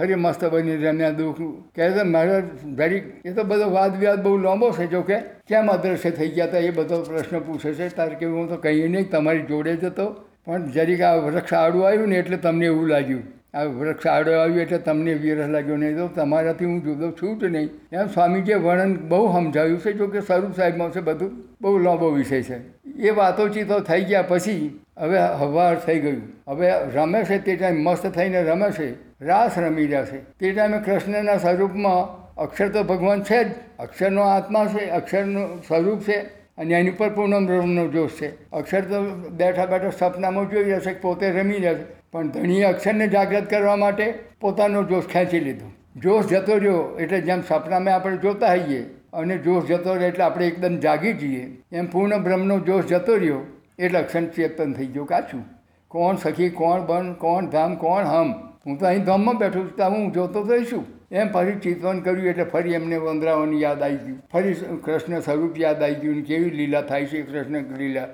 ફરી 0.00 0.14
મસ્ત 0.14 0.44
બની 0.44 0.76
રમ્યા 0.76 1.10
દુઃખ. 1.10 1.40
કહે 1.76 1.90
છે, 1.90 2.02
મારે 2.02 2.42
વેરી 2.74 3.02
એ 3.24 3.32
તો 3.32 3.44
બધો 3.44 3.70
વાદ 3.70 3.98
વિવાદ 3.98 4.22
બહુ 4.22 4.38
લાંબો 4.38 4.70
છે, 4.70 4.86
જો 4.86 5.02
કે 5.02 5.18
કેમ 5.48 5.66
અદ્રશ્ય 5.66 6.10
થઈ 6.10 6.28
ગયા 6.28 6.44
હતા 6.44 6.58
એ 6.58 6.70
બધો 6.70 7.02
પ્રશ્ન 7.02 7.38
પૂછે 7.38 7.74
છે. 7.74 7.88
તારે 7.88 8.14
કે 8.14 8.26
હું 8.26 8.48
તો 8.48 8.56
કહીએ 8.56 8.88
નહીં, 8.88 9.10
તમારી 9.10 9.42
જોડે 9.42 9.76
જ 9.76 9.84
હતો. 9.84 10.06
પણ 10.46 10.70
જરીક 10.70 11.00
આ 11.00 11.16
વૃક્ષ 11.16 11.52
આડું 11.52 11.86
આવ્યું 11.86 12.08
ને 12.08 12.16
એટલે 12.16 12.36
તમને 12.36 12.66
એવું 12.66 12.88
લાગ્યું. 12.88 13.22
આ 13.54 13.62
વૃક્ષ 13.62 14.06
આડો 14.06 14.38
આવ્યું 14.38 14.60
એટલે 14.60 14.78
તમને 14.78 15.14
વિરહ 15.14 15.46
લાગ્યો 15.46 15.76
નહીં. 15.76 15.96
તો 15.96 16.08
તમારાથી 16.08 16.64
હું 16.64 16.84
જુદો 16.84 17.10
છું 17.10 17.38
જ 17.38 17.44
નહીં. 17.44 17.70
એમ 17.92 18.06
સ્વામીજીએ 18.06 18.54
વર્ણન 18.54 19.08
બહુ 19.08 19.32
સમજાવ્યું 19.32 19.80
છે 19.80 19.92
જો 19.92 20.06
કે 20.06 20.20
સ્વરૂપ 20.20 20.56
સાહેબમાં 20.56 20.90
છે 20.90 21.00
બધું 21.00 21.30
બહુ 21.60 21.78
લાંબો 21.78 22.10
વિષય 22.10 22.42
છે. 22.42 22.58
એ 22.98 23.10
વાતોચીતો 23.10 23.80
થઈ 23.80 24.04
ગયા 24.04 24.22
પછી 24.22 24.80
હવે 24.98 25.18
હવાર 25.18 25.76
થઈ 25.78 25.98
ગયું. 25.98 26.22
હવે 26.48 26.70
રમે 26.94 27.24
છે 27.24 27.38
તે 27.38 27.56
ટાઈમ, 27.56 27.76
મસ્ત 27.76 28.06
થઈને 28.06 28.42
રમે 28.42 28.70
છે. 28.70 28.92
રાસ 29.24 29.58
રમી 29.58 29.84
રહ્યા 29.84 30.04
છે. 30.04 30.16
તે 30.16 30.52
ટાઈમે 30.52 30.78
કૃષ્ણના 30.78 31.36
સ્વરૂપમાં 31.36 32.20
અક્ષર 32.34 32.68
તો 32.68 32.82
ભગવાન 32.82 33.22
છે 33.22 33.44
જ. 33.44 33.46
અક્ષરનો 33.78 34.22
આત્મા 34.22 34.66
છે, 34.66 34.90
અક્ષરનું 34.90 35.62
સ્વરૂપ 35.62 36.00
છે 36.00 36.18
અને 36.58 36.74
એની 36.74 36.90
ઉપર 36.90 37.08
પૂનમ 37.08 37.46
બ્રહ્મનો 37.46 37.88
જોશ 37.88 38.10
છે. 38.10 38.50
અક્ષર 38.50 38.80
તો 38.80 39.02
બેઠા 39.30 39.66
બેઠા 39.66 39.90
સપનામાં 39.90 40.50
જોઈ 40.50 40.62
રહ્યા 40.62 40.78
છે 40.78 41.00
પોતે 41.00 41.30
રમી 41.30 41.54
છે. 41.54 41.99
પણ 42.14 42.30
ધણીએ 42.30 42.62
અક્ષરને 42.64 43.06
જાગૃત 43.08 43.50
કરવા 43.50 43.76
માટે 43.76 44.14
પોતાનો 44.40 44.82
જોશ 44.82 45.06
ખેંચી 45.06 45.40
લીધો. 45.40 45.68
જોશ 45.96 46.26
જતો 46.26 46.56
રહ્યો 46.56 46.96
એટલે 47.00 47.20
જેમ 47.20 47.42
સપનામાં 47.42 47.94
આપણે 47.94 48.16
જોતા 48.16 48.48
હોઈએ 48.48 48.80
અને 49.12 49.36
જોશ 49.38 49.64
જતો 49.64 49.94
રહે 49.94 50.08
એટલે 50.08 50.24
આપણે 50.24 50.46
એકદમ 50.46 50.78
જાગી 50.78 51.12
જઈએ, 51.12 51.44
એમ 51.72 51.86
પૂર્ણ 51.86 52.22
બ્રહ્મનો 52.22 52.58
જોશ 52.60 52.84
જતો 52.84 53.16
રહ્યો 53.16 53.40
એટલે 53.78 53.98
અક્ષર 53.98 54.24
ચેતન 54.24 54.72
થઈ 54.72 54.86
ગયો 54.86 55.04
કાચું. 55.04 55.44
કોણ 55.88 56.16
સખી, 56.16 56.48
કોણ 56.50 56.86
બન, 56.86 57.12
કોણ 57.12 57.46
ધામ, 57.46 57.74
કોણ 57.74 58.04
હમ? 58.04 58.32
હું 58.66 58.78
તો 58.78 58.86
અહીં 58.86 59.04
ધામમાં 59.04 59.38
બેઠું 59.38 59.68
છું 59.70 59.76
તો 59.76 59.84
હું 59.84 60.12
જોતો 60.12 60.42
થઈશું 60.44 60.84
એમ 61.12 61.28
ફરી 61.28 61.52
ચિંતન 61.52 62.00
કર્યું 62.00 62.26
એટલે 62.26 62.44
ફરી 62.44 62.72
એમને 62.72 62.96
વંદરાઓની 62.96 63.62
યાદ 63.62 63.82
આવી 63.82 63.96
ગયું. 63.96 64.18
ફરી 64.32 64.54
કૃષ્ણ 64.84 65.20
સ્વરૂપ 65.20 65.58
યાદ 65.58 65.82
આવી 65.82 65.94
ગયું 65.94 66.22
કેવી 66.22 66.50
લીલા 66.50 66.82
થાય 66.82 67.06
છે 67.06 67.22
કૃષ્ણ 67.22 67.78
લીલા 67.78 68.06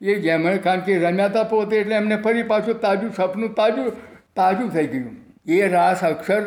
એ 0.00 0.14
જેમણે 0.24 0.56
કારણ 0.66 0.86
કે 0.86 0.98
રમ્યા 0.98 1.28
હતા 1.28 1.44
પોતે 1.52 1.74
એટલે 1.80 1.96
એમને 1.96 2.16
ફરી 2.24 2.46
પાછું 2.52 2.80
તાજું 2.86 3.12
સપનું 3.18 3.54
તાજું 3.60 3.92
તાજું 4.36 4.70
થઈ 4.76 4.88
ગયું. 4.92 5.14
એ 5.48 5.68
રાસ 5.68 6.02
અક્ષર 6.04 6.42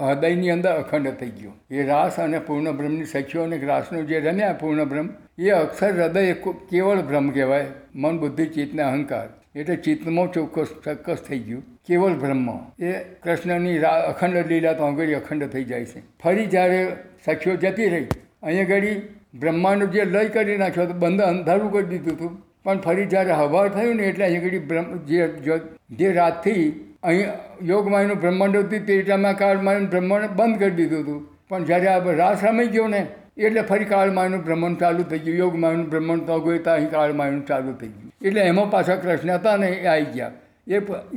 હૃદયની 0.00 0.52
અંદર 0.54 0.72
અખંડ 0.74 1.16
થઈ 1.20 1.32
ગયો. 1.38 1.52
એ 1.70 1.86
રાસ 1.90 2.18
અને 2.24 2.38
પૂર્ણ 2.48 2.76
બ્રહ્મની 2.78 3.10
સખીઓ 3.12 3.44
અને 3.44 3.56
રાસનો 3.70 4.02
જે 4.10 4.20
રમ્યા 4.26 4.58
પૂર્ણ 4.62 4.88
બ્રહ્મ 4.92 5.08
એ 5.40 5.52
અક્ષર 5.56 5.92
હૃદય 5.98 6.34
કેવળ 6.70 7.02
બ્રહ્મ 7.10 7.30
કહેવાય, 7.30 7.68
મન, 7.94 8.18
બુદ્ધિ 8.22 8.46
ચિત્તને 8.56 8.82
અહંકાર. 8.84 9.28
એટલે 9.54 9.76
ચિત્તમાં 9.86 10.28
ચોક્કસ 10.34 10.70
ચોક્કસ 10.84 11.22
થઈ 11.28 11.40
ગયું. 11.46 11.62
કેવળ 11.86 12.14
બ્રહ્મ. 12.22 12.46
એ 12.80 12.92
કૃષ્ણની 13.24 13.78
અખંડ 13.88 14.52
લીલા 14.52 14.76
તો 14.78 14.84
આગળ 14.86 15.12
અખંડ 15.16 15.50
થઈ 15.54 15.66
જાય 15.72 15.86
છે. 15.90 16.00
ફરી 16.22 16.46
જ્યારે 16.54 16.80
સખીઓ 17.26 17.54
જતી 17.64 17.88
રહી, 17.94 18.08
અહીંયા 18.42 18.70
ઘડી 18.70 18.96
બ્રહ્માંડ 19.42 19.92
જે 19.94 20.04
લય 20.14 20.22
કરી 20.36 20.58
નાખ્યો 20.62 20.86
તો 20.86 20.96
બંધ 21.04 21.28
અંધારું 21.32 21.70
કરી 21.74 21.90
દીધું 21.92 22.16
હતું 22.16 22.32
પણ 22.64 22.80
ફરી 22.86 23.06
જ્યારે 23.12 23.32
હવા 23.40 23.68
થયું 23.76 23.96
ને 23.96 24.08
એટલે 24.10 24.24
અહીંયા 24.28 24.66
બ્રહ્મ, 24.70 24.86
જે 25.08 25.60
જે 25.98 26.12
રાતથી 26.18 26.64
અહીં 27.02 27.28
યોગમાયનું 27.70 28.20
બ્રહ્માંડ 28.22 28.56
હતું 28.56 28.86
તે 28.90 29.00
ટાઈમમાં 29.02 29.36
કાળમાયનું 29.42 29.88
બ્રહ્માંડ 29.94 30.36
બંધ 30.40 30.58
કરી 30.60 30.76
દીધું 30.80 31.02
હતું. 31.04 31.20
પણ 31.48 31.64
જ્યારે 31.70 31.88
આ 31.94 32.16
રાસ 32.22 32.44
રમી 32.44 32.68
ગયો 32.74 32.88
ને, 32.94 33.00
એટલે 33.46 33.62
ફરી 33.70 33.90
કાળમાયનું 33.94 34.44
બ્રહ્માંડ 34.46 34.84
ચાલુ 34.84 35.08
થઈ 35.10 35.22
ગયું. 35.24 35.38
યોગમાયનું 35.42 35.88
બ્રહ્માંડ 35.94 36.26
તો 36.28 36.38
ગયું 36.44 36.62
ત્યાં 36.68 36.78
અહીં 36.78 36.92
કાળમાયનું 36.96 37.42
ચાલુ 37.50 37.74
થઈ 37.80 37.92
ગયું. 37.96 38.12
એટલે 38.26 38.46
એમાં 38.52 38.70
પાછા 38.76 39.00
કૃષ્ણ 39.02 39.34
હતા 39.38 39.56
ને 39.64 39.68
એ 39.72 39.82
આવી 39.86 40.12
ગયા. 40.14 40.32
એ 40.68 40.76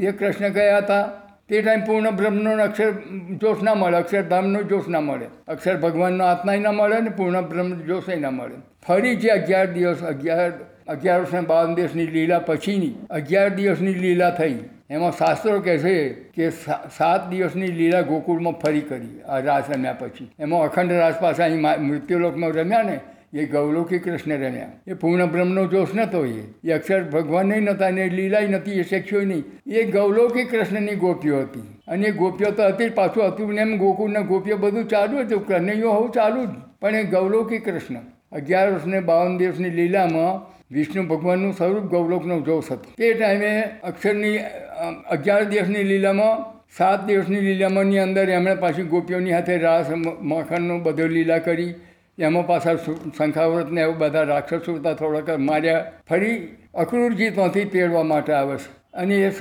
એ 0.10 0.12
કૃષ્ણ 0.19 0.53
ગયા 0.60 0.81
હતા. 0.81 1.03
તે 1.49 1.62
ટાઈમ 1.62 1.81
પૂર્ણ 1.88 2.15
બ્રહ્મનો 2.19 2.51
અક્ષર 2.63 2.93
જોશ 3.41 3.60
ના 3.65 3.75
મળે 3.81 3.97
અક્ષરધામનો 3.97 4.62
જોશ 4.69 4.88
ના 4.93 5.01
મળે. 5.08 5.27
અક્ષર 5.53 5.75
ભગવાનનો 5.84 6.23
આત્માય 6.27 6.62
ના 6.67 6.77
મળે 6.79 7.01
ને 7.08 7.12
પૂર્ણ 7.19 7.49
બ્રહ્મ 7.51 7.69
જોશે 7.89 8.15
ના 8.15 8.31
મળે. 8.38 8.55
ફરી 8.86 9.15
જે 9.21 9.29
અગિયાર 9.39 9.67
દિવસ, 9.75 10.01
અગિયાર 10.13 10.51
અગિયાર 10.88 11.21
વર્ષ 11.21 11.48
બાવન 11.48 11.76
દિવસની 11.76 12.08
લીલા 12.08 12.39
પછીની, 12.48 12.95
અગિયાર 13.10 13.52
દિવસની 13.58 13.93
લીલા 13.95 14.32
થઈ. 14.32 14.58
એમાં 14.89 15.13
શાસ્ત્રો 15.13 15.60
કહે 15.60 15.76
છે 15.80 15.95
કે 16.36 16.50
સાત 16.98 17.30
દિવસની 17.32 17.71
લીલા 17.80 18.02
ગોકુળમાં 18.04 18.60
ફરી 18.62 18.86
કરી, 18.89 19.17
આ 19.26 19.41
રાસ 19.41 19.69
રમ્યા 19.71 20.00
પછી. 20.02 20.30
એમાં 20.39 20.65
અખંડ 20.67 20.91
રાસ 21.00 21.17
પાસે 21.19 21.43
અહીં 21.43 21.84
મૃત્યુલોકમાં 21.88 22.54
રમ્યા 22.54 22.84
ને, 22.84 22.98
એ 23.34 23.45
ગૌલોકી 23.48 24.00
કૃષ્ણ 24.00 24.38
રમ્યા. 24.43 24.74
એ 24.88 24.93
પૂર્ણ 25.02 25.32
બ્રહ્મનો 25.34 25.65
જોશ 25.74 25.93
નહોતો 25.93 26.24
એ. 26.28 26.43
એ 26.63 26.74
અક્ષર 26.78 27.02
ભગવાન 27.13 27.50
નહીં 27.50 27.65
નહોતા 27.67 27.91
ને 27.91 28.10
લીલાય 28.17 28.48
નથી 28.48 28.80
એ 28.82 28.88
શેખ્યો 28.91 29.24
નહીં 29.32 29.43
એ 29.67 29.86
ગૌલોકી 29.95 30.45
કૃષ્ણની 30.52 31.02
ગોપીઓ 31.04 31.39
હતી. 31.41 31.67
અને 31.88 32.08
એ 32.08 32.17
ગોપીઓ 32.21 32.52
તો 32.52 32.67
હતી 32.69 32.91
પાછું 33.00 33.32
હતું 33.32 33.56
ને 33.56 33.62
એમ 33.62 33.78
ગોકુળના 33.78 34.28
ગોપીઓ 34.32 34.58
બધું 34.58 34.88
ચાલુ 34.88 35.24
હતું 35.24 35.45
કન્હૈયો 35.48 35.93
હોવું 35.98 36.12
ચાલુ 36.17 36.45
જ. 36.45 36.54
પણ 36.82 36.95
એ 36.95 37.04
ગૌલોકી 37.15 37.63
કૃષ્ણ, 37.67 38.04
અગિયાર 38.32 38.69
વર્ષને 38.74 39.02
બાવન 39.10 39.38
દિવસની 39.39 39.74
લીલામાં 39.80 40.36
વિષ્ણુ 40.71 41.04
ભગવાનનું 41.04 41.54
સ્વરૂપ 41.54 41.84
ગૌલોકનો 41.84 42.41
જોશ 42.41 42.71
હતો. 42.71 42.91
તે 42.97 43.13
ટાઈમે 43.13 43.63
અક્ષરની 43.84 44.38
અગિયાર 45.10 45.43
દિવસની 45.43 45.84
લીલામાં, 45.84 46.56
સાત 46.78 47.06
દિવસની 47.06 47.41
લીલામાંની 47.41 47.99
અંદર 47.99 48.30
એમણે 48.30 48.56
પાછી 48.56 48.82
ગોપીઓની 48.84 49.32
હાથે 49.32 49.58
રાસ 49.58 49.89
માખણનો 50.21 50.80
બધો 50.80 51.08
લીલા 51.08 51.38
કરી, 51.38 51.73
એમાં 52.19 52.47
પાછા 52.47 52.75
શંખાવ્રતને 53.17 53.82
એવું 53.82 53.97
બધા 53.97 54.23
રાક્ષસો 54.23 54.78
થોડાક 54.93 55.30
માર્યા. 55.39 55.91
ફરી 56.10 56.47
અક્રૂરજી 56.73 57.30
ત્યાંથી 57.30 57.65
તેડવા 57.65 58.04
માટે 58.04 58.34
આવે 58.34 58.58
છે. 58.58 58.71
અને 58.93 59.15
એ 59.15 59.32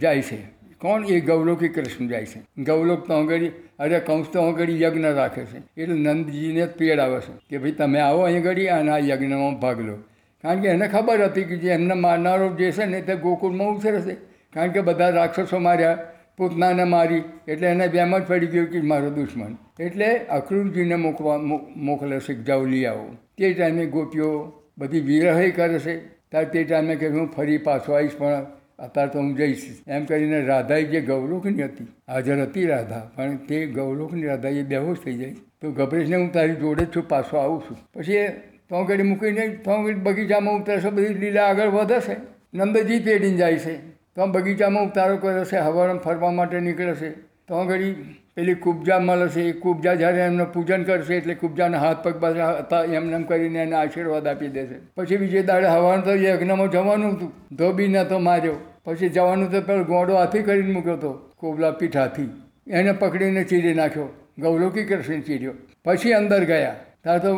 જાય 0.00 0.22
છે. 0.22 0.36
કોણ? 0.78 1.04
એ 1.04 1.20
ગૌલોકી 1.20 1.68
કૃષ્ણ 1.68 2.06
જાય 2.06 2.26
છે. 2.26 2.62
ગૌલોક 2.62 3.06
તો 3.06 3.14
આગળ 3.14 3.46
અરે 3.78 4.00
કંસ 4.00 4.26
તો 4.32 4.40
આગળ 4.40 4.70
યજ્ઞ 4.70 5.04
રાખે 5.04 5.44
છે. 5.44 5.58
એટલે 5.82 5.94
નંદજીને 5.94 6.66
પેડ 6.66 6.98
આવે 6.98 7.20
છે 7.20 7.32
કે 7.50 7.58
ભાઈ 7.58 7.72
તમે 7.72 8.00
આવો 8.00 8.20
અહીં 8.20 8.42
ઘડી 8.42 8.66
અને 8.68 8.90
આ 8.90 8.98
યજ્ઞમાં 8.98 9.60
ભાગ 9.60 9.80
લો. 9.80 9.98
કારણ 10.42 10.60
કે 10.60 10.68
એને 10.68 10.86
ખબર 10.88 11.24
હતી 11.24 11.44
કે 11.44 11.56
જે 11.56 11.68
એમને 11.70 11.94
મારનારો 11.94 12.48
જે 12.56 12.70
છે 12.72 12.84
ને 12.84 13.00
તે 13.00 13.14
ગોકુળમાં 13.16 13.68
ઉછરશે 13.68 14.14
કારણ 14.52 14.72
કે 14.72 14.80
બધા 14.80 15.08
રાક્ષસો 15.08 15.58
માર્યા, 15.58 15.98
પૂતનાને 16.36 16.84
મારી, 16.84 17.22
એટલે 17.48 17.66
એને 17.66 17.86
બેમ 17.88 18.18
જ 18.18 18.22
પડી 18.22 18.46
ગયું 18.46 18.70
કે 18.70 18.80
મારો 18.80 19.10
દુશ્મન. 19.10 19.56
એટલે 19.80 20.08
અક્રૂરજીને 20.38 20.94
મોકવા 20.94 21.38
મોકલે 21.76 22.18
છે 22.20 22.34
જાઓ 22.42 22.64
આવો. 22.90 23.06
તે 23.38 23.52
ટાઈમે 23.52 23.86
ગોપીઓ 23.86 24.52
બધી 24.78 25.00
વિરહય 25.00 25.50
કરે 25.50 25.78
છે. 25.78 25.94
ત્યારે 26.30 26.46
તે 26.46 26.64
ટાઈમે 26.64 26.96
કે 26.96 27.08
હું 27.08 27.28
ફરી 27.28 27.58
પાછો 27.58 27.92
આવીશ, 27.92 28.16
પણ 28.18 28.46
અત્યારે 28.78 29.10
તો 29.10 29.18
હું 29.18 29.36
જઈશ 29.36 29.64
એમ 29.88 30.04
કરીને 30.04 30.40
રાધાએ 30.46 30.84
જે 30.84 31.00
ગૌલોકની 31.00 31.62
હતી, 31.62 31.88
હાજર 32.08 32.42
હતી 32.42 32.66
રાધા, 32.66 33.10
પણ 33.16 33.36
તે 33.36 33.66
ગૌલોકની 33.66 34.26
રાધા 34.26 34.48
એ 34.48 34.62
બેહોશ 34.62 34.98
થઈ 35.04 35.14
જાય. 35.14 35.34
તો 35.60 35.72
ગભરેશને 35.72 36.16
હું 36.16 36.32
તારી 36.32 36.54
જોડે 36.54 36.84
જ 36.84 36.96
છું, 36.96 37.08
પાછો 37.08 37.36
આવું 37.36 37.60
છું. 37.60 37.76
પછી 37.94 38.16
તો 38.68 38.84
ઘડી 38.84 39.02
મૂકીને 39.02 39.46
તો 39.64 39.82
બગીચામાં 40.02 40.54
ઉતરશે, 40.54 40.90
બધી 40.90 41.14
લીલા 41.14 41.46
આગળ 41.46 41.68
વધે 41.68 42.00
છે 42.00 42.16
નંદજી 42.54 42.98
તેડીને 42.98 43.36
જાય 43.36 43.58
છે. 43.58 43.76
તો 44.16 44.26
બગીચામાં 44.26 44.84
ઉતારો 44.84 45.16
કરે 45.16 45.44
છે, 45.44 45.58
હવારમાં 45.58 45.98
ફરવા 45.98 46.30
માટે 46.30 46.60
નીકળે 46.60 46.94
છે. 46.94 47.10
તો 47.48 47.64
ઘડી 47.64 47.94
પેલી 48.36 48.54
કુબજા 48.54 48.98
મળે 48.98 49.28
છે. 49.28 49.42
એ 49.42 49.52
કુબજા 49.52 49.94
જ્યારે 49.94 50.20
એમને 50.20 50.44
પૂજન 50.44 50.82
કરશે 50.82 51.16
એટલે 51.16 51.34
કુબજાના 51.34 51.78
હાથ 51.78 52.02
પગ 52.04 52.20
પાસે 52.20 52.40
હતા, 52.40 52.84
એમને 52.84 53.14
એમ 53.14 53.22
કરીને 53.22 53.58
એને 53.58 53.76
આશીર્વાદ 53.76 54.26
આપી 54.26 54.48
દેશે 54.48 54.76
પછી 54.96 55.16
બીજે 55.16 55.42
દાડે 55.42 55.66
હવાનું 55.66 56.04
તો 56.04 56.14
યજ્ઞમાં 56.14 56.70
જવાનું 56.70 57.12
હતું. 57.12 57.32
ધોબીને 57.56 58.04
તો 58.04 58.18
માર્યો. 58.18 58.56
પછી 58.84 59.08
જવાનું 59.08 59.50
તો 59.52 59.60
પેલો 59.60 59.84
ગોંડો 59.84 60.16
હાથી 60.16 60.42
કરીને 60.42 60.72
મૂક્યો 60.72 60.94
હતો, 60.94 61.12
કોબલા 61.36 61.70
પીઠ 61.70 61.96
હાથી 61.96 62.28
એને 62.70 62.92
પકડીને 62.92 63.44
ચીરી 63.44 63.74
નાખ્યો. 63.74 64.08
ગૌલોકી 64.38 64.84
કૃષ્ણ 64.84 65.20
ચીર્યો. 65.20 65.52
પછી 65.84 66.12
અંદર 66.12 66.44
ગયા. 66.44 66.74
ત્યાં 67.02 67.22
તો 67.22 67.30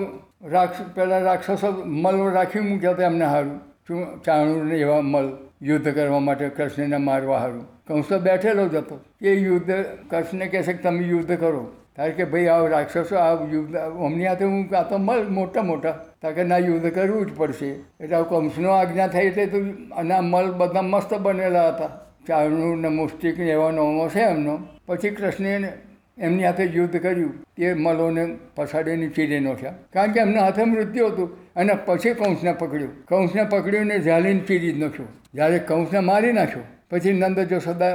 રાક્ષ, 0.44 0.80
પેલા 0.94 1.18
રાક્ષસો 1.18 1.82
મલ 1.86 2.32
રાખી 2.32 2.60
મૂક્યા 2.60 2.90
હતા 2.90 3.02
એમને 3.02 3.24
સારું 3.24 3.60
શું 3.88 4.22
ચાણું 4.22 4.66
ને 4.66 4.76
એવા 4.76 5.00
મલ 5.00 5.36
યુદ્ધ 5.62 5.94
કરવા 5.94 6.18
માટે 6.18 6.48
કૃષ્ણને 6.48 6.96
મારવા 6.96 7.38
સારું 7.38 7.74
કંસ 7.88 8.04
તો 8.08 8.18
બેઠેલો 8.18 8.68
જ 8.68 8.74
હતો. 8.74 9.00
એ 9.22 9.34
યુદ્ધ, 9.34 9.70
કૃષ્ણ 10.10 10.38
કહેશે 10.38 10.72
કે 10.72 10.82
તમે 10.82 10.98
યુદ્ધ 10.98 11.38
કરો. 11.38 11.72
તારે 11.96 12.10
કે 12.10 12.24
ભાઈ 12.24 12.46
આ 12.46 12.66
રાક્ષસો 12.66 13.16
આ 13.16 13.44
યુદ્ધ, 13.44 13.76
અમની 13.76 14.26
હાથે 14.26 14.44
હું 14.44 14.76
આ 14.76 14.82
તો 14.82 14.98
મલ, 14.98 15.28
મોટા 15.28 15.62
મોટા. 15.62 15.90
કારણ 15.90 16.34
કે 16.34 16.44
ના, 16.44 16.58
યુદ્ધ 16.58 16.94
કરવું 16.94 17.26
જ 17.26 17.36
પડશે. 17.36 17.66
એટલે 18.00 18.16
આ 18.16 18.22
કંસનો 18.22 18.70
આજ્ઞા 18.70 19.06
થઈ 19.06 19.26
એટલે 19.26 19.46
તો 19.46 19.58
આના 19.94 20.20
મલ 20.20 20.52
બધા 20.52 20.82
મસ્ત 20.82 21.14
બનેલા 21.14 21.68
હતા. 21.68 21.90
ચારણું 22.26 22.80
ને 22.80 22.88
મુષ્ટિક 22.88 23.38
ને 23.38 23.44
એવા 23.44 23.70
નોમો 23.70 24.08
છે 24.08 24.20
એમનો. 24.20 24.58
પછી 24.86 25.10
કૃષ્ણે 25.10 25.72
એમની 26.18 26.44
હાથે 26.44 26.64
યુદ્ધ 26.64 26.96
કર્યું, 26.96 27.32
તે 27.56 27.72
મલોને 27.74 28.24
પછાડીને 28.56 29.08
ચીરી 29.08 29.40
નાખ્યા. 29.40 29.74
કારણ 29.92 30.12
કે 30.12 30.20
એમના 30.20 30.40
હાથે 30.40 30.64
મૃત્યુ 30.64 31.06
હતું 31.06 31.28
અને 31.56 31.74
પછી 31.86 32.14
કંસને 32.14 32.52
પકડ્યું. 32.52 32.92
કંસને 33.04 33.44
પકડ્યું 33.44 33.92
ઝાલીને 34.00 34.40
ચીરી 34.40 34.72
જ 34.72 34.78
નાખ્યો. 34.78 35.08
જ્યારે 35.34 35.58
કંસને 35.58 36.00
મારી 36.00 36.32
નાખ્યો, 36.32 36.64
પછી 36.90 37.12
નંદ 37.12 37.40
જો 37.40 37.58
સદા 37.58 37.92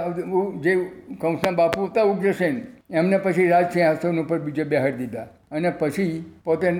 જે 0.61 0.71
કંસના 1.21 1.51
બાપુ 1.51 1.85
હતા 1.85 2.03
ઉગ્રસેન 2.03 2.61
એમને 2.91 3.17
પછી 3.17 3.47
રાજસિંહાસન 3.47 4.19
ઉપર 4.19 4.39
બીજે 4.39 4.63
બેહાડી 4.63 4.97
દીધા 4.97 5.27
અને 5.51 5.69
પછી 5.71 6.25
પોતે 6.43 6.71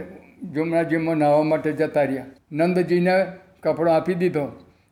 જમનાજીમાં 0.54 1.18
નાહવા 1.18 1.44
માટે 1.44 1.72
જતા 1.72 2.04
રહ્યા. 2.04 2.26
નંદજીને 2.52 3.16
કપડો 3.64 3.92
આપી 3.92 4.14
દીધો 4.14 4.46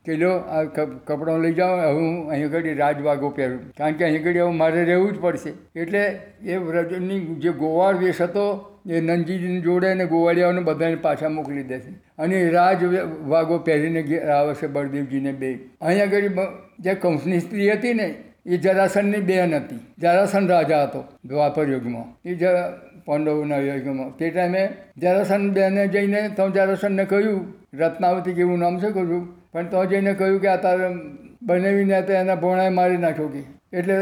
કે 0.08 0.16
લો, 0.16 0.30
આ 0.32 0.64
કપડો 1.06 1.38
લઈ 1.38 1.54
જાઓ 1.54 1.94
હું 1.94 2.30
અહીં 2.30 2.46
આગળ 2.46 2.76
રાજવાગો 2.76 3.30
પહેરું. 3.30 3.60
કારણ 3.78 3.94
કે 3.94 4.06
અહીં 4.06 4.24
ઘડી 4.24 4.40
હવે 4.40 4.52
મારે 4.52 4.84
રહેવું 4.86 5.14
જ 5.14 5.20
પડશે. 5.22 5.80
એટલે 5.80 6.04
એ 6.42 6.58
વ્રજની 6.58 7.20
જે 7.20 7.50
ગોવાળ 7.50 7.98
વેશ 7.98 8.22
હતો, 8.22 8.44
એ 8.90 9.02
નંદજીજીને 9.02 9.60
જોડે 9.60 9.88
અને 9.88 10.06
ગોવાળિયાઓને 10.06 10.62
બધાને 10.62 10.96
પાછા 10.96 11.30
મોકલી 11.30 11.64
દેશે. 11.64 11.92
અને 12.18 12.50
રાજ 12.50 12.84
વાગો 13.28 13.58
પહેરીને 13.58 14.20
આવે 14.20 14.54
છે 14.54 14.68
બળદેવજીને 14.68 15.32
બે. 15.32 15.54
અહીં 15.82 16.02
આગળ 16.02 16.22
જે 16.80 16.94
કંસની 16.94 17.40
સ્ત્રી 17.40 17.72
હતી 17.72 17.94
ને, 17.94 18.08
એ 18.46 18.58
જરાસનની 18.58 19.18
બેન 19.22 19.56
હતી. 19.56 19.80
જરાસન 20.02 20.48
રાજા 20.48 20.84
હતો 20.84 21.04
દ્વાપર 21.26 21.68
યુગમાં. 21.68 22.30
એ 22.30 22.36
જરા 22.36 22.82
પાંડવોના 23.06 23.58
યુગમાં. 23.58 24.18
તે 24.18 24.30
ટાઈમે 24.30 24.70
જરાસન 24.98 25.50
બેને 25.54 25.88
જઈને 25.88 26.30
તો 26.30 26.50
જરાસનને 26.50 27.06
કહ્યું, 27.06 27.54
રત્નાવતી 27.74 28.34
કેવું 28.34 28.60
નામ 28.60 28.80
છે 28.80 28.92
કહ્યું 28.92 29.38
પણ 29.58 29.68
તો 29.68 29.86
જઈને 29.86 30.14
કહ્યું 30.14 30.42
કે 30.42 30.48
આ 30.48 30.56
તારે 30.56 30.88
બનાવીને 31.42 32.02
તો 32.02 32.14
એના 32.14 32.36
ભોણાએ 32.36 32.70
મારી 32.70 32.98
નાખ્યો 32.98 33.28
કે. 33.28 33.44
એટલે 33.74 33.96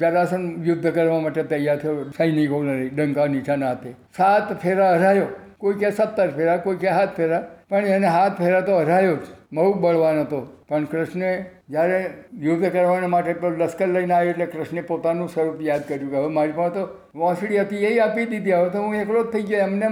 જરાસન 0.00 0.44
યુદ્ધ 0.64 0.92
કરવા 0.94 1.20
માટે 1.20 1.42
તૈયાર 1.42 1.78
થયો 1.78 2.04
સૈનિકોને 2.18 2.88
ડંકા 2.88 3.26
નીચાના 3.26 3.66
હાથે. 3.66 3.90
સાત 4.16 4.54
ફેરા 4.62 4.92
હરાયો. 4.92 5.26
કોઈ 5.58 5.74
કે 5.74 5.90
સત્તર 5.90 6.30
ફેરા, 6.30 6.56
કોઈ 6.56 6.76
કે 6.76 6.88
હાથ 6.88 7.12
ફેરા. 7.16 7.42
પણ 7.68 7.92
એને 7.96 8.06
હાથ 8.06 8.32
ફેરા 8.38 8.60
તો 8.60 8.78
હરાયો 8.78 9.16
જ. 9.16 9.36
બહુ 9.52 9.74
બળવાન 9.74 10.20
હતો. 10.20 10.40
પણ 10.68 10.84
કૃષ્ણે 10.84 11.30
જ્યારે 11.68 12.00
યુદ્ધ 12.38 12.72
કરવાના 12.72 13.06
માટે 13.08 13.34
લશ્કર 13.58 13.88
લઈને 13.88 14.14
આવ્યો 14.14 14.30
એટલે 14.30 14.46
કૃષ્ણે 14.46 14.80
પોતાનું 14.80 15.28
સ્વરૂપ 15.28 15.62
યાદ 15.62 15.88
કર્યું 15.88 16.10
કે 16.10 16.16
હવે 16.16 16.28
મારી 16.28 16.52
પાસે 16.52 16.74
તો 16.74 16.88
વાંસળી 17.14 17.60
હતી, 17.60 17.76
એ 17.76 17.98
આપી 17.98 18.24
દીધી. 18.24 18.52
હવે 18.52 18.70
તો 18.70 18.82
હું 18.82 18.94
એકલો 18.94 19.24
જ 19.24 19.26
થઈ 19.26 19.42
ગયો. 19.42 19.58
એમને 19.58 19.86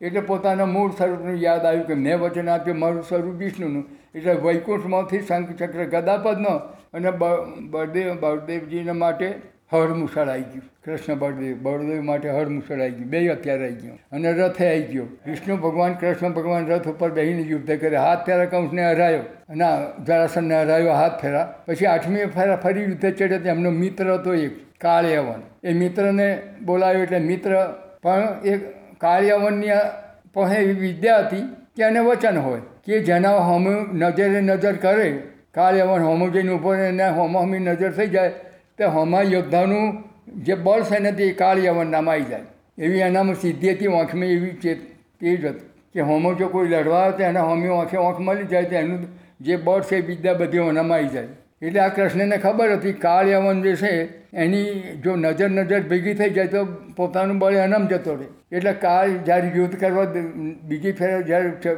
એટલે 0.00 0.20
પોતાના 0.20 0.66
મૂળ 0.66 0.90
સ્વરૂપનું 0.90 1.40
યાદ 1.40 1.64
આવ્યું 1.64 1.86
કે 1.86 1.94
મેં 1.94 2.20
વચન 2.20 2.48
આપ્યું, 2.48 2.78
મારું 2.78 3.02
સ્વરૂપ 3.02 3.34
વિષ્ણુનું. 3.34 3.99
એટલે 4.14 4.32
વૈકુંઠમાંથી 4.32 5.20
શંખચક્ર 5.20 5.84
ગદાપદનો 5.84 6.50
અને 6.92 7.10
બળદેવ, 7.70 8.20
બળદેવજીને 8.20 8.92
માટે 8.92 9.34
હળમુસળ 9.72 10.28
આવી 10.28 10.42
ગયું. 10.42 10.62
કૃષ્ણ 10.84 11.14
બળદેવ 11.14 11.56
બળદેવ 11.62 12.02
માટે 12.02 12.30
હળમુસળ 12.30 12.80
આવી 12.80 12.90
ગયું. 12.90 13.10
બે 13.10 13.28
અત્યારે 13.28 13.64
આવી 13.64 13.74
ગયો. 13.74 13.92
અને 14.12 14.32
રથે 14.32 14.68
આવી 14.68 14.82
ગયો. 14.82 15.04
વિષ્ણુ 15.26 15.56
ભગવાન, 15.56 15.92
કૃષ્ણ 15.92 16.28
ભગવાન 16.28 16.66
રથ 16.66 16.88
ઉપર 16.88 17.10
બેહીને 17.10 17.42
યુદ્ધ 17.42 17.80
કરે. 17.80 17.96
હાથ 17.96 18.26
ફેરા 18.26 18.44
કંસને 18.44 18.92
હરાયો. 18.92 19.20
અને 19.48 19.64
જરાસનને 20.04 20.62
હરાયો, 20.62 20.92
હાથ 20.92 21.22
ફેરા. 21.22 21.62
પછી 21.66 21.86
આઠમી 21.86 22.24
ફેરા 22.24 22.56
ફરી 22.56 22.82
યુદ્ધ 22.82 23.14
ચડ્યો 23.14 23.38
એમનો 23.38 23.70
મિત્ર 23.70 24.14
હતો 24.14 24.34
એક, 24.34 24.80
કાળિયાવન. 24.80 25.68
એ 25.68 25.72
મિત્રને 25.72 26.42
બોલાવ્યો 26.64 27.02
એટલે 27.02 27.18
મિત્ર 27.18 27.74
પણ 28.02 28.28
એક 28.44 28.60
કાળિયાવનની 28.98 29.66
પાસે 30.34 30.56
એવી 30.56 30.72
વિદ્યા 30.72 31.18
હતી 31.18 31.40
કે 31.76 31.82
એને 31.82 32.00
વચન 32.00 32.38
હોય. 32.38 32.60
કે 32.90 33.00
જેના 33.00 33.40
હોમ 33.48 33.66
નજરે 33.94 34.40
નજર 34.40 34.76
કરે 34.76 35.08
કાળયવન 35.54 36.02
હોમો 36.02 36.28
જઈને 36.28 36.52
ઊભો 36.52 36.72
રહે 36.74 36.86
એને 36.88 37.08
હોમોહમી 37.08 37.58
નજર 37.58 37.90
થઈ 37.90 38.06
જાય, 38.06 38.32
તો 38.78 38.84
હોમા 38.90 39.22
યોદ્ધાનું 39.22 39.86
જે 40.44 40.54
બળ 40.54 40.82
છે 40.82 40.98
ને 40.98 41.12
તે 41.12 41.32
કાળયવન 41.32 41.90
નામ 41.90 42.10
આવી 42.10 42.24
જાય. 42.24 42.46
એવી 42.78 43.00
એનામાં 43.00 43.34
સિદ્ધિ 43.34 43.70
હતી 43.70 43.86
આંખમાં 43.86 44.32
એવી 44.36 44.54
ચેત 44.62 44.80
તે 45.20 45.34
હતી 45.34 45.52
કે 45.94 46.00
હોમો 46.00 46.34
જો 46.34 46.48
કોઈ 46.48 46.68
લડવા 46.68 47.02
આવે 47.02 47.16
તો 47.16 47.24
એના 47.24 47.42
હોમી 47.42 47.68
આંખે 47.68 47.96
આંખ 47.98 48.20
મળી 48.20 48.44
જાય 48.44 48.64
તો 48.64 48.76
એનું 48.76 49.06
જે 49.40 49.56
બળ 49.56 49.82
છે 49.82 49.96
એ 49.96 50.00
વિદ્યા 50.00 50.34
બધી 50.34 50.58
ઓનામાં 50.58 50.98
આવી 50.98 51.08
જાય. 51.08 51.28
એટલે 51.62 51.80
આ 51.80 51.88
કૃષ્ણને 51.88 52.36
ખબર 52.36 52.72
હતી 52.72 52.92
કાળયવન 52.92 53.62
જે 53.62 53.76
છે 53.76 53.92
એની 54.34 54.82
જો 55.04 55.16
નજર 55.16 55.48
નજર 55.50 55.80
ભેગી 55.82 56.14
થઈ 56.14 56.30
જાય 56.30 56.46
તો 56.46 56.64
પોતાનું 56.96 57.38
બળ 57.38 57.54
અનમ 57.54 57.86
જતો 57.86 58.14
રહે. 58.14 58.26
એટલે 58.52 58.72
કાળ 58.72 59.08
જ્યારે 59.08 59.48
યુદ્ધ 59.48 59.80
કરવા 59.80 60.04
બીજી 60.62 60.92
ફેર 60.92 61.22
જ્યારે 61.22 61.76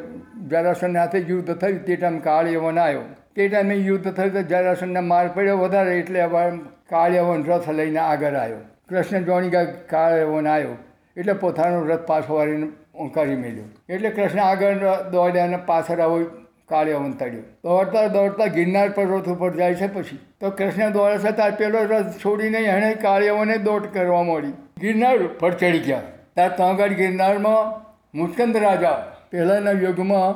જરાસન 0.49 0.97
હાથે 0.97 1.19
યુદ્ધ 1.19 1.55
થયું 1.55 1.85
તે 1.85 1.97
ટાઈમ 1.97 2.19
કાળયવન 2.19 2.79
આવ્યો. 2.79 3.01
તે 3.37 3.49
ટાઈમે 3.49 3.75
યુદ્ધ 3.75 4.13
થયું 4.13 4.33
તો 4.33 4.43
જરાસનને 4.43 5.01
માર 5.01 5.29
પડ્યો 5.29 5.59
વધારે 5.59 5.99
એટલે 5.99 6.23
હવે 6.23 6.59
કાળયવન 6.89 7.45
રથ 7.45 7.71
લઈને 7.71 7.99
આગળ 7.99 8.35
આવ્યો. 8.35 8.57
કૃષ્ણ 8.89 9.23
જોણી 9.23 9.51
કાળ 9.51 9.65
કાળયવન 9.65 10.49
આવ્યો. 10.49 10.77
એટલે 11.17 11.33
પોતાનો 11.33 11.85
રથ 11.85 12.07
પાછો 12.07 12.35
વાળીને 12.35 13.09
કરી 13.15 13.37
મેળ્યો. 13.37 13.65
એટલે 13.89 14.11
કૃષ્ણ 14.11 14.41
આગળ 14.41 14.75
દોડ્યા 15.11 15.45
અને 15.45 15.57
પાછળ 15.57 16.01
આવો 16.01 16.21
કાળિયાવન 16.69 17.13
તળ્યું. 17.13 17.45
દોડતા 17.65 18.07
દોડતા 18.07 18.47
ગિરનાર 18.47 18.89
પર્વત 18.89 19.29
ઉપર 19.29 19.51
જાય 19.57 19.75
છે 19.75 19.89
પછી. 19.95 20.19
તો 20.41 20.51
કૃષ્ણ 20.51 20.91
દોડે 20.91 21.19
છે 21.19 21.33
ત્યારે 21.33 21.57
પેલો 21.57 21.79
રથ 21.83 22.19
છોડીને 22.25 22.59
એણે 22.59 22.95
કાળિયાવને 22.95 23.57
દોડ 23.59 23.89
કરવા 23.95 24.23
મળી 24.23 24.53
ગિરનાર 24.81 25.17
પર 25.41 25.53
ચડી 25.53 25.79
ગયા. 25.79 26.03
ત્યાં 26.35 26.57
તાંગડ 26.57 26.93
ગિરનારમાં 26.93 27.73
મુસ્કંદ 28.19 28.57
રાજા 28.57 28.97
પહેલાંના 29.31 29.77
યુગમાં 29.83 30.31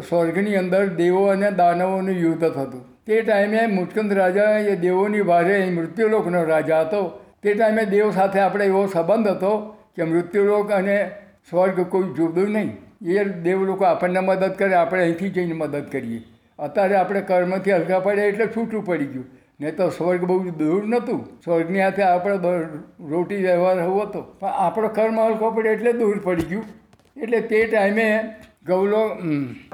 સ્વર્ગની 0.00 0.56
અંદર 0.56 0.82
દેવો 1.00 1.22
અને 1.26 1.50
દાનવોનું 1.50 2.20
યુદ્ધ 2.24 2.46
થતું. 2.48 2.84
તે 3.06 3.22
ટાઈમે 3.22 3.66
મુસ્કંદ 3.66 4.12
રાજા 4.12 4.50
એ 4.72 4.76
દેવોની 4.76 5.22
ભારે 5.22 5.56
મૃત્યુલોકનો 5.70 6.42
રાજા 6.44 6.80
હતો. 6.80 7.02
તે 7.42 7.54
ટાઈમે 7.54 7.84
દેવ 7.84 8.10
સાથે 8.10 8.40
આપણે 8.40 8.64
એવો 8.64 8.82
સંબંધ 8.86 9.28
હતો 9.28 9.52
કે 9.96 10.02
મૃત્યુલોક 10.04 10.70
અને 10.72 10.98
સ્વર્ગ 11.50 11.80
કોઈ 11.86 12.14
જુદું 12.16 12.50
નહીં. 12.50 12.70
એ 13.00 13.24
દેવ 13.24 13.64
લોકો 13.64 13.84
આપણને 13.84 14.20
મદદ 14.20 14.52
કરે, 14.52 14.74
આપણે 14.74 15.02
અહીંથી 15.02 15.30
જઈને 15.30 15.54
મદદ 15.54 15.84
કરીએ. 15.92 16.22
અત્યારે 16.58 16.96
આપણે 16.96 17.20
કર્મથી 17.20 17.72
હલકા 17.72 17.98
પડ્યા 17.98 18.24
એટલે 18.24 18.46
છૂટું 18.46 18.84
પડી 18.84 19.06
ગયું. 19.06 19.26
નહીં 19.60 19.76
તો 19.76 19.88
સ્વર્ગ 19.90 20.24
બહુ 20.24 20.36
દૂર 20.58 20.82
નહોતું. 20.86 21.20
સ્વર્ગની 21.44 21.80
હાથે 21.80 22.02
આપણે 22.02 22.52
રોટી 23.10 23.36
વ્યવહાર 23.36 23.80
હોવો 23.80 24.00
હતો 24.00 24.22
પણ 24.40 24.48
આપણો 24.66 24.88
કર્મ 24.88 25.20
હલકો 25.20 25.50
પડે 25.50 25.68
એટલે 25.68 25.92
દૂર 25.92 26.20
પડી 26.24 26.42
ગયું. 26.42 26.64
એટલે 27.16 27.40
તે 27.40 27.64
ટાઈમે 27.66 28.08
ગૌલો 28.66 29.02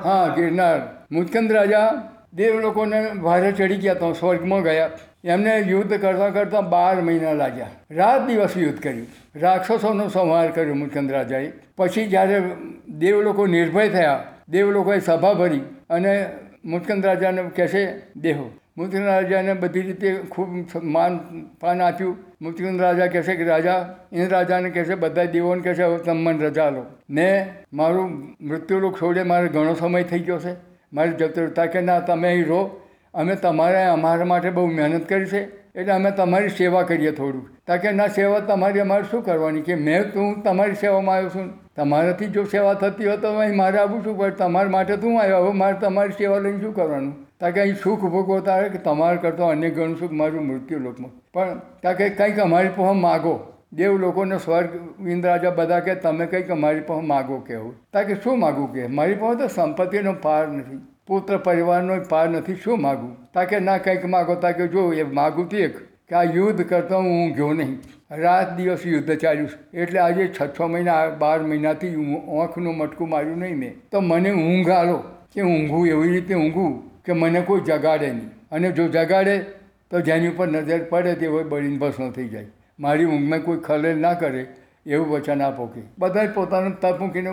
હા, 0.05 0.25
ગિરનાર. 0.37 0.79
મુચકંદ 1.13 1.53
રાજા 1.53 1.89
દેવ 2.35 2.61
લોકોને 2.61 3.01
ભારે 3.23 3.53
ચડી 3.53 3.77
ગયા 3.77 3.95
તો 3.95 4.13
સ્વર્ગમાં 4.13 4.63
ગયા. 4.63 4.91
એમને 5.25 5.59
યુદ્ધ 5.59 6.01
કરતાં 6.01 6.33
કરતાં 6.33 6.71
બાર 6.71 6.97
મહિના 7.01 7.33
લાગ્યા. 7.33 7.69
રાત 7.91 8.27
દિવસ 8.27 8.57
યુદ્ધ 8.57 8.81
કર્યું. 8.81 9.07
રાક્ષસોનો 9.37 10.09
સંહાર 10.09 10.51
કર્યો 10.51 10.75
મૂલચંદ 10.75 11.13
રાજાએ 11.13 11.53
પછી 11.77 12.07
જ્યારે 12.07 12.43
દેવ 12.99 13.23
લોકો 13.23 13.47
નિર્ભય 13.47 13.89
થયા, 13.89 14.25
દેવ 14.49 14.71
લોકોએ 14.71 14.99
સભા 15.01 15.33
ભરી 15.33 15.61
અને 15.91 16.13
મૂલચંદ 16.65 17.07
રાજાને 17.07 17.43
કહેશે, 17.57 17.87
દેહો. 18.17 18.51
મુચકંદ 18.77 19.07
રાજાને 19.07 19.55
બધી 19.55 19.81
રીતે 19.81 20.13
ખૂબ 20.31 20.49
માન 20.83 21.19
પાન 21.61 21.83
આપ્યું. 21.83 22.17
મુચકંદ 22.43 22.81
રાજા 22.81 23.07
કહેશે 23.07 23.35
કે, 23.37 23.45
રાજા 23.45 23.97
એ 24.13 24.27
રાજાને 24.27 24.71
કહેશે 24.71 24.95
બધા 24.95 25.25
દેવોને 25.25 25.63
કહેશે, 25.63 25.83
હવે 25.83 25.99
તમે 25.99 26.23
મને 26.23 26.47
રજા 26.47 26.71
લો. 26.71 26.83
મેં 27.11 27.47
મારું 27.73 28.09
મૃત્યુલોક 28.41 28.97
છોડે 29.03 29.23
મારે 29.23 29.49
ઘણો 29.49 29.75
સમય 29.75 30.03
થઈ 30.03 30.19
ગયો 30.19 30.39
છે. 30.39 30.74
મારે 30.95 31.13
જતો 31.21 31.51
તા 31.59 31.67
કે 31.75 31.81
ના, 31.89 32.01
તમે 32.09 32.29
અહીં 32.29 32.49
રહો. 32.53 32.63
અમે 33.15 33.35
તમારે 33.45 33.83
અમારા 33.89 34.31
માટે 34.33 34.51
બહુ 34.57 34.67
મહેનત 34.79 35.09
કરી 35.11 35.29
છે. 35.33 35.43
એટલે 35.75 35.93
અમે 35.95 36.11
તમારી 36.19 36.55
સેવા 36.59 36.85
કરીએ 36.89 37.13
થોડું 37.19 37.45
તા 37.67 37.77
કે 37.83 37.93
ના, 37.99 38.09
સેવા 38.19 38.41
તમારી 38.49 38.83
અમારે 38.87 39.07
શું 39.11 39.23
કરવાની 39.29 39.65
કે 39.69 39.77
મેં 39.87 40.11
તો 40.13 40.19
હું 40.21 40.43
તમારી 40.43 40.81
સેવામાં 40.83 41.17
આવ્યો 41.17 41.33
છું. 41.37 41.53
તમારાથી 41.77 42.31
જો 42.35 42.45
સેવા 42.53 42.75
થતી 42.83 43.09
હોય 43.09 43.17
તો 43.25 43.33
અહીં 43.39 43.57
મારે 43.63 43.79
આવું 43.83 44.05
છું, 44.05 44.17
પણ 44.19 44.37
તમારા 44.43 44.75
માટે 44.77 44.97
તું 45.05 45.21
આવ્યો, 45.21 45.41
હવે 45.45 45.53
મારે 45.63 45.81
તમારી 45.87 46.19
સેવા 46.21 46.43
લઈને 46.45 46.61
શું 46.67 46.75
કરવાનું? 46.75 47.15
તાકે 47.41 47.59
અહીં 47.65 47.81
સુખ 47.87 48.05
ભોગવો 48.13 48.37
તારે 48.51 48.69
કે 48.75 48.83
તમારે 48.85 49.19
કરતો 49.25 49.49
અન્ય 49.55 49.71
ઘણું 49.71 49.99
સુખ 50.03 50.15
મારું 50.21 50.47
મૃત્યુ 50.51 50.79
લોકમાં 50.85 51.13
પણ 51.35 51.59
તાકે 51.83 52.05
કંઈક 52.21 52.39
અમારી 52.47 52.73
પાસે 52.77 53.01
માગો. 53.01 53.35
દેવ 53.75 53.97
લોકોને 53.99 54.37
સ્વર્ગ 54.39 55.09
ઇન્દ્રાજા 55.09 55.51
બધા 55.51 55.81
કે 55.81 55.95
તમે 55.95 56.27
કંઈક 56.27 56.51
મારી 56.65 56.81
પાસે 56.81 57.07
માગો, 57.07 57.39
કહેવું. 57.47 57.75
તા 57.93 58.03
કે 58.03 58.15
શું 58.25 58.39
માગું 58.41 58.69
કે? 58.75 58.87
મારી 58.99 59.15
પાસે 59.15 59.39
તો 59.39 59.49
સંપત્તિનો 59.49 60.13
પાર 60.23 60.45
નથી. 60.49 60.79
પુત્ર 61.07 61.39
પરિવારનો 61.39 61.97
પાર 62.09 62.29
નથી. 62.29 62.55
શું 62.65 62.81
માગું 62.83 63.17
તા 63.35 63.45
કે 63.45 63.61
ના 63.61 63.79
કંઈક 63.79 64.07
માગો 64.07 64.35
તા 64.47 64.53
કે 64.53 64.69
જો 64.69 64.87
એ 64.93 65.03
માગું 65.03 65.49
તો 65.49 65.57
એક, 65.57 65.77
કે 66.09 66.15
આ 66.15 66.23
યુદ્ધ 66.23 66.65
કરતો 66.69 66.97
હું 66.97 67.13
ઊંઘ્યો 67.25 67.53
નહીં. 67.53 67.77
રાત 68.23 68.57
દિવસ 68.57 68.87
યુદ્ધ 68.87 69.13
ચાલ્યું 69.19 69.51
એટલે 69.75 69.99
આજે 69.99 70.25
છ 70.29 70.41
છ 70.57 70.61
મહિના, 70.61 71.09
બાર 71.09 71.39
મહિનાથી 71.43 71.95
આંખનું 72.41 72.77
મટકું 72.77 73.09
માર્યું 73.09 73.39
નહીં 73.39 73.59
મેં. 73.59 73.79
તો 73.91 74.01
મને 74.01 74.31
ઊંઘ 74.33 74.71
આલો 74.71 74.99
કે 75.35 75.43
ઊંઘું 75.43 75.87
એવી 75.89 76.11
રીતે 76.11 76.35
ઊંઘું 76.35 76.73
કે 77.05 77.13
મને 77.13 77.41
કોઈ 77.41 77.61
જગાડે 77.61 78.11
નહીં. 78.11 78.29
અને 78.51 78.73
જો 78.73 78.89
જગાડે, 78.89 79.39
તો 79.91 80.01
જેની 80.01 80.29
ઉપર 80.29 80.47
નજર 80.49 80.85
પડે, 80.91 81.15
તે 81.15 81.27
હોય 81.27 81.45
બળીને 81.45 81.79
ભસ્મ 81.79 82.11
થઈ 82.11 82.29
જાય. 82.29 82.47
મારી 82.79 83.05
ઊંઘમાં 83.05 83.41
કોઈ 83.41 83.59
ખલેલ 83.59 83.99
ના 83.99 84.15
કરે 84.15 84.47
એવું 84.87 85.09
વચન 85.09 85.43
આપો 85.43 85.67
કે. 85.67 85.81
બધાએ 85.99 86.27
પોતાનું 86.27 86.81
તપ 86.81 87.01
મૂકીને 87.01 87.31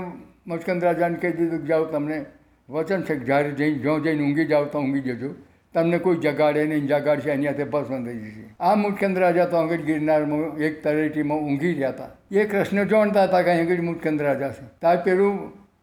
મચકંદ 0.48 0.84
રાજાને 0.84 1.16
કહી 1.16 1.32
દીધું 1.32 1.66
જાઓ 1.66 1.86
તમને 1.86 2.26
વચન 2.70 3.02
છે 3.02 3.16
કે 3.16 3.26
જ્યારે 3.26 3.52
જઈને 3.52 3.78
જો 3.78 4.00
જઈને 4.00 4.24
ઊંઘી 4.24 4.46
જાઓ 4.46 4.66
તો 4.66 4.80
ઊંઘી 4.80 5.02
જજો. 5.02 5.30
તમને 5.74 5.98
કોઈ 5.98 6.16
જગાડે 6.16 6.66
નહીં, 6.66 6.88
જગાડશે, 6.88 7.30
એની 7.30 7.48
હાથે 7.48 7.64
ભસ્મ 7.64 8.06
થઈ 8.06 8.18
જશે. 8.18 8.56
આ 8.60 8.76
મુચકંદ 8.76 9.18
રાજા 9.18 9.46
તો 9.46 9.58
આગળ 9.58 9.76
ગિરનારમાં 9.76 10.58
એક 10.58 10.84
તળેટીમાં 10.84 11.38
ઊંઘી 11.38 11.74
રહ્યા 11.74 11.90
હતા. 11.90 12.10
એ 12.32 12.46
કૃષ્ણ 12.46 12.84
જાણતા 12.84 13.24
હતા 13.24 13.42
કે 13.42 13.52
આગળ 13.52 13.82
મુચકંદ 13.82 14.22
રાજા 14.22 14.50
છે. 14.50 14.66
તાર 14.82 14.98
પેલું 14.98 15.40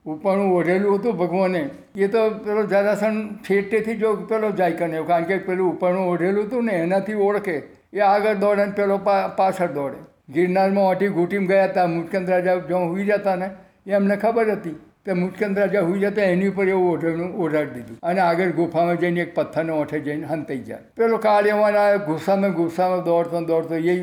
ઉપરનું 0.06 0.52
ઓઢેલું 0.52 0.98
હતું 0.98 1.16
ભગવાને. 1.16 1.70
એ 1.96 2.06
તો 2.06 2.30
પેલો 2.30 2.66
જરાસન 2.66 3.34
છેટેથી 3.34 3.94
જો 3.94 4.14
પેલો 4.14 4.50
જાય 4.50 4.72
કને 4.72 5.02
કારણ 5.02 5.24
કે 5.24 5.38
પેલું 5.38 5.72
ઉપરનું 5.72 6.08
ઓઢેલું 6.08 6.46
હતું 6.46 6.64
ને, 6.64 6.72
એનાથી 6.72 7.14
ઓળખે. 7.14 7.62
એ 7.92 8.00
આગળ 8.06 8.36
દોડે 8.44 8.64
ને 8.66 8.72
પેલો 8.78 8.98
પાછળ 9.38 9.72
દોડે. 9.78 9.98
ગિરનારમાં 10.34 10.86
ઓટી 10.92 11.14
ઘૂંટીમાં 11.16 11.50
ગયા 11.50 11.70
હતા 11.70 11.86
મુચકંદ 11.94 12.28
રાજા 12.34 12.56
જો 12.70 12.84
હુઈ 12.90 13.08
જતા 13.10 13.36
ને 13.42 13.48
એ 13.86 13.94
એમને 13.98 14.16
ખબર 14.24 14.48
હતી 14.54 14.76
તે 15.06 15.14
મુચકંદ 15.20 15.60
રાજા 15.62 15.84
હુઈ 15.88 16.02
જતા 16.02 16.26
એની 16.32 16.50
ઉપર 16.52 16.66
એવું 16.68 16.88
ઓઢેલું, 16.94 17.30
ઓઢાડી 17.44 17.74
દીધું. 17.76 17.98
અને 18.08 18.20
આગળ 18.28 18.52
ગુફામાં 18.58 18.98
જઈને 19.02 19.20
એક 19.24 19.30
પથ્થરને 19.36 19.72
ઓઠે 19.76 20.00
જઈને 20.08 20.26
હંતાઈ 20.32 20.64
જાય 20.68 20.82
પેલો 21.00 21.20
કાળિયામાં 21.26 22.04
ગુસ્સામાં 22.08 22.56
ગુસ્સામાં 22.58 23.04
દોડતો 23.08 23.44
દોડતો 23.52 23.74
એ 23.92 23.96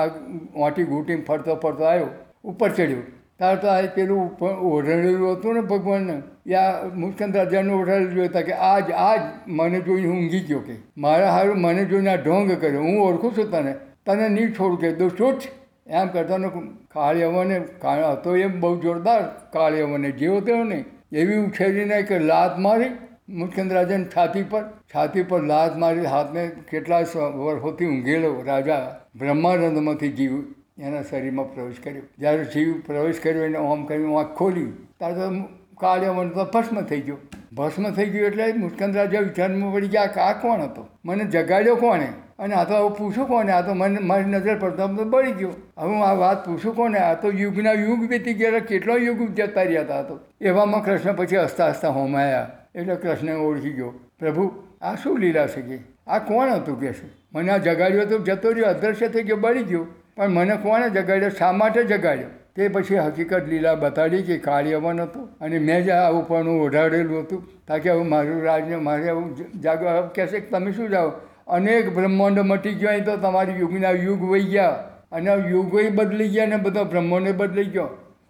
આ 0.00 0.06
ઓટી 0.66 0.86
ઘૂંટીમાં 0.92 1.26
ફરતો 1.28 1.56
ફરતો 1.64 1.84
આવ્યો, 1.90 2.10
ઉપર 2.44 2.70
ચડ્યો. 2.70 3.04
તાર 3.38 3.56
તો 3.56 3.68
આ 3.68 3.80
પેલું 3.80 4.44
ઓઢળેલું 4.44 5.32
હતું 5.32 5.54
ને 5.54 5.60
ભગવાનને. 5.60 6.22
યા 6.46 6.82
મુસ્કંદ 6.94 7.36
રાજાને 7.36 7.72
ઓઢાડેલું 7.72 8.24
હતા 8.24 8.40
કે 8.40 8.52
આજ 8.52 8.90
આજ 8.90 9.20
મને 9.46 9.80
જોઈને 9.80 10.08
ઊંઘી 10.08 10.40
ગયો 10.40 10.58
કે. 10.58 10.76
મારા 10.96 11.30
હારું 11.30 11.60
મને 11.60 11.84
જોઈને 11.84 12.10
આ 12.10 12.22
ઢોંગ 12.22 12.52
કર્યો. 12.52 12.80
હું 12.80 13.00
ઓળખું 13.00 13.36
છું 13.38 13.50
તને. 13.50 13.74
તને 14.06 14.28
નહીં 14.28 14.52
છોડું 14.52 14.80
કે. 14.80 14.92
દોસ્તો 14.92 15.32
છૂટ. 15.32 15.42
એમ 15.86 16.06
કરતાનો 16.06 16.48
કાળિયાવાને 16.88 17.58
હતો 18.12 18.36
એ 18.36 18.46
બહુ 18.46 18.80
જોરદાર 18.80 19.22
કાળિયાવાને. 19.52 20.10
જેવો 20.10 20.40
તેવો 20.40 20.64
નહીં. 20.64 20.84
એવી 21.12 21.36
ઉછેરીને 21.36 22.02
કે 22.02 22.18
લાત 22.18 22.58
મારી 22.58 22.90
મુસ્કંદ 23.28 23.72
રાજાની 23.72 24.04
છાતી 24.04 24.42
પર. 24.42 24.62
છાતી 24.94 25.22
પર 25.22 25.42
લાત 25.42 25.76
મારી 25.76 26.04
હાથને 26.04 26.50
કેટલા 26.70 26.98
વર્ષોથી 27.20 27.86
ઊંઘેલો 27.86 28.42
રાજા 28.46 29.00
બ્રહ્માનંદમાંથી 29.16 30.08
જીવ 30.08 30.42
એના 30.78 31.02
શરીરમાં 31.02 31.54
પ્રવેશ 31.54 31.76
કર્યો. 31.84 32.02
જ્યારે 32.18 32.44
જીવ 32.44 32.80
પ્રવેશ 32.80 33.20
કર્યો 33.20 33.44
એને 33.44 33.58
ઓમ 33.58 33.84
કર્યું 33.84 34.18
આંખ 34.18 34.36
ખોલી. 34.36 34.64
ત્યારે 34.98 35.14
તો 35.14 35.44
કાળિયાવન 35.80 36.28
તો 36.28 36.44
ભસ્મ 36.44 36.80
થઈ 36.80 37.00
ગયો. 37.00 37.16
ભસ્મ 37.56 37.90
થઈ 37.90 38.06
ગયું 38.06 38.26
એટલે 38.26 38.52
મુસ્કંદ 38.52 38.96
રાજા 38.96 39.20
વિચારમાં 39.20 39.74
પડી 39.74 39.88
ગયા 39.88 40.02
આ 40.02 40.32
કોણ 40.32 40.60
હતો? 40.60 40.86
મને 41.04 41.24
જગાડ્યો 41.24 41.76
કોણે? 41.76 42.08
અને 42.38 42.54
આ 42.54 42.64
તો 42.64 42.74
હવે 42.74 42.98
પૂછું 42.98 43.26
કોને? 43.26 43.52
આ 43.52 43.60
તો 43.60 43.74
મને 43.74 43.98
મારી 43.98 44.24
નજર 44.24 44.58
પડતા 44.58 44.86
તો 44.86 45.04
બળી 45.04 45.32
ગયો. 45.32 45.52
હવે 45.78 45.90
હું 45.90 46.04
આ 46.04 46.12
વાત 46.12 46.46
પૂછું 46.46 46.76
કોને? 46.76 46.98
આ 46.98 47.14
તો 47.14 47.30
યુગના 47.30 47.72
યુગ 47.72 48.10
વીતી 48.10 48.34
ગયા, 48.34 48.58
કેટલો 48.58 48.96
યુગ 48.96 49.34
જતા 49.34 49.62
રહ્યા 49.62 49.82
હતા 49.82 50.02
તો. 50.02 50.18
એવામાં 50.40 50.84
કૃષ્ણ 50.84 51.12
પછી 51.12 51.36
હસતા 51.36 51.68
હસતા 51.68 51.88
હોમાયા. 51.88 52.50
એટલે 52.74 52.94
કૃષ્ણ 52.94 53.36
ઓળખી 53.36 53.72
ગયો. 53.72 53.92
પ્રભુ, 54.18 54.52
આ 54.82 54.94
શું 54.94 55.18
લીલા 55.18 55.46
છે 55.46 55.62
કે? 55.62 55.78
આ 56.06 56.18
કોણ 56.18 56.50
હતું? 56.50 56.80
કે 56.80 56.92
છે. 56.92 57.08
મને 57.34 57.52
આ 57.52 57.56
જગાડ્યો 57.56 58.04
તો 58.04 58.18
જતો 58.18 58.50
રહ્યો, 58.50 58.66
અદ્રશ્ય 58.66 59.08
થઈ 59.08 59.22
ગયો, 59.22 59.36
બળી 59.36 59.62
ગયો. 59.62 59.86
પણ 60.16 60.30
મને 60.30 60.56
કોણે 60.56 60.88
જગાડ્યો? 60.90 61.30
શા 61.38 61.52
માટે 61.52 61.84
જગાડ્યો? 61.84 62.32
તે 62.56 62.68
પછી 62.68 62.96
હકીકત 62.96 63.48
લીલા 63.48 63.74
બતાડી 63.74 64.22
કે 64.22 64.38
કાર્યવાન 64.38 65.00
હતો 65.00 65.22
અને 65.40 65.58
મેં 65.58 65.84
જ 65.84 65.90
આ 65.90 66.10
ઉપરનું 66.12 66.60
ઓઢાડેલું 66.62 67.22
હતું. 67.22 67.40
તાકે 67.68 67.88
હવે 67.90 68.04
મારું 68.04 68.42
રાજને 68.42 68.76
મારે 68.76 69.08
આવું 69.08 69.60
જાગવા 69.60 69.94
કહેશે 70.14 70.36
કે 70.40 70.50
તમે 70.50 70.72
શું 70.72 70.90
જાઓ? 70.90 71.12
અનેક 71.48 71.94
બ્રહ્માંડ 71.94 72.38
મટી 72.38 72.74
ગયો 72.74 73.00
તો 73.00 73.16
તમારી 73.16 73.58
યુગના 73.60 73.94
યુગ 74.06 74.22
વહી 74.30 74.50
ગયા 74.50 74.76
અને 75.12 75.30
યુગોય 75.54 75.90
બદલી 75.90 76.28
ગયા 76.28 76.46
ને 76.46 76.56
બધો 76.56 76.84
બ્રહ્માંડે 76.84 77.32
બદલી 77.32 77.64
ગયો. 77.64 77.88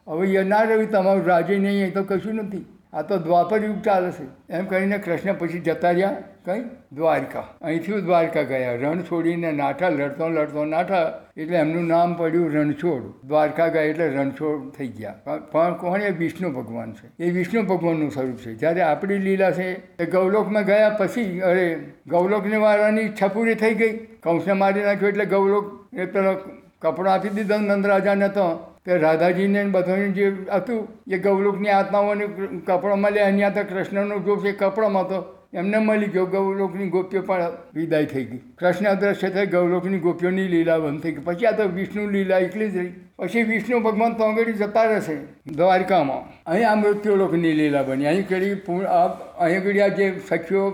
હવે 0.09 0.33
એ 0.35 0.45
ના 0.45 0.63
રહ્યું 0.63 0.91
તમારું 0.91 1.27
રાજય 1.27 1.59
નહીં, 1.59 1.83
અહીં 1.83 1.93
તો 1.93 2.03
કશું 2.05 2.35
નથી. 2.35 2.65
આ 2.95 3.03
તો 3.03 3.19
દ્વાપર 3.19 3.65
યુગ 3.65 3.83
ચાલે 3.83 4.11
છે. 4.11 4.53
એમ 4.53 4.67
કહીને 4.67 4.99
કૃષ્ણ 4.99 5.33
પછી 5.33 5.61
જતા 5.61 5.91
રહ્યા 5.91 6.17
કઈ? 6.45 6.61
દ્વારકા. 6.93 7.49
અહીંથી 7.63 7.93
દ્વારકા 7.93 8.43
ગયા. 8.43 8.75
રણ 8.75 9.01
છોડીને 9.01 9.53
નાઠા, 9.53 9.89
લડતો 9.89 10.29
લડતો 10.29 10.65
નાઠા, 10.65 11.21
એટલે 11.37 11.59
એમનું 11.59 11.87
નામ 11.87 12.15
પડ્યું 12.15 12.53
રણછોડ. 12.53 13.27
દ્વારકા 13.27 13.67
ગયા 13.67 13.83
એટલે 13.83 14.09
રણછોડ 14.09 14.71
થઈ 14.71 14.89
ગયા. 14.89 15.15
પણ 15.53 15.75
કોણ? 15.77 16.01
એ 16.01 16.11
વિષ્ણુ 16.11 16.51
ભગવાન 16.51 16.93
છે. 16.93 17.25
એ 17.25 17.31
વિષ્ણુ 17.31 17.63
ભગવાનનું 17.63 18.11
સ્વરૂપ 18.11 18.37
છે. 18.37 18.55
જ્યારે 18.55 18.81
આપણી 18.81 19.19
લીલા 19.19 19.51
છે, 19.51 19.97
એ 19.97 20.07
ગૌલોકમાં 20.07 20.65
ગયા 20.65 20.91
પછી, 20.91 21.41
અરે, 21.41 21.87
ગૌલોકની 22.07 22.57
વાળાની 22.57 23.01
ઈચ્છા 23.01 23.29
પૂરી 23.29 23.55
થઈ 23.55 23.75
ગઈ. 23.75 23.97
કંસને 23.97 24.53
મારી 24.53 24.83
નાખ્યો 24.83 25.09
એટલે 25.09 25.25
ગૌલોક 25.25 25.95
એ 25.95 26.05
પેલો 26.07 26.37
કપડો 26.81 27.11
આપી 27.11 27.29
દીધો 27.29 27.57
નંદરાજાને 27.57 28.29
તો. 28.29 28.74
તે 28.87 28.99
રાધાજીને 28.99 29.65
બધાને 29.65 30.09
જે 30.09 30.27
હતું, 30.55 30.89
એ 31.11 31.19
ગૌલોકની 31.19 31.69
આત્માઓને 31.69 32.27
કપડો 32.67 32.97
મળે 32.97 33.21
અહીંયા 33.21 33.51
તો 33.51 33.63
કૃષ્ણનો 33.63 34.19
જો 34.19 34.37
છે 34.37 34.53
કપડામાં 34.53 35.09
તો 35.09 35.25
એમને 35.55 35.79
મળી 35.79 36.07
ગયો, 36.07 36.27
ગૌલોકની 36.27 36.89
ગોપીઓ 36.89 37.23
પણ 37.23 37.53
વિદાય 37.75 38.05
થઈ 38.05 38.25
ગઈ. 38.25 38.41
કૃષ્ણ 38.59 38.87
અદ્રશ્ય 38.87 39.31
થઈ 39.31 39.47
ગૌલોકની 39.47 39.99
ગોપીઓની 39.99 40.49
લીલા 40.49 40.79
બંધ 40.79 41.03
થઈ 41.03 41.13
ગઈ. 41.13 41.25
પછી 41.25 41.47
આ 41.47 41.53
તો 41.53 41.69
વિષ્ણુ 41.69 42.07
લીલા 42.11 42.39
એકલી 42.39 42.71
જ 42.71 42.77
રહી. 42.77 42.93
પછી 43.19 43.43
વિષ્ણુ 43.43 43.81
ભગવાન 43.81 44.13
તો 44.13 44.25
આગળ 44.25 44.53
જતા 44.53 44.85
રહેશે, 44.85 45.17
દ્વારકામાં. 45.55 46.23
અહીં 46.47 46.71
આ 46.71 46.75
મૃત્યુલોકની 46.75 47.53
લીલા 47.53 47.83
બની. 47.83 48.07
અહીં 48.07 48.29
કરી 48.29 48.53
અહીં 48.53 49.61
આગળ 49.61 49.81
આ 49.81 49.89
જે 49.89 50.13
સખીઓ 50.29 50.65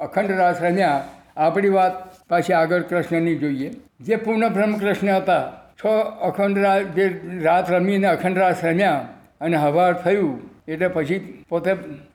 અખંડ 0.00 0.30
રાસ 0.30 0.62
રમ્યા 0.62 1.00
આપણી 1.36 1.68
વાત 1.68 1.92
પાછી 2.28 2.52
આગળ 2.52 2.82
કૃષ્ણની 2.82 3.36
જોઈએ. 3.36 3.70
જે 4.00 4.16
પૂર્ણ 4.16 4.48
બ્રહ્મ 4.48 4.72
કૃષ્ણ 4.74 5.16
હતા 5.16 5.42
છ 5.82 5.86
અખંડ 6.22 6.58
રાત 6.58 6.94
જે 6.96 7.04
રાત 7.42 7.70
રમીને 7.70 8.06
અખંડ 8.06 8.38
રાત 8.38 8.64
રમ્યા 8.64 9.08
અને 9.40 9.56
હવાર 9.56 9.92
થયું, 10.04 10.40
એટલે 10.68 10.88
પછી 10.88 11.18
પોતે 11.48 11.72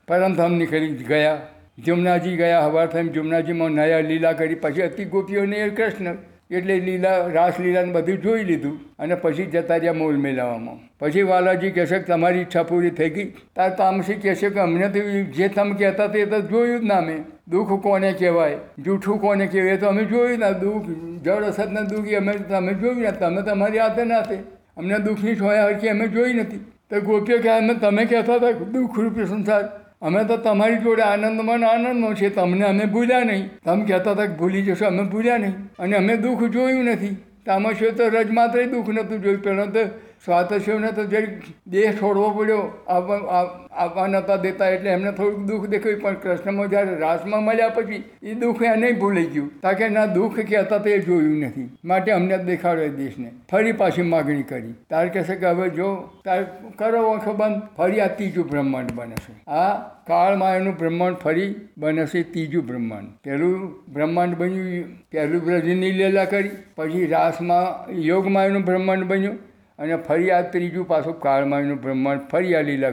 પરમધામ 0.07 0.53
નીકળી 0.53 0.93
ગયા. 1.09 1.37
જમનાજી 1.85 2.35
ગયા, 2.35 2.65
હવાર 2.65 2.87
થઈને 2.87 3.09
જમનાજીમાં 3.09 3.71
નયા 3.71 3.99
લીલા 3.99 4.33
કરી, 4.33 4.55
પછી 4.55 4.81
અતિ 4.81 5.05
ગોપીઓને 5.05 5.69
કૃષ્ણ 5.69 6.15
એટલે 6.51 6.79
લીલા, 6.79 7.27
રાસલીલાને 7.27 7.91
બધું 7.91 8.21
જોઈ 8.21 8.43
લીધું 8.43 8.79
અને 8.99 9.15
પછી 9.15 9.45
જતા 9.45 9.75
રહ્યા 9.75 9.93
મોલ 9.93 10.17
મેળવવામાં 10.17 10.77
પછી 10.99 11.21
વાલાજી 11.21 11.71
કહેશે 11.71 11.99
કે 11.99 12.03
તમારી 12.03 12.39
ઈચ્છા 12.39 12.63
પૂરી 12.63 12.89
થઈ 12.89 13.09
ગઈ. 13.09 13.25
તાર 13.55 13.69
તામસી 13.69 14.15
કહેશે 14.15 14.49
કે 14.49 14.59
અમને 14.59 14.89
તો 14.89 14.99
જે 15.37 15.47
તમે 15.47 15.75
કહેતા 15.75 16.07
તે 16.07 16.25
તો 16.25 16.41
જોયું 16.41 16.81
જ 16.81 16.83
ના 16.83 17.01
મેં. 17.01 17.25
દુઃખ 17.47 17.81
કોને 17.83 18.13
કહેવાય? 18.13 18.59
જૂઠું 18.79 19.21
કોને 19.21 19.47
કહેવાય? 19.47 19.77
તો 19.77 19.87
અમે 19.87 20.05
જોયું 20.05 20.39
ના. 20.39 20.51
દુઃખ, 20.51 20.87
જળ 21.23 21.43
અસતના 21.43 21.81
દુઃખ 21.81 22.13
અમે 22.13 22.33
તમે 22.33 22.73
જોયું 22.73 23.01
ના. 23.01 23.11
તમે 23.11 23.41
તમારી 23.41 23.79
હાથે 23.79 24.03
નાથે 24.03 24.37
અમને 24.77 24.99
દુઃખની 24.99 25.35
છોયા 25.35 25.65
હરખી 25.65 25.89
અમે 25.89 26.07
જોઈ 26.07 26.33
નથી. 26.33 26.57
તો 26.89 27.01
ગોપીઓ 27.01 27.37
કહે, 27.37 27.49
અમે, 27.49 27.73
તમે 27.73 28.05
કહેતા 28.05 28.35
હતા 28.35 28.51
દુઃખ 28.51 28.99
રૂપી 28.99 29.25
સંસાર 29.25 29.63
અમે 30.01 30.23
તો 30.23 30.37
તમારી 30.37 30.77
જોડે 30.77 31.01
આનંદમાં 31.01 31.55
આનંદમાં 31.55 32.13
છે 32.13 32.29
તમને 32.29 32.65
અમે 32.65 32.85
ભૂલ્યા 32.85 33.19
નહીં. 33.19 33.49
તમે 33.65 33.85
કહેતા 33.85 34.11
હતા 34.11 34.25
કે 34.25 34.33
ભૂલી 34.33 34.61
જશો. 34.61 34.85
અમે 34.85 35.03
ભૂલ્યા 35.03 35.37
નહીં. 35.37 35.53
અને 35.79 35.95
અમે 35.95 36.17
દુઃખ 36.17 36.43
જોયું 36.43 36.85
નથી. 36.85 37.17
તમે 37.45 37.73
છો 37.73 37.91
તો 37.91 38.07
રજ 38.07 38.31
માત્ર 38.31 38.65
દુઃખ 38.65 38.89
નહોતું 38.89 39.21
જોયું. 39.21 39.43
પહેલાં 39.43 39.71
તો 39.71 39.79
સ્વાતસ્યોને 40.25 40.91
તો 40.91 41.03
જે 41.05 41.19
દેહ 41.67 41.91
છોડવો 41.91 42.29
પડ્યો 42.31 42.61
આવવા 42.87 44.07
નહોતા 44.07 44.35
દેતા 44.45 44.69
એટલે 44.69 44.89
એમને 44.91 45.11
થોડુંક 45.11 45.47
દુઃખ 45.49 45.67
દેખાયું. 45.67 46.01
પણ 46.01 46.15
કૃષ્ણમાં 46.23 46.69
જ્યારે 46.69 46.95
રાસમાં 46.99 47.43
મળ્યા 47.43 47.69
પછી 47.69 48.03
એ 48.23 48.33
દુઃખ 48.35 48.63
એને 48.63 48.91
ભૂલાઈ 49.01 49.25
ગયું. 49.25 49.49
કારણ 49.61 49.79
કે 49.81 49.89
ના 49.89 50.05
દુઃખ 50.17 50.39
કહેતા 50.41 50.79
તો 50.79 50.97
જોયું 51.07 51.37
નથી. 51.39 51.67
માટે 51.85 52.11
અમને 52.11 52.37
દેખાડો 52.43 52.87
દેશને. 52.97 53.29
ફરી 53.51 53.71
પાછી 53.81 54.07
માગણી 54.13 54.43
કરી. 54.43 54.73
તાર 54.89 55.05
કહેશે 55.09 55.35
કે 55.35 55.47
હવે 55.47 55.69
જો 55.71 55.89
તાર 56.25 56.39
કરો 56.79 57.03
આંખો 57.11 57.33
બંધ, 57.33 57.61
ફરી 57.77 57.99
આ 57.99 58.07
ત્રીજું 58.17 58.49
બ્રહ્માંડ 58.49 58.91
બને 58.95 59.17
છે 59.25 59.33
આ 59.47 59.73
કાળમાયાનું 60.07 60.77
બ્રહ્માંડ 60.77 61.15
ફરી 61.17 61.49
બને 61.77 62.05
છે 62.05 62.23
ત્રીજું 62.33 62.65
બ્રહ્માંડ. 62.65 63.09
પહેલું 63.23 63.67
બ્રહ્માંડ 63.93 64.35
બન્યું, 64.35 64.95
પહેલું 65.11 65.43
બ્રજની 65.45 65.91
લીલા 65.91 66.25
કરી, 66.25 66.51
પછી 66.75 67.05
રાસમાં 67.07 67.91
યોગમાયાનું 68.01 68.63
બ્રહ્માંડ 68.63 69.03
બન્યું. 69.03 69.37
અને 69.79 69.95
ફરી 69.95 70.31
આ 70.31 70.41
ત્રીજું 70.41 70.87
પાછું 70.87 71.19
કાળમાયનું 71.19 71.81
બ્રહ્માંડ 71.81 72.21
ફરી 72.31 72.55
આ 72.55 72.61
લીલા 72.61 72.87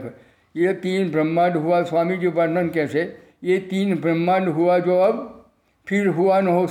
એ 0.56 0.72
તીન 0.72 1.10
બ્રહ્માંડ 1.10 1.56
હુआ 1.56 1.84
સ્વામીજી 1.84 2.26
વર્ણન 2.26 2.68
કહે 2.68 2.86
છે 2.86 3.24
ये 3.44 3.56
तीन 3.60 3.94
ब्रह्मांड 3.94 4.48
हुआ 4.48 4.78
जो 4.78 4.94
अब 4.98 5.16
फिर 5.86 6.06
हुआ 6.08 6.40
न 6.40 6.48
हो 6.48 6.66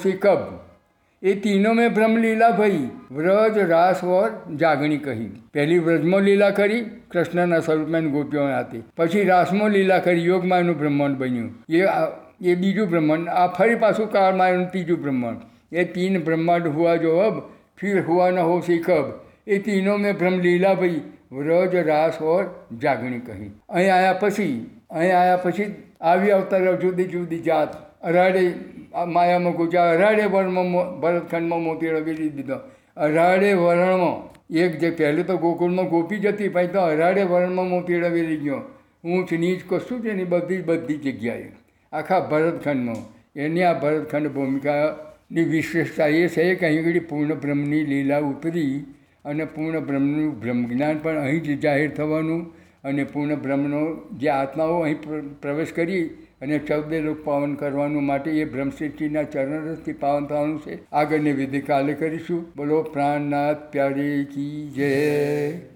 એ 1.23 1.33
તીનો 1.35 1.73
મેં 1.73 1.93
બ્રહ્મલીલા 1.93 2.49
ભઈ, 2.49 2.89
વ્રજ 3.11 3.57
लीला 3.57 3.59
भई 3.59 3.59
व्रज 3.59 3.69
रास 3.69 3.99
પહેલી 5.53 5.79
વ્રજમો 5.79 6.19
લીલા 6.19 6.49
કરી, 6.49 6.81
કૃષ્ણના 7.11 7.59
સ્વરૂપમાં 7.59 8.09
ગોપીઓ 8.11 8.47
હતી 8.59 8.83
પછી 8.97 9.23
રાસમો 9.23 9.67
લીલા 9.67 9.99
કરી 9.99 10.25
યોગમાં 10.25 10.59
એનું 10.59 10.77
બ્રહ્માંડ 10.77 11.17
બન્યું. 11.17 11.51
એ 11.69 11.81
એ 12.51 12.55
બીજું 12.55 12.89
બ્રહ્માંડ, 12.89 13.27
આ 13.27 13.47
ફરી 13.47 13.75
પાછું 13.75 14.11
કાળમાયનું 14.11 14.67
ત્રીજું 14.67 15.01
બ્રહ્માંડ. 15.01 15.37
એ 15.71 15.83
તીન 15.83 16.23
બ્રહ્માંડ 16.23 16.67
હુઆ 16.67 16.95
જો 16.95 17.17
અબ, 17.17 17.39
ફિર 17.77 18.01
હુઆ 18.01 18.31
ન 18.31 18.37
હો 18.39 18.59
શીખબ 18.59 19.05
એ 19.47 19.59
તીનો 19.59 19.97
મેં 19.97 20.13
ભ્રમ 20.13 20.39
લીલા 20.39 20.73
ભાઈ 20.73 21.01
વ્રજ, 21.31 21.75
રાસ 21.75 22.21
ઓર 22.21 22.67
જાગણી 22.81 23.19
કહી. 23.19 23.51
અહીં 23.69 23.95
આવ્યા 23.95 24.13
પછી, 24.13 24.69
અહીં 24.89 25.19
આવ્યા 25.19 25.37
પછી 25.37 25.75
આવી 26.01 26.29
અવતાર 26.29 26.75
જુદી 26.75 27.03
જુદી 27.03 27.39
જાત. 27.39 28.01
અરાડે 28.01 28.53
માયામાં 29.07 29.53
ગુજા, 29.53 29.89
અરાડે 29.89 30.25
વર્ણમાં 30.25 30.99
ભરતખંડમાં 30.99 31.63
મોતી 31.63 31.87
રગી 31.87 32.29
દીધો. 32.29 32.55
અરાડે 32.97 33.53
વરણમાં, 33.53 34.33
એક 34.55 34.79
જે 34.79 34.91
પહેલે 34.91 35.23
તો 35.23 35.37
ગોકુળમાં 35.37 35.87
ગોપી 35.87 36.17
જતી 36.17 36.49
પછી 36.49 36.67
તો 36.67 36.79
અરાડે 36.79 37.23
વરણમાં 37.23 37.69
મોતી 37.69 37.99
રવેલી 37.99 38.37
ગયો. 38.37 38.61
ઊંચ 39.05 39.33
નીચ 39.33 39.59
કશું 39.69 40.01
છે 40.01 40.13
ને 40.13 40.23
બધી 40.23 40.57
બધી 40.57 40.97
જગ્યાએ. 40.97 41.51
આખા 41.93 42.19
ભરતખંડમાં. 42.19 42.95
એની 43.35 43.63
આ 43.63 43.73
ભરતખંડ 43.73 44.27
ભૂમિકાની 44.27 45.43
વિશેષતા 45.43 46.07
એ 46.07 46.27
છે 46.27 46.55
કે 46.55 46.65
અહીં 46.65 47.07
પૂર્ણ 47.07 47.33
બ્રહ્મની 47.33 47.83
લીલા 47.83 48.17
ઉતરી 48.17 48.85
અને 49.25 49.45
પૂર્ણ 49.45 49.79
બ્રહ્મનું 49.79 50.39
બ્રહ્મજ્ઞાન 50.39 50.97
પણ 50.97 51.17
અહીં 51.17 51.43
જ 51.43 51.59
જાહેર 51.59 51.89
થવાનું 51.89 52.63
અને 52.83 53.03
પૂર્ણ 53.03 53.35
બ્રહ્મનો 53.35 54.09
જે 54.17 54.29
આત્માઓ 54.29 54.79
અહીં 54.79 55.01
પ્રવેશ 55.41 55.73
કરી 55.73 56.09
અને 56.41 56.59
ચૌદે 56.59 57.01
લોક 57.01 57.25
પાવન 57.25 57.55
કરવાનું 57.55 58.03
માટે 58.03 58.31
એ 58.31 58.45
બ્રહ્મશેઠજીના 58.45 59.23
ચરણરસથી 59.23 59.93
પાવન 59.93 60.25
થવાનું 60.25 60.61
છે. 60.61 60.91
આગળની 60.91 61.31
વિધિ 61.31 61.61
કાલે 61.61 61.93
કરીશું. 61.93 62.45
બોલો 62.55 62.81
પ્રાણનાથ 62.83 63.57
પ્યારી 63.71 64.23
કી 64.23 64.71
જય. 64.75 65.69